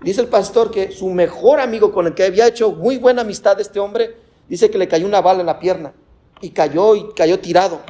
Dice 0.00 0.20
el 0.20 0.26
pastor 0.26 0.72
que 0.72 0.90
su 0.90 1.08
mejor 1.10 1.60
amigo 1.60 1.92
con 1.92 2.08
el 2.08 2.14
que 2.14 2.24
había 2.24 2.48
hecho 2.48 2.72
muy 2.72 2.98
buena 2.98 3.22
amistad 3.22 3.60
este 3.60 3.78
hombre, 3.78 4.16
dice 4.48 4.68
que 4.68 4.78
le 4.78 4.88
cayó 4.88 5.06
una 5.06 5.20
bala 5.20 5.42
en 5.42 5.46
la 5.46 5.60
pierna 5.60 5.94
y 6.40 6.50
cayó 6.50 6.96
y 6.96 7.12
cayó 7.14 7.38
tirado 7.38 7.82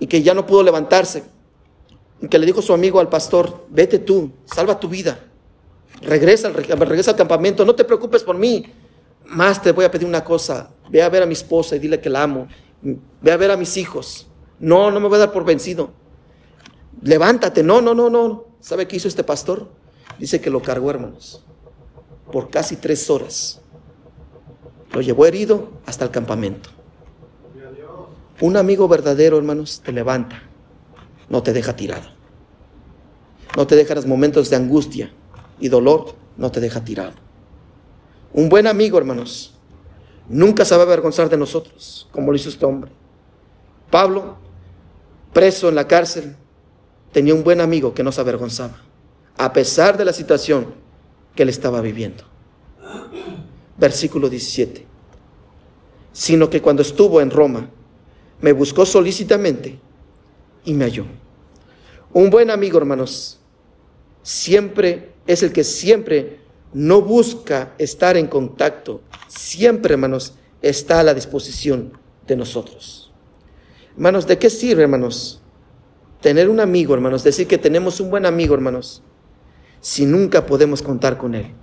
y 0.00 0.08
que 0.08 0.24
ya 0.24 0.34
no 0.34 0.44
pudo 0.44 0.64
levantarse. 0.64 1.22
Y 2.20 2.26
que 2.26 2.36
le 2.40 2.46
dijo 2.46 2.62
su 2.62 2.72
amigo 2.72 2.98
al 2.98 3.08
pastor, 3.08 3.66
vete 3.68 4.00
tú, 4.00 4.32
salva 4.44 4.80
tu 4.80 4.88
vida, 4.88 5.20
regresa, 6.02 6.50
regresa 6.50 7.10
al 7.12 7.16
campamento, 7.16 7.64
no 7.64 7.74
te 7.74 7.84
preocupes 7.84 8.22
por 8.22 8.36
mí, 8.36 8.72
más 9.26 9.62
te 9.62 9.72
voy 9.72 9.84
a 9.84 9.90
pedir 9.90 10.06
una 10.06 10.24
cosa, 10.24 10.70
ve 10.88 11.02
a 11.02 11.08
ver 11.08 11.22
a 11.22 11.26
mi 11.26 11.32
esposa 11.32 11.76
y 11.76 11.78
dile 11.78 12.00
que 12.00 12.10
la 12.10 12.22
amo, 12.22 12.48
ve 12.82 13.32
a 13.32 13.36
ver 13.36 13.50
a 13.50 13.56
mis 13.56 13.76
hijos, 13.76 14.28
no, 14.58 14.90
no 14.90 15.00
me 15.00 15.08
voy 15.08 15.16
a 15.16 15.20
dar 15.20 15.32
por 15.32 15.44
vencido, 15.44 15.90
levántate, 17.02 17.62
no, 17.62 17.80
no, 17.80 17.94
no, 17.94 18.10
no, 18.10 18.44
¿sabe 18.60 18.86
qué 18.86 18.96
hizo 18.96 19.08
este 19.08 19.24
pastor? 19.24 19.68
Dice 20.18 20.40
que 20.40 20.50
lo 20.50 20.62
cargó, 20.62 20.90
hermanos, 20.90 21.44
por 22.32 22.50
casi 22.50 22.76
tres 22.76 23.10
horas. 23.10 23.60
Lo 24.92 25.02
llevó 25.02 25.26
herido 25.26 25.72
hasta 25.84 26.04
el 26.04 26.10
campamento. 26.10 26.70
Un 28.40 28.56
amigo 28.56 28.88
verdadero, 28.88 29.36
hermanos, 29.36 29.82
te 29.84 29.92
levanta, 29.92 30.42
no 31.28 31.42
te 31.42 31.52
deja 31.52 31.76
tirado. 31.76 32.08
No 33.56 33.66
te 33.66 33.76
deja 33.76 33.94
los 33.94 34.06
momentos 34.06 34.50
de 34.50 34.56
angustia 34.56 35.12
y 35.58 35.68
dolor, 35.68 36.14
no 36.36 36.50
te 36.50 36.60
deja 36.60 36.84
tirado. 36.84 37.14
Un 38.32 38.48
buen 38.48 38.66
amigo, 38.66 38.98
hermanos, 38.98 39.54
nunca 40.28 40.64
se 40.64 40.74
va 40.74 40.82
a 40.82 40.86
avergonzar 40.86 41.28
de 41.28 41.36
nosotros, 41.36 42.08
como 42.12 42.30
lo 42.30 42.36
hizo 42.36 42.48
este 42.48 42.66
hombre. 42.66 42.90
Pablo, 43.90 44.36
preso 45.32 45.68
en 45.68 45.74
la 45.74 45.86
cárcel, 45.86 46.36
tenía 47.12 47.34
un 47.34 47.44
buen 47.44 47.60
amigo 47.60 47.94
que 47.94 48.02
no 48.02 48.12
se 48.12 48.20
avergonzaba 48.20 48.86
a 49.38 49.52
pesar 49.52 49.96
de 49.96 50.04
la 50.04 50.12
situación 50.12 50.74
que 51.34 51.42
él 51.42 51.48
estaba 51.48 51.80
viviendo. 51.80 52.24
Versículo 53.76 54.28
17. 54.28 54.86
Sino 56.12 56.48
que 56.48 56.62
cuando 56.62 56.82
estuvo 56.82 57.20
en 57.20 57.30
Roma, 57.30 57.68
me 58.40 58.52
buscó 58.52 58.86
solícitamente 58.86 59.78
y 60.64 60.72
me 60.72 60.84
halló. 60.84 61.04
Un 62.12 62.30
buen 62.30 62.50
amigo, 62.50 62.78
hermanos, 62.78 63.38
siempre 64.22 65.12
es 65.26 65.42
el 65.42 65.52
que 65.52 65.64
siempre 65.64 66.40
no 66.72 67.02
busca 67.02 67.74
estar 67.78 68.16
en 68.16 68.26
contacto, 68.26 69.00
siempre, 69.28 69.94
hermanos, 69.94 70.34
está 70.62 71.00
a 71.00 71.02
la 71.02 71.14
disposición 71.14 71.92
de 72.26 72.36
nosotros. 72.36 73.12
Hermanos, 73.94 74.26
¿de 74.26 74.38
qué 74.38 74.50
sirve, 74.50 74.82
hermanos? 74.82 75.40
Tener 76.20 76.48
un 76.48 76.60
amigo, 76.60 76.94
hermanos, 76.94 77.24
decir 77.24 77.46
que 77.46 77.58
tenemos 77.58 78.00
un 78.00 78.10
buen 78.10 78.26
amigo, 78.26 78.54
hermanos, 78.54 79.02
si 79.80 80.04
nunca 80.04 80.44
podemos 80.44 80.82
contar 80.82 81.16
con 81.16 81.34
Él? 81.34 81.54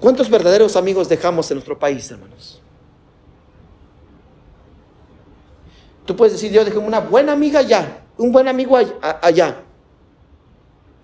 ¿Cuántos 0.00 0.30
verdaderos 0.30 0.76
amigos 0.76 1.08
dejamos 1.08 1.50
en 1.50 1.56
nuestro 1.56 1.78
país, 1.78 2.10
hermanos? 2.10 2.62
Tú 6.06 6.16
puedes 6.16 6.32
decir, 6.32 6.50
yo 6.50 6.64
dejé 6.64 6.78
una 6.78 7.00
buena 7.00 7.32
amiga 7.32 7.60
allá, 7.60 8.02
un 8.16 8.32
buen 8.32 8.48
amigo 8.48 8.76
allá. 8.76 9.62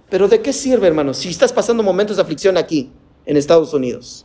Pero 0.08 0.28
¿de 0.28 0.40
qué 0.40 0.52
sirve, 0.52 0.86
hermanos, 0.86 1.16
si 1.18 1.28
estás 1.28 1.52
pasando 1.52 1.82
momentos 1.82 2.16
de 2.16 2.22
aflicción 2.22 2.56
aquí, 2.56 2.92
en 3.24 3.36
Estados 3.36 3.74
Unidos? 3.74 4.24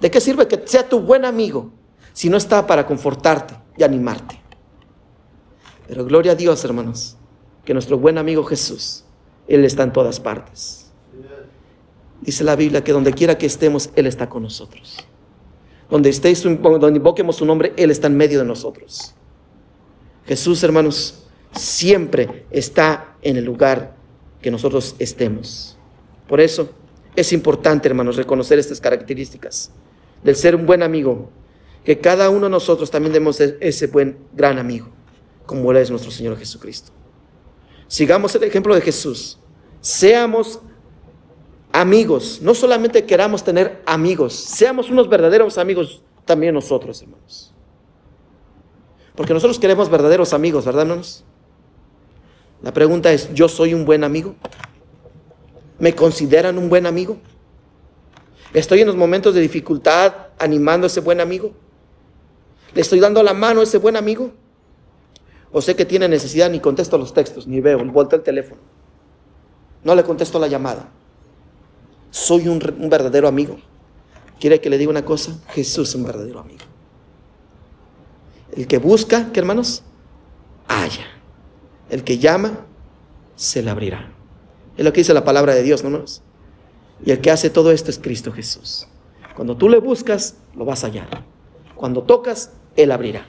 ¿De 0.00 0.10
qué 0.10 0.20
sirve 0.20 0.46
que 0.46 0.62
sea 0.66 0.88
tu 0.88 1.00
buen 1.00 1.24
amigo 1.24 1.70
si 2.12 2.30
no 2.30 2.36
está 2.36 2.66
para 2.66 2.86
confortarte 2.86 3.54
y 3.76 3.82
animarte? 3.82 4.40
Pero 5.88 6.04
gloria 6.04 6.32
a 6.32 6.36
Dios, 6.36 6.64
hermanos, 6.64 7.16
que 7.64 7.74
nuestro 7.74 7.98
buen 7.98 8.18
amigo 8.18 8.44
Jesús 8.44 9.04
él 9.50 9.64
está 9.64 9.82
en 9.82 9.92
todas 9.92 10.20
partes. 10.20 10.86
Dice 12.20 12.44
la 12.44 12.54
Biblia 12.54 12.84
que 12.84 12.92
donde 12.92 13.12
quiera 13.12 13.36
que 13.36 13.46
estemos, 13.46 13.90
Él 13.96 14.06
está 14.06 14.28
con 14.28 14.44
nosotros. 14.44 14.96
Donde 15.90 16.08
estéis, 16.08 16.44
donde 16.44 16.96
invoquemos 16.96 17.36
su 17.36 17.44
nombre, 17.44 17.72
Él 17.76 17.90
está 17.90 18.06
en 18.06 18.16
medio 18.16 18.38
de 18.38 18.44
nosotros. 18.44 19.12
Jesús, 20.24 20.62
hermanos, 20.62 21.26
siempre 21.52 22.46
está 22.52 23.16
en 23.22 23.38
el 23.38 23.44
lugar 23.44 23.96
que 24.40 24.50
nosotros 24.50 24.94
estemos. 24.98 25.76
Por 26.28 26.40
eso 26.40 26.70
es 27.16 27.32
importante, 27.32 27.88
hermanos, 27.88 28.16
reconocer 28.16 28.58
estas 28.58 28.80
características 28.80 29.70
del 30.22 30.36
ser 30.36 30.54
un 30.54 30.66
buen 30.66 30.82
amigo, 30.82 31.30
que 31.84 31.98
cada 31.98 32.30
uno 32.30 32.46
de 32.46 32.50
nosotros 32.50 32.90
también 32.90 33.12
demos 33.12 33.36
ser 33.36 33.58
ese 33.60 33.86
buen, 33.86 34.18
gran 34.32 34.58
amigo, 34.58 34.88
como 35.46 35.70
Él 35.70 35.78
es 35.78 35.90
nuestro 35.90 36.10
Señor 36.10 36.38
Jesucristo. 36.38 36.92
Sigamos 37.88 38.34
el 38.34 38.44
ejemplo 38.44 38.74
de 38.74 38.80
Jesús 38.80 39.38
seamos 39.80 40.60
amigos, 41.72 42.40
no 42.42 42.54
solamente 42.54 43.04
queramos 43.06 43.44
tener 43.44 43.82
amigos, 43.86 44.34
seamos 44.34 44.90
unos 44.90 45.08
verdaderos 45.08 45.58
amigos 45.58 46.02
también 46.24 46.54
nosotros, 46.54 47.00
hermanos. 47.02 47.54
Porque 49.14 49.34
nosotros 49.34 49.58
queremos 49.58 49.90
verdaderos 49.90 50.32
amigos, 50.32 50.64
¿verdad, 50.64 50.82
hermanos? 50.82 51.24
La 52.62 52.72
pregunta 52.72 53.12
es, 53.12 53.32
¿yo 53.32 53.48
soy 53.48 53.74
un 53.74 53.84
buen 53.84 54.04
amigo? 54.04 54.34
¿Me 55.78 55.94
consideran 55.94 56.58
un 56.58 56.68
buen 56.68 56.86
amigo? 56.86 57.18
¿Estoy 58.52 58.80
en 58.80 58.86
los 58.86 58.96
momentos 58.96 59.34
de 59.34 59.40
dificultad 59.40 60.12
animando 60.38 60.86
a 60.86 60.88
ese 60.88 61.00
buen 61.00 61.20
amigo? 61.20 61.52
¿Le 62.74 62.82
estoy 62.82 63.00
dando 63.00 63.22
la 63.22 63.32
mano 63.32 63.60
a 63.60 63.62
ese 63.62 63.78
buen 63.78 63.96
amigo? 63.96 64.32
¿O 65.52 65.60
sé 65.60 65.74
que 65.74 65.84
tiene 65.84 66.08
necesidad 66.08 66.50
ni 66.50 66.60
contesto 66.60 66.98
los 66.98 67.14
textos, 67.14 67.46
ni 67.46 67.60
veo, 67.60 67.84
vuelto 67.86 68.16
el 68.16 68.22
teléfono? 68.22 68.60
No 69.82 69.94
le 69.94 70.04
contesto 70.04 70.38
la 70.38 70.46
llamada. 70.46 70.88
Soy 72.10 72.48
un, 72.48 72.58
verdadero 72.58 73.26
amigo. 73.26 73.58
¿Quiere 74.38 74.60
que 74.60 74.70
le 74.70 74.78
diga 74.78 74.90
una 74.90 75.04
cosa? 75.04 75.38
Jesús 75.48 75.88
es 75.88 75.94
un 75.94 76.04
verdadero 76.04 76.40
amigo. 76.40 76.64
El 78.52 78.66
que 78.66 78.78
busca, 78.78 79.30
¿qué 79.32 79.40
hermanos? 79.40 79.82
Haya. 80.66 81.06
El 81.90 82.04
que 82.04 82.18
llama, 82.18 82.66
se 83.36 83.62
le 83.62 83.70
abrirá. 83.70 84.12
Es 84.76 84.84
lo 84.84 84.92
que 84.92 85.00
dice 85.00 85.12
la 85.12 85.24
palabra 85.24 85.54
de 85.54 85.62
Dios, 85.62 85.82
¿no, 85.82 85.88
hermanos? 85.88 86.22
Y 87.04 87.10
el 87.10 87.20
que 87.20 87.30
hace 87.30 87.50
todo 87.50 87.72
esto 87.72 87.90
es 87.90 87.98
Cristo 87.98 88.32
Jesús. 88.32 88.86
Cuando 89.34 89.56
tú 89.56 89.68
le 89.68 89.78
buscas, 89.78 90.36
lo 90.54 90.64
vas 90.64 90.84
a 90.84 90.88
hallar. 90.88 91.24
Cuando 91.74 92.02
tocas, 92.02 92.52
Él 92.76 92.92
abrirá. 92.92 93.26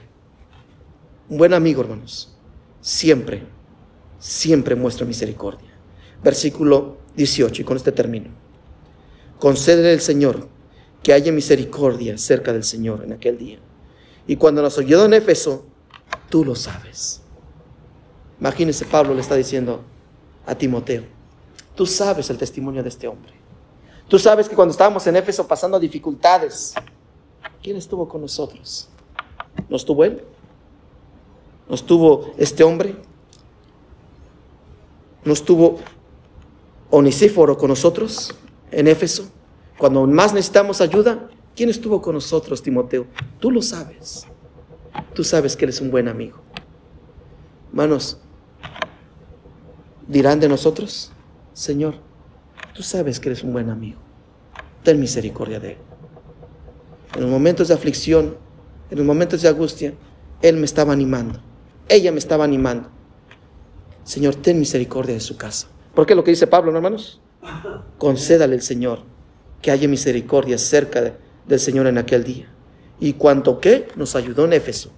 Un 1.28 1.38
buen 1.38 1.54
amigo, 1.54 1.82
hermanos, 1.82 2.36
siempre, 2.80 3.42
siempre 4.18 4.74
muestra 4.74 5.06
misericordia 5.06 5.72
versículo 6.22 6.98
18, 7.16 7.62
y 7.62 7.64
con 7.64 7.76
este 7.76 7.92
término. 7.92 8.30
Concede 9.38 9.92
el 9.92 10.00
Señor 10.00 10.48
que 11.02 11.12
haya 11.12 11.32
misericordia 11.32 12.16
cerca 12.16 12.52
del 12.52 12.64
Señor 12.64 13.02
en 13.04 13.12
aquel 13.12 13.38
día. 13.38 13.58
Y 14.26 14.36
cuando 14.36 14.62
nos 14.62 14.78
oyó 14.78 15.04
en 15.04 15.14
Éfeso, 15.14 15.66
tú 16.28 16.44
lo 16.44 16.54
sabes. 16.54 17.21
Imagínese, 18.42 18.86
Pablo 18.86 19.14
le 19.14 19.20
está 19.20 19.36
diciendo 19.36 19.82
a 20.44 20.56
Timoteo, 20.56 21.04
tú 21.76 21.86
sabes 21.86 22.28
el 22.28 22.38
testimonio 22.38 22.82
de 22.82 22.88
este 22.88 23.06
hombre. 23.06 23.32
Tú 24.08 24.18
sabes 24.18 24.48
que 24.48 24.56
cuando 24.56 24.72
estábamos 24.72 25.06
en 25.06 25.14
Éfeso 25.14 25.46
pasando 25.46 25.78
dificultades, 25.78 26.74
¿quién 27.62 27.76
estuvo 27.76 28.08
con 28.08 28.20
nosotros? 28.20 28.88
¿No 29.68 29.76
estuvo 29.76 30.04
él? 30.04 30.24
¿No 31.68 31.76
estuvo 31.76 32.32
este 32.36 32.64
hombre? 32.64 32.96
¿No 35.24 35.34
estuvo 35.34 35.78
Onisíforo 36.90 37.56
con 37.56 37.68
nosotros 37.68 38.34
en 38.72 38.88
Éfeso? 38.88 39.30
Cuando 39.78 40.04
más 40.08 40.34
necesitamos 40.34 40.80
ayuda, 40.80 41.30
¿quién 41.54 41.68
estuvo 41.68 42.02
con 42.02 42.16
nosotros, 42.16 42.60
Timoteo? 42.60 43.06
Tú 43.38 43.52
lo 43.52 43.62
sabes. 43.62 44.26
Tú 45.14 45.22
sabes 45.22 45.56
que 45.56 45.66
eres 45.66 45.80
un 45.80 45.92
buen 45.92 46.08
amigo. 46.08 46.38
Hermanos, 47.68 48.18
dirán 50.12 50.38
de 50.38 50.48
nosotros, 50.48 51.10
Señor, 51.52 51.94
tú 52.74 52.82
sabes 52.82 53.18
que 53.18 53.30
eres 53.30 53.42
un 53.42 53.52
buen 53.52 53.70
amigo. 53.70 54.00
Ten 54.84 55.00
misericordia 55.00 55.58
de 55.58 55.72
él. 55.72 55.78
En 57.14 57.22
los 57.22 57.30
momentos 57.30 57.68
de 57.68 57.74
aflicción, 57.74 58.36
en 58.90 58.98
los 58.98 59.06
momentos 59.06 59.42
de 59.42 59.48
angustia, 59.48 59.94
él 60.40 60.56
me 60.56 60.64
estaba 60.64 60.92
animando. 60.92 61.40
Ella 61.88 62.12
me 62.12 62.18
estaba 62.18 62.44
animando. 62.44 62.88
Señor, 64.04 64.34
ten 64.36 64.58
misericordia 64.58 65.14
de 65.14 65.20
su 65.20 65.36
casa. 65.36 65.68
¿Por 65.94 66.06
qué 66.06 66.14
lo 66.14 66.24
que 66.24 66.30
dice 66.30 66.46
Pablo, 66.46 66.74
hermanos? 66.74 67.20
Concédale 67.98 68.54
el 68.54 68.62
Señor 68.62 69.00
que 69.60 69.70
haya 69.70 69.88
misericordia 69.88 70.58
cerca 70.58 71.14
del 71.46 71.60
Señor 71.60 71.86
en 71.86 71.98
aquel 71.98 72.24
día. 72.24 72.48
Y 72.98 73.14
cuanto 73.14 73.60
que 73.60 73.88
nos 73.96 74.16
ayudó 74.16 74.44
en 74.44 74.52
Éfeso, 74.54 74.90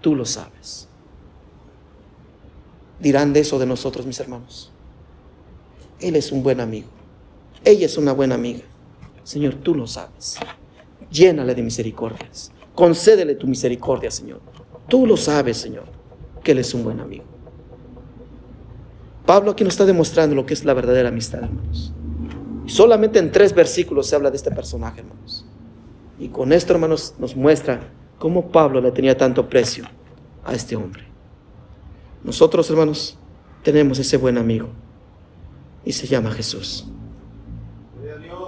tú 0.00 0.14
lo 0.14 0.24
sabes. 0.24 0.88
Dirán 3.02 3.32
de 3.32 3.40
eso 3.40 3.58
de 3.58 3.66
nosotros, 3.66 4.06
mis 4.06 4.20
hermanos. 4.20 4.70
Él 5.98 6.14
es 6.14 6.30
un 6.30 6.44
buen 6.44 6.60
amigo. 6.60 6.86
Ella 7.64 7.86
es 7.86 7.98
una 7.98 8.12
buena 8.12 8.36
amiga. 8.36 8.60
Señor, 9.24 9.56
tú 9.56 9.74
lo 9.74 9.88
sabes. 9.88 10.38
Llénale 11.10 11.56
de 11.56 11.62
misericordias. 11.62 12.52
Concédele 12.76 13.34
tu 13.34 13.48
misericordia, 13.48 14.08
Señor. 14.08 14.40
Tú 14.86 15.04
lo 15.04 15.16
sabes, 15.16 15.56
Señor, 15.56 15.86
que 16.44 16.52
Él 16.52 16.58
es 16.58 16.74
un 16.74 16.84
buen 16.84 17.00
amigo. 17.00 17.24
Pablo 19.26 19.50
aquí 19.50 19.64
nos 19.64 19.74
está 19.74 19.84
demostrando 19.84 20.36
lo 20.36 20.46
que 20.46 20.54
es 20.54 20.64
la 20.64 20.72
verdadera 20.72 21.08
amistad, 21.08 21.42
hermanos. 21.42 21.92
Solamente 22.66 23.18
en 23.18 23.32
tres 23.32 23.52
versículos 23.52 24.06
se 24.06 24.14
habla 24.14 24.30
de 24.30 24.36
este 24.36 24.52
personaje, 24.52 25.00
hermanos. 25.00 25.44
Y 26.20 26.28
con 26.28 26.52
esto, 26.52 26.72
hermanos, 26.72 27.16
nos 27.18 27.34
muestra 27.34 27.80
cómo 28.20 28.52
Pablo 28.52 28.80
le 28.80 28.92
tenía 28.92 29.16
tanto 29.16 29.48
precio 29.48 29.86
a 30.44 30.54
este 30.54 30.76
hombre. 30.76 31.11
Nosotros, 32.24 32.68
hermanos, 32.70 33.16
tenemos 33.62 33.98
ese 33.98 34.16
buen 34.16 34.38
amigo 34.38 34.68
y 35.84 35.92
se 35.92 36.06
llama 36.06 36.30
Jesús. 36.30 36.86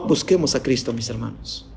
Busquemos 0.06 0.54
a 0.54 0.62
Cristo, 0.62 0.92
mis 0.92 1.08
hermanos. 1.08 1.68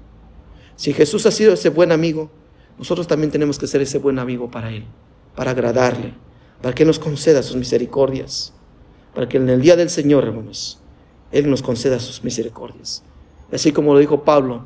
Si 0.76 0.94
Jesús 0.94 1.26
ha 1.26 1.32
sido 1.32 1.54
ese 1.54 1.70
buen 1.70 1.92
amigo, 1.92 2.30
nosotros 2.78 3.08
también 3.08 3.32
tenemos 3.32 3.58
que 3.58 3.68
ser 3.68 3.82
ese 3.82 3.98
buen 3.98 4.20
amigo 4.20 4.52
para 4.52 4.72
Él, 4.72 4.86
para 5.36 5.52
agradarle, 5.52 6.14
para 6.62 6.76
que 6.76 6.86
nos 6.86 7.00
conceda 7.00 7.42
sus 7.42 7.56
misericordias, 7.56 8.54
para 9.16 9.28
que 9.28 9.38
en 9.38 9.50
el 9.50 9.62
día 9.62 9.76
del 9.76 9.90
Señor, 9.90 10.26
hermanos, 10.26 10.80
Él 11.32 11.50
nos 11.50 11.64
conceda 11.64 12.00
sus 12.00 12.24
misericordias. 12.24 13.04
Así 13.52 13.72
como 13.72 13.94
lo 13.94 14.00
dijo 14.00 14.24
Pablo 14.24 14.66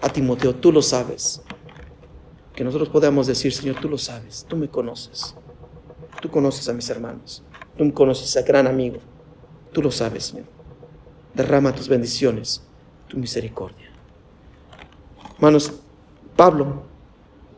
a 0.00 0.08
Timoteo, 0.10 0.54
tú 0.54 0.70
lo 0.70 0.82
sabes. 0.82 1.40
Que 2.54 2.62
nosotros 2.62 2.90
podamos 2.90 3.26
decir, 3.26 3.52
Señor, 3.52 3.76
tú 3.80 3.88
lo 3.88 3.98
sabes, 3.98 4.46
tú 4.48 4.56
me 4.56 4.68
conoces. 4.68 5.34
Tú 6.20 6.30
conoces 6.30 6.68
a 6.68 6.72
mis 6.72 6.88
hermanos, 6.90 7.42
tú 7.76 7.84
me 7.84 7.92
conoces 7.92 8.36
a 8.36 8.42
gran 8.42 8.66
amigo. 8.66 8.98
Tú 9.72 9.82
lo 9.82 9.90
sabes, 9.90 10.26
Señor. 10.26 10.46
Derrama 11.34 11.74
tus 11.74 11.88
bendiciones, 11.88 12.62
tu 13.08 13.16
misericordia. 13.16 13.88
Hermanos, 15.36 15.72
Pablo 16.36 16.82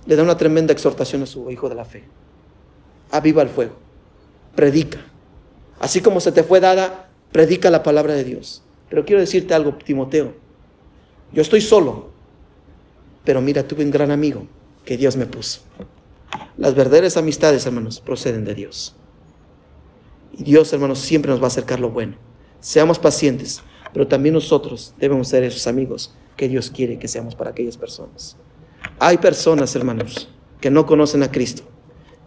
le 0.06 0.16
da 0.16 0.22
una 0.22 0.36
tremenda 0.36 0.72
exhortación 0.72 1.22
a 1.22 1.26
su 1.26 1.50
hijo 1.50 1.68
de 1.68 1.74
la 1.74 1.84
fe. 1.84 2.04
Aviva 3.10 3.42
el 3.42 3.48
fuego, 3.48 3.74
predica. 4.54 4.98
Así 5.80 6.00
como 6.00 6.20
se 6.20 6.32
te 6.32 6.44
fue 6.44 6.60
dada, 6.60 7.10
predica 7.32 7.70
la 7.70 7.82
palabra 7.82 8.14
de 8.14 8.24
Dios. 8.24 8.62
Pero 8.88 9.04
quiero 9.04 9.20
decirte 9.20 9.54
algo, 9.54 9.74
Timoteo. 9.74 10.34
Yo 11.32 11.42
estoy 11.42 11.60
solo, 11.60 12.10
pero 13.24 13.40
mira, 13.40 13.66
tuve 13.66 13.84
un 13.84 13.90
gran 13.90 14.10
amigo 14.10 14.46
que 14.84 14.96
Dios 14.96 15.16
me 15.16 15.26
puso. 15.26 15.60
Las 16.56 16.74
verdaderas 16.74 17.16
amistades, 17.16 17.66
hermanos, 17.66 18.00
proceden 18.00 18.44
de 18.44 18.54
Dios. 18.54 18.94
Y 20.32 20.44
Dios, 20.44 20.72
hermanos, 20.72 20.98
siempre 20.98 21.30
nos 21.30 21.40
va 21.40 21.44
a 21.44 21.48
acercar 21.48 21.80
lo 21.80 21.90
bueno. 21.90 22.16
Seamos 22.60 22.98
pacientes, 22.98 23.62
pero 23.92 24.08
también 24.08 24.34
nosotros 24.34 24.94
debemos 24.98 25.28
ser 25.28 25.42
esos 25.44 25.66
amigos 25.66 26.14
que 26.36 26.48
Dios 26.48 26.70
quiere 26.70 26.98
que 26.98 27.08
seamos 27.08 27.34
para 27.34 27.50
aquellas 27.50 27.76
personas. 27.76 28.36
Hay 28.98 29.18
personas, 29.18 29.74
hermanos, 29.76 30.28
que 30.60 30.70
no 30.70 30.86
conocen 30.86 31.22
a 31.22 31.30
Cristo, 31.30 31.64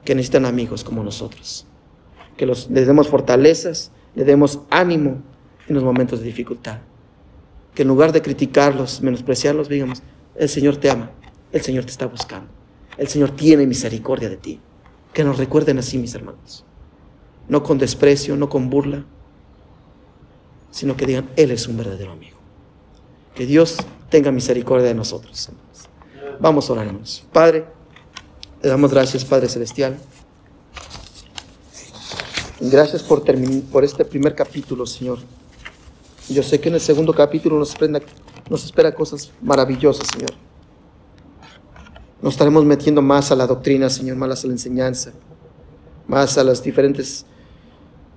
que 0.04 0.14
necesitan 0.14 0.46
amigos 0.46 0.84
como 0.84 1.04
nosotros. 1.04 1.66
Que 2.38 2.46
les 2.46 2.70
demos 2.70 3.08
fortalezas, 3.08 3.92
le 4.14 4.26
demos 4.26 4.60
ánimo 4.70 5.22
en 5.68 5.76
los 5.76 5.84
momentos 5.84 6.20
de 6.20 6.26
dificultad. 6.26 6.80
Que 7.74 7.82
en 7.82 7.88
lugar 7.88 8.12
de 8.12 8.22
criticarlos, 8.22 9.02
menospreciarlos, 9.02 9.70
digamos, 9.70 10.04
el 10.36 10.50
Señor 10.50 10.78
te 10.78 10.90
ama, 10.90 11.12
el 11.52 11.62
Señor 11.62 11.86
te 11.86 11.92
está 11.92 12.08
buscando, 12.08 12.50
el 12.98 13.08
Señor 13.08 13.32
tiene 13.32 13.66
misericordia 13.66 14.30
de 14.30 14.38
ti. 14.38 14.60
Que 15.14 15.24
nos 15.24 15.38
recuerden 15.38 15.80
así, 15.80 15.98
mis 15.98 16.14
hermanos. 16.14 16.66
No 17.48 17.64
con 17.64 17.78
desprecio, 17.78 18.36
no 18.36 18.50
con 18.50 18.70
burla, 18.70 19.06
sino 20.72 20.98
que 20.98 21.06
digan, 21.06 21.30
Él 21.36 21.52
es 21.52 21.68
un 21.68 21.78
verdadero 21.78 22.12
amigo. 22.12 22.38
Que 23.34 23.46
Dios 23.46 23.78
tenga 24.10 24.32
misericordia 24.32 24.88
de 24.88 24.96
nosotros. 24.96 25.50
Vamos 26.40 26.70
a 26.70 26.74
orar, 26.74 26.88
hermanos. 26.88 27.26
Padre, 27.32 27.66
te 28.62 28.68
damos 28.68 28.92
gracias, 28.92 29.24
Padre 29.24 29.48
Celestial. 29.48 29.98
Gracias 32.60 33.04
por, 33.04 33.24
por 33.72 33.84
este 33.84 34.06
primer 34.06 34.34
capítulo, 34.36 34.86
Señor. 34.86 35.20
Yo 36.30 36.42
sé 36.42 36.60
que 36.60 36.70
en 36.70 36.76
el 36.76 36.82
segundo 36.82 37.14
capítulo 37.14 37.60
nos, 37.60 37.76
nos 38.50 38.66
espera 38.66 38.96
cosas 38.96 39.32
maravillosas, 39.42 40.08
Señor. 40.08 40.32
Nos 42.26 42.34
estaremos 42.34 42.66
metiendo 42.66 43.04
más 43.04 43.32
a 43.32 43.36
la 43.36 43.46
doctrina, 43.46 43.88
Señor, 43.88 44.18
más 44.18 44.44
a 44.44 44.48
la 44.48 44.54
enseñanza, 44.54 45.12
más 46.08 46.40
a 46.40 46.44
las 46.44 46.64
diferentes, 46.64 47.24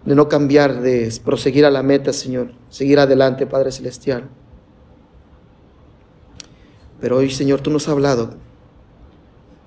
de 0.02 0.14
no 0.14 0.30
cambiar, 0.30 0.80
de 0.80 1.12
proseguir 1.22 1.66
a 1.66 1.70
la 1.70 1.82
meta, 1.82 2.14
Señor, 2.14 2.52
seguir 2.70 2.98
adelante, 2.98 3.46
Padre 3.46 3.70
Celestial. 3.70 4.26
Pero 7.02 7.18
hoy, 7.18 7.30
Señor, 7.30 7.60
tú 7.60 7.70
nos 7.70 7.82
has 7.86 7.92
hablado 7.92 8.30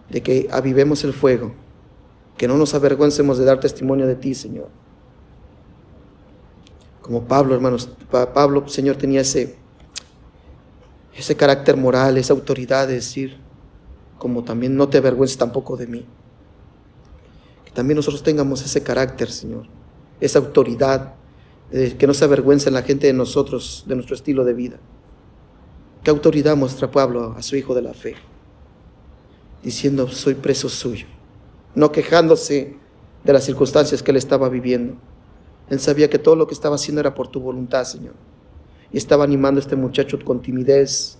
de 0.09 0.23
que 0.23 0.47
avivemos 0.51 1.03
el 1.03 1.13
fuego, 1.13 1.53
que 2.35 2.47
no 2.47 2.57
nos 2.57 2.73
avergüencemos 2.73 3.37
de 3.37 3.45
dar 3.45 3.59
testimonio 3.59 4.07
de 4.07 4.15
ti, 4.15 4.33
Señor. 4.33 4.69
Como 7.03 7.25
Pablo, 7.25 7.53
hermanos, 7.53 7.89
Pablo, 8.09 8.67
Señor, 8.67 8.95
tenía 8.95 9.21
ese, 9.21 9.55
ese 11.15 11.35
carácter 11.35 11.77
moral, 11.77 12.17
esa 12.17 12.33
autoridad 12.33 12.87
de 12.87 12.95
decir, 12.95 13.40
como 14.21 14.43
también 14.43 14.77
no 14.77 14.87
te 14.87 14.99
avergüences 14.99 15.39
tampoco 15.39 15.75
de 15.75 15.87
mí. 15.87 16.05
Que 17.65 17.71
también 17.71 17.95
nosotros 17.95 18.21
tengamos 18.21 18.63
ese 18.63 18.83
carácter, 18.83 19.31
Señor, 19.31 19.65
esa 20.19 20.37
autoridad, 20.37 21.15
que 21.71 22.05
no 22.05 22.13
se 22.13 22.25
avergüence 22.25 22.69
la 22.69 22.83
gente 22.83 23.07
de 23.07 23.13
nosotros, 23.13 23.83
de 23.87 23.95
nuestro 23.95 24.13
estilo 24.13 24.45
de 24.45 24.53
vida. 24.53 24.77
¿Qué 26.03 26.11
autoridad 26.11 26.55
muestra 26.55 26.91
Pablo 26.91 27.33
a 27.35 27.41
su 27.41 27.55
hijo 27.55 27.73
de 27.73 27.81
la 27.81 27.95
fe? 27.95 28.13
Diciendo, 29.63 30.07
soy 30.07 30.35
preso 30.35 30.69
suyo, 30.69 31.07
no 31.73 31.91
quejándose 31.91 32.77
de 33.23 33.33
las 33.33 33.43
circunstancias 33.43 34.03
que 34.03 34.11
él 34.11 34.17
estaba 34.17 34.49
viviendo. 34.49 34.97
Él 35.67 35.79
sabía 35.79 36.11
que 36.11 36.19
todo 36.19 36.35
lo 36.35 36.45
que 36.45 36.53
estaba 36.53 36.75
haciendo 36.75 37.01
era 37.01 37.15
por 37.15 37.27
tu 37.27 37.39
voluntad, 37.39 37.85
Señor. 37.85 38.13
Y 38.91 38.99
estaba 38.99 39.23
animando 39.23 39.57
a 39.59 39.63
este 39.63 39.75
muchacho 39.75 40.19
con 40.23 40.43
timidez, 40.43 41.17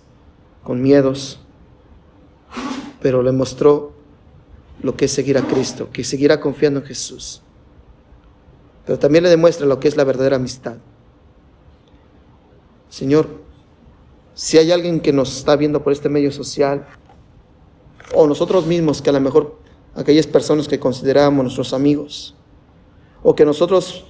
con 0.62 0.80
miedos, 0.80 1.40
pero 3.02 3.22
le 3.22 3.32
mostró 3.32 3.92
lo 4.80 4.96
que 4.96 5.06
es 5.06 5.12
seguir 5.12 5.36
a 5.36 5.42
Cristo, 5.42 5.90
que 5.92 6.04
seguirá 6.04 6.40
confiando 6.40 6.80
en 6.80 6.86
Jesús. 6.86 7.42
Pero 8.86 8.98
también 8.98 9.24
le 9.24 9.30
demuestra 9.30 9.66
lo 9.66 9.78
que 9.80 9.88
es 9.88 9.96
la 9.96 10.04
verdadera 10.04 10.36
amistad. 10.36 10.76
Señor, 12.88 13.28
si 14.34 14.56
hay 14.58 14.70
alguien 14.70 15.00
que 15.00 15.12
nos 15.12 15.36
está 15.36 15.56
viendo 15.56 15.82
por 15.82 15.92
este 15.92 16.08
medio 16.08 16.30
social, 16.32 16.86
o 18.14 18.26
nosotros 18.26 18.66
mismos, 18.66 19.02
que 19.02 19.10
a 19.10 19.12
lo 19.12 19.20
mejor 19.20 19.58
aquellas 19.94 20.26
personas 20.26 20.68
que 20.68 20.78
considerábamos 20.78 21.44
nuestros 21.44 21.74
amigos, 21.74 22.34
o 23.22 23.34
que 23.34 23.44
nosotros 23.44 24.04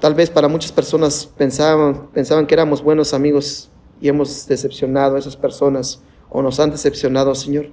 tal 0.00 0.14
vez 0.14 0.30
para 0.30 0.48
muchas 0.48 0.72
personas 0.72 1.28
pensaban, 1.36 2.08
pensaban 2.12 2.46
que 2.46 2.54
éramos 2.54 2.82
buenos 2.82 3.12
amigos 3.12 3.68
y 4.00 4.08
hemos 4.08 4.46
decepcionado 4.46 5.16
a 5.16 5.18
esas 5.18 5.36
personas, 5.36 6.00
o 6.30 6.40
nos 6.42 6.58
han 6.60 6.70
decepcionado, 6.70 7.34
Señor, 7.34 7.70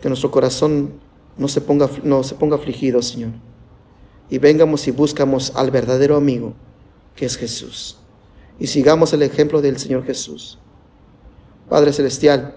que 0.00 0.08
nuestro 0.08 0.30
corazón 0.30 0.94
no 1.36 1.48
se 1.48 1.60
ponga, 1.60 1.88
no 2.02 2.22
se 2.22 2.34
ponga 2.34 2.56
afligido, 2.56 3.02
Señor, 3.02 3.30
y 4.30 4.38
vengamos 4.38 4.86
y 4.88 4.90
buscamos 4.90 5.52
al 5.54 5.70
verdadero 5.70 6.16
amigo, 6.16 6.54
que 7.16 7.26
es 7.26 7.36
Jesús 7.36 7.98
y 8.58 8.66
sigamos 8.66 9.12
el 9.12 9.22
ejemplo 9.22 9.60
del 9.62 9.78
Señor 9.78 10.04
Jesús. 10.04 10.58
Padre 11.68 11.92
Celestial, 11.92 12.56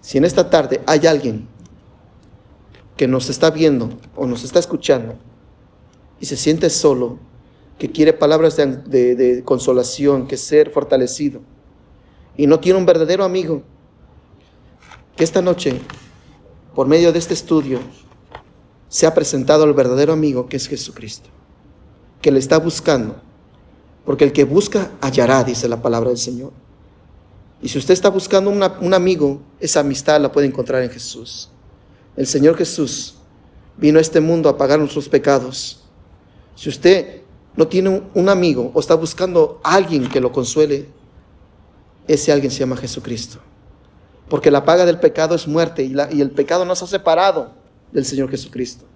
si 0.00 0.18
en 0.18 0.24
esta 0.24 0.48
tarde 0.48 0.80
hay 0.86 1.06
alguien 1.06 1.48
que 2.96 3.08
nos 3.08 3.30
está 3.30 3.50
viendo 3.50 3.90
o 4.14 4.26
nos 4.26 4.44
está 4.44 4.58
escuchando 4.58 5.14
y 6.20 6.26
se 6.26 6.36
siente 6.36 6.70
solo 6.70 7.18
que 7.78 7.90
quiere 7.90 8.12
palabras 8.12 8.56
de, 8.56 8.66
de 9.16 9.42
consolación, 9.42 10.26
que 10.26 10.36
ser 10.36 10.70
fortalecido, 10.70 11.40
y 12.36 12.46
no 12.46 12.60
tiene 12.60 12.78
un 12.78 12.86
verdadero 12.86 13.24
amigo, 13.24 13.62
que 15.20 15.24
esta 15.24 15.42
noche, 15.42 15.78
por 16.74 16.86
medio 16.86 17.12
de 17.12 17.18
este 17.18 17.34
estudio, 17.34 17.78
se 18.88 19.06
ha 19.06 19.12
presentado 19.12 19.64
al 19.64 19.74
verdadero 19.74 20.14
amigo 20.14 20.46
que 20.46 20.56
es 20.56 20.66
Jesucristo, 20.66 21.28
que 22.22 22.30
le 22.30 22.38
está 22.38 22.56
buscando, 22.58 23.20
porque 24.06 24.24
el 24.24 24.32
que 24.32 24.44
busca 24.44 24.92
hallará, 25.02 25.44
dice 25.44 25.68
la 25.68 25.82
palabra 25.82 26.08
del 26.08 26.16
Señor. 26.16 26.52
Y 27.60 27.68
si 27.68 27.76
usted 27.76 27.92
está 27.92 28.08
buscando 28.08 28.48
un 28.48 28.94
amigo, 28.94 29.42
esa 29.60 29.80
amistad 29.80 30.18
la 30.22 30.32
puede 30.32 30.46
encontrar 30.46 30.82
en 30.82 30.88
Jesús. 30.88 31.50
El 32.16 32.26
Señor 32.26 32.56
Jesús 32.56 33.16
vino 33.76 33.98
a 33.98 34.00
este 34.00 34.22
mundo 34.22 34.48
a 34.48 34.56
pagar 34.56 34.78
nuestros 34.78 35.06
pecados. 35.06 35.84
Si 36.56 36.70
usted 36.70 37.20
no 37.56 37.68
tiene 37.68 38.04
un 38.14 38.28
amigo 38.30 38.70
o 38.72 38.80
está 38.80 38.94
buscando 38.94 39.60
a 39.64 39.74
alguien 39.74 40.08
que 40.08 40.18
lo 40.18 40.32
consuele, 40.32 40.88
ese 42.08 42.32
alguien 42.32 42.50
se 42.50 42.60
llama 42.60 42.78
Jesucristo. 42.78 43.49
Porque 44.30 44.50
la 44.50 44.64
paga 44.64 44.86
del 44.86 45.00
pecado 45.00 45.34
es 45.34 45.46
muerte 45.46 45.82
y, 45.82 45.94
y 46.12 46.20
el 46.22 46.30
pecado 46.30 46.64
nos 46.64 46.82
ha 46.82 46.86
separado 46.86 47.50
del 47.92 48.06
Señor 48.06 48.30
Jesucristo. 48.30 48.86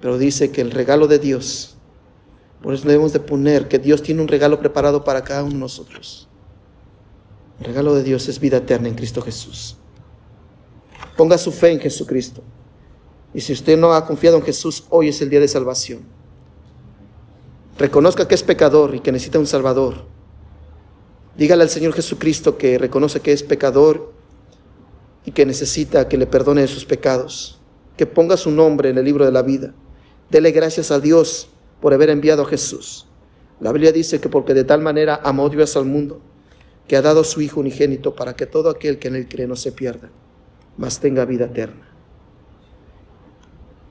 Pero 0.00 0.16
dice 0.16 0.52
que 0.52 0.60
el 0.60 0.70
regalo 0.70 1.08
de 1.08 1.18
Dios, 1.18 1.76
por 2.62 2.72
eso 2.72 2.86
debemos 2.86 3.12
de 3.12 3.20
poner 3.20 3.68
que 3.68 3.80
Dios 3.80 4.00
tiene 4.00 4.22
un 4.22 4.28
regalo 4.28 4.60
preparado 4.60 5.02
para 5.04 5.24
cada 5.24 5.42
uno 5.42 5.54
de 5.54 5.58
nosotros. 5.58 6.28
El 7.58 7.66
regalo 7.66 7.94
de 7.96 8.04
Dios 8.04 8.28
es 8.28 8.38
vida 8.38 8.58
eterna 8.58 8.88
en 8.88 8.94
Cristo 8.94 9.20
Jesús. 9.20 9.76
Ponga 11.16 11.36
su 11.36 11.50
fe 11.50 11.72
en 11.72 11.80
Jesucristo. 11.80 12.42
Y 13.34 13.40
si 13.40 13.52
usted 13.52 13.76
no 13.76 13.92
ha 13.92 14.06
confiado 14.06 14.36
en 14.36 14.44
Jesús, 14.44 14.84
hoy 14.88 15.08
es 15.08 15.20
el 15.20 15.30
día 15.30 15.40
de 15.40 15.48
salvación. 15.48 16.02
Reconozca 17.76 18.28
que 18.28 18.36
es 18.36 18.44
pecador 18.44 18.94
y 18.94 19.00
que 19.00 19.10
necesita 19.10 19.40
un 19.40 19.46
Salvador. 19.46 20.06
Dígale 21.36 21.64
al 21.64 21.70
Señor 21.70 21.92
Jesucristo 21.92 22.56
que 22.56 22.78
reconoce 22.78 23.20
que 23.20 23.32
es 23.32 23.42
pecador 23.42 24.17
y 25.28 25.30
que 25.30 25.44
necesita 25.44 26.08
que 26.08 26.16
le 26.16 26.26
perdone 26.26 26.66
sus 26.66 26.86
pecados. 26.86 27.60
Que 27.98 28.06
ponga 28.06 28.38
su 28.38 28.50
nombre 28.50 28.88
en 28.88 28.96
el 28.96 29.04
libro 29.04 29.26
de 29.26 29.30
la 29.30 29.42
vida. 29.42 29.74
Dele 30.30 30.52
gracias 30.52 30.90
a 30.90 31.00
Dios 31.00 31.50
por 31.82 31.92
haber 31.92 32.08
enviado 32.08 32.44
a 32.44 32.46
Jesús. 32.46 33.06
La 33.60 33.70
Biblia 33.70 33.92
dice 33.92 34.22
que 34.22 34.30
porque 34.30 34.54
de 34.54 34.64
tal 34.64 34.80
manera 34.80 35.20
amó 35.22 35.50
Dios 35.50 35.76
al 35.76 35.84
mundo 35.84 36.22
que 36.86 36.96
ha 36.96 37.02
dado 37.02 37.24
su 37.24 37.42
Hijo 37.42 37.60
unigénito 37.60 38.14
para 38.14 38.36
que 38.36 38.46
todo 38.46 38.70
aquel 38.70 38.98
que 38.98 39.08
en 39.08 39.16
él 39.16 39.28
cree 39.28 39.46
no 39.46 39.54
se 39.54 39.70
pierda, 39.70 40.08
mas 40.78 40.98
tenga 40.98 41.26
vida 41.26 41.44
eterna. 41.44 41.86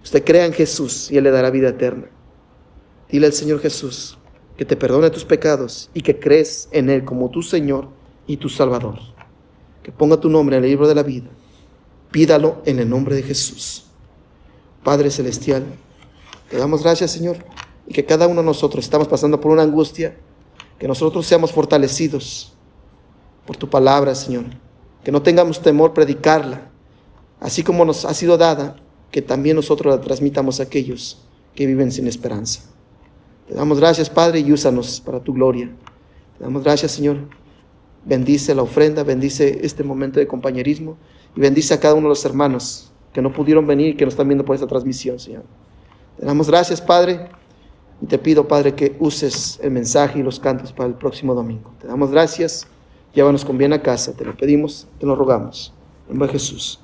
Usted 0.04 0.24
crea 0.24 0.48
en 0.48 0.54
Jesús 0.54 1.12
y 1.12 1.18
Él 1.18 1.26
le 1.26 1.30
dará 1.30 1.52
vida 1.52 1.70
eterna. 1.70 2.10
Dile 3.10 3.28
al 3.28 3.34
Señor 3.34 3.60
Jesús 3.60 4.18
que 4.58 4.66
te 4.66 4.76
perdone 4.76 5.12
tus 5.12 5.24
pecados 5.24 5.92
y 5.94 6.02
que 6.02 6.20
crees 6.20 6.68
en 6.72 6.90
Él 6.90 7.06
como 7.06 7.30
tu 7.30 7.44
Señor 7.44 7.90
y 8.26 8.38
tu 8.38 8.50
Salvador. 8.50 9.17
Que 9.88 9.94
ponga 9.94 10.18
tu 10.18 10.30
nombre 10.30 10.58
en 10.58 10.66
el 10.66 10.70
libro 10.70 10.86
de 10.86 10.96
la 10.96 11.02
vida. 11.02 11.30
Pídalo 12.12 12.62
en 12.66 12.80
el 12.80 12.90
nombre 12.90 13.16
de 13.16 13.24
Jesús. 13.24 13.86
Padre 14.84 15.10
Celestial, 15.10 15.64
te 16.50 16.58
damos 16.58 16.84
gracias, 16.84 17.10
Señor, 17.10 17.38
y 17.88 17.94
que 17.94 18.04
cada 18.04 18.28
uno 18.28 18.42
de 18.42 18.46
nosotros 18.48 18.84
estamos 18.84 19.08
pasando 19.08 19.40
por 19.40 19.50
una 19.50 19.62
angustia, 19.62 20.18
que 20.78 20.90
nosotros 20.90 21.26
seamos 21.26 21.54
fortalecidos 21.54 22.52
por 23.46 23.56
tu 23.56 23.70
palabra, 23.70 24.14
Señor. 24.14 24.44
Que 25.06 25.12
no 25.14 25.22
tengamos 25.22 25.62
temor 25.62 25.94
predicarla, 25.94 26.70
así 27.40 27.64
como 27.64 27.86
nos 27.86 28.04
ha 28.04 28.14
sido 28.14 28.38
dada, 28.38 28.76
que 29.10 29.22
también 29.22 29.56
nosotros 29.56 29.96
la 29.96 30.02
transmitamos 30.02 30.60
a 30.60 30.64
aquellos 30.64 31.26
que 31.56 31.66
viven 31.66 31.94
sin 31.94 32.08
esperanza. 32.08 32.64
Te 33.48 33.54
damos 33.54 33.80
gracias, 33.80 34.10
Padre, 34.10 34.42
y 34.42 34.52
úsanos 34.52 35.00
para 35.00 35.22
tu 35.22 35.32
gloria. 35.32 35.72
Te 36.38 36.44
damos 36.44 36.62
gracias, 36.62 36.92
Señor. 36.92 37.37
Bendice 38.08 38.56
la 38.56 38.62
ofrenda, 38.62 39.04
bendice 39.04 39.60
este 39.64 39.84
momento 39.84 40.20
de 40.20 40.28
compañerismo 40.28 40.98
y 41.36 41.42
bendice 41.42 41.74
a 41.74 41.80
cada 41.80 41.94
uno 41.94 42.04
de 42.04 42.10
los 42.10 42.24
hermanos 42.24 42.92
que 43.12 43.22
no 43.22 43.34
pudieron 43.34 43.68
venir 43.68 43.90
y 43.90 43.96
que 43.96 44.06
nos 44.06 44.14
están 44.14 44.28
viendo 44.28 44.46
por 44.46 44.56
esta 44.56 44.68
transmisión, 44.68 45.20
Señor. 45.20 45.44
Te 46.18 46.26
damos 46.26 46.48
gracias, 46.50 46.82
Padre, 46.82 47.28
y 48.02 48.06
te 48.06 48.18
pido, 48.18 48.48
Padre, 48.48 48.76
que 48.76 48.96
uses 49.00 49.60
el 49.62 49.72
mensaje 49.72 50.20
y 50.20 50.24
los 50.24 50.40
cantos 50.40 50.72
para 50.72 50.88
el 50.88 50.96
próximo 50.96 51.34
domingo. 51.34 51.74
Te 51.82 51.88
damos 51.88 52.12
gracias. 52.12 52.66
Llévanos 53.14 53.44
con 53.44 53.58
bien 53.58 53.74
a 53.74 53.82
casa, 53.82 54.14
te 54.14 54.24
lo 54.24 54.38
pedimos, 54.38 54.88
te 55.00 55.06
lo 55.06 55.16
rogamos. 55.16 55.74
En 56.08 56.14
nombre 56.14 56.28
de 56.28 56.34
Jesús. 56.34 56.80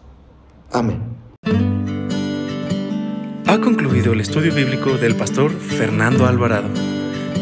Amén. 0.71 0.99
Ha 3.45 3.61
concluido 3.61 4.13
el 4.13 4.19
estudio 4.19 4.53
bíblico 4.53 4.97
del 4.97 5.15
pastor 5.15 5.51
Fernando 5.51 6.25
Alvarado. 6.25 6.69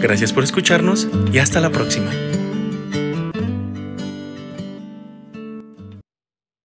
Gracias 0.02 0.34
por 0.34 0.44
escucharnos 0.44 1.08
y 1.32 1.38
hasta 1.40 1.62
la 1.62 1.70
próxima. 1.70 2.12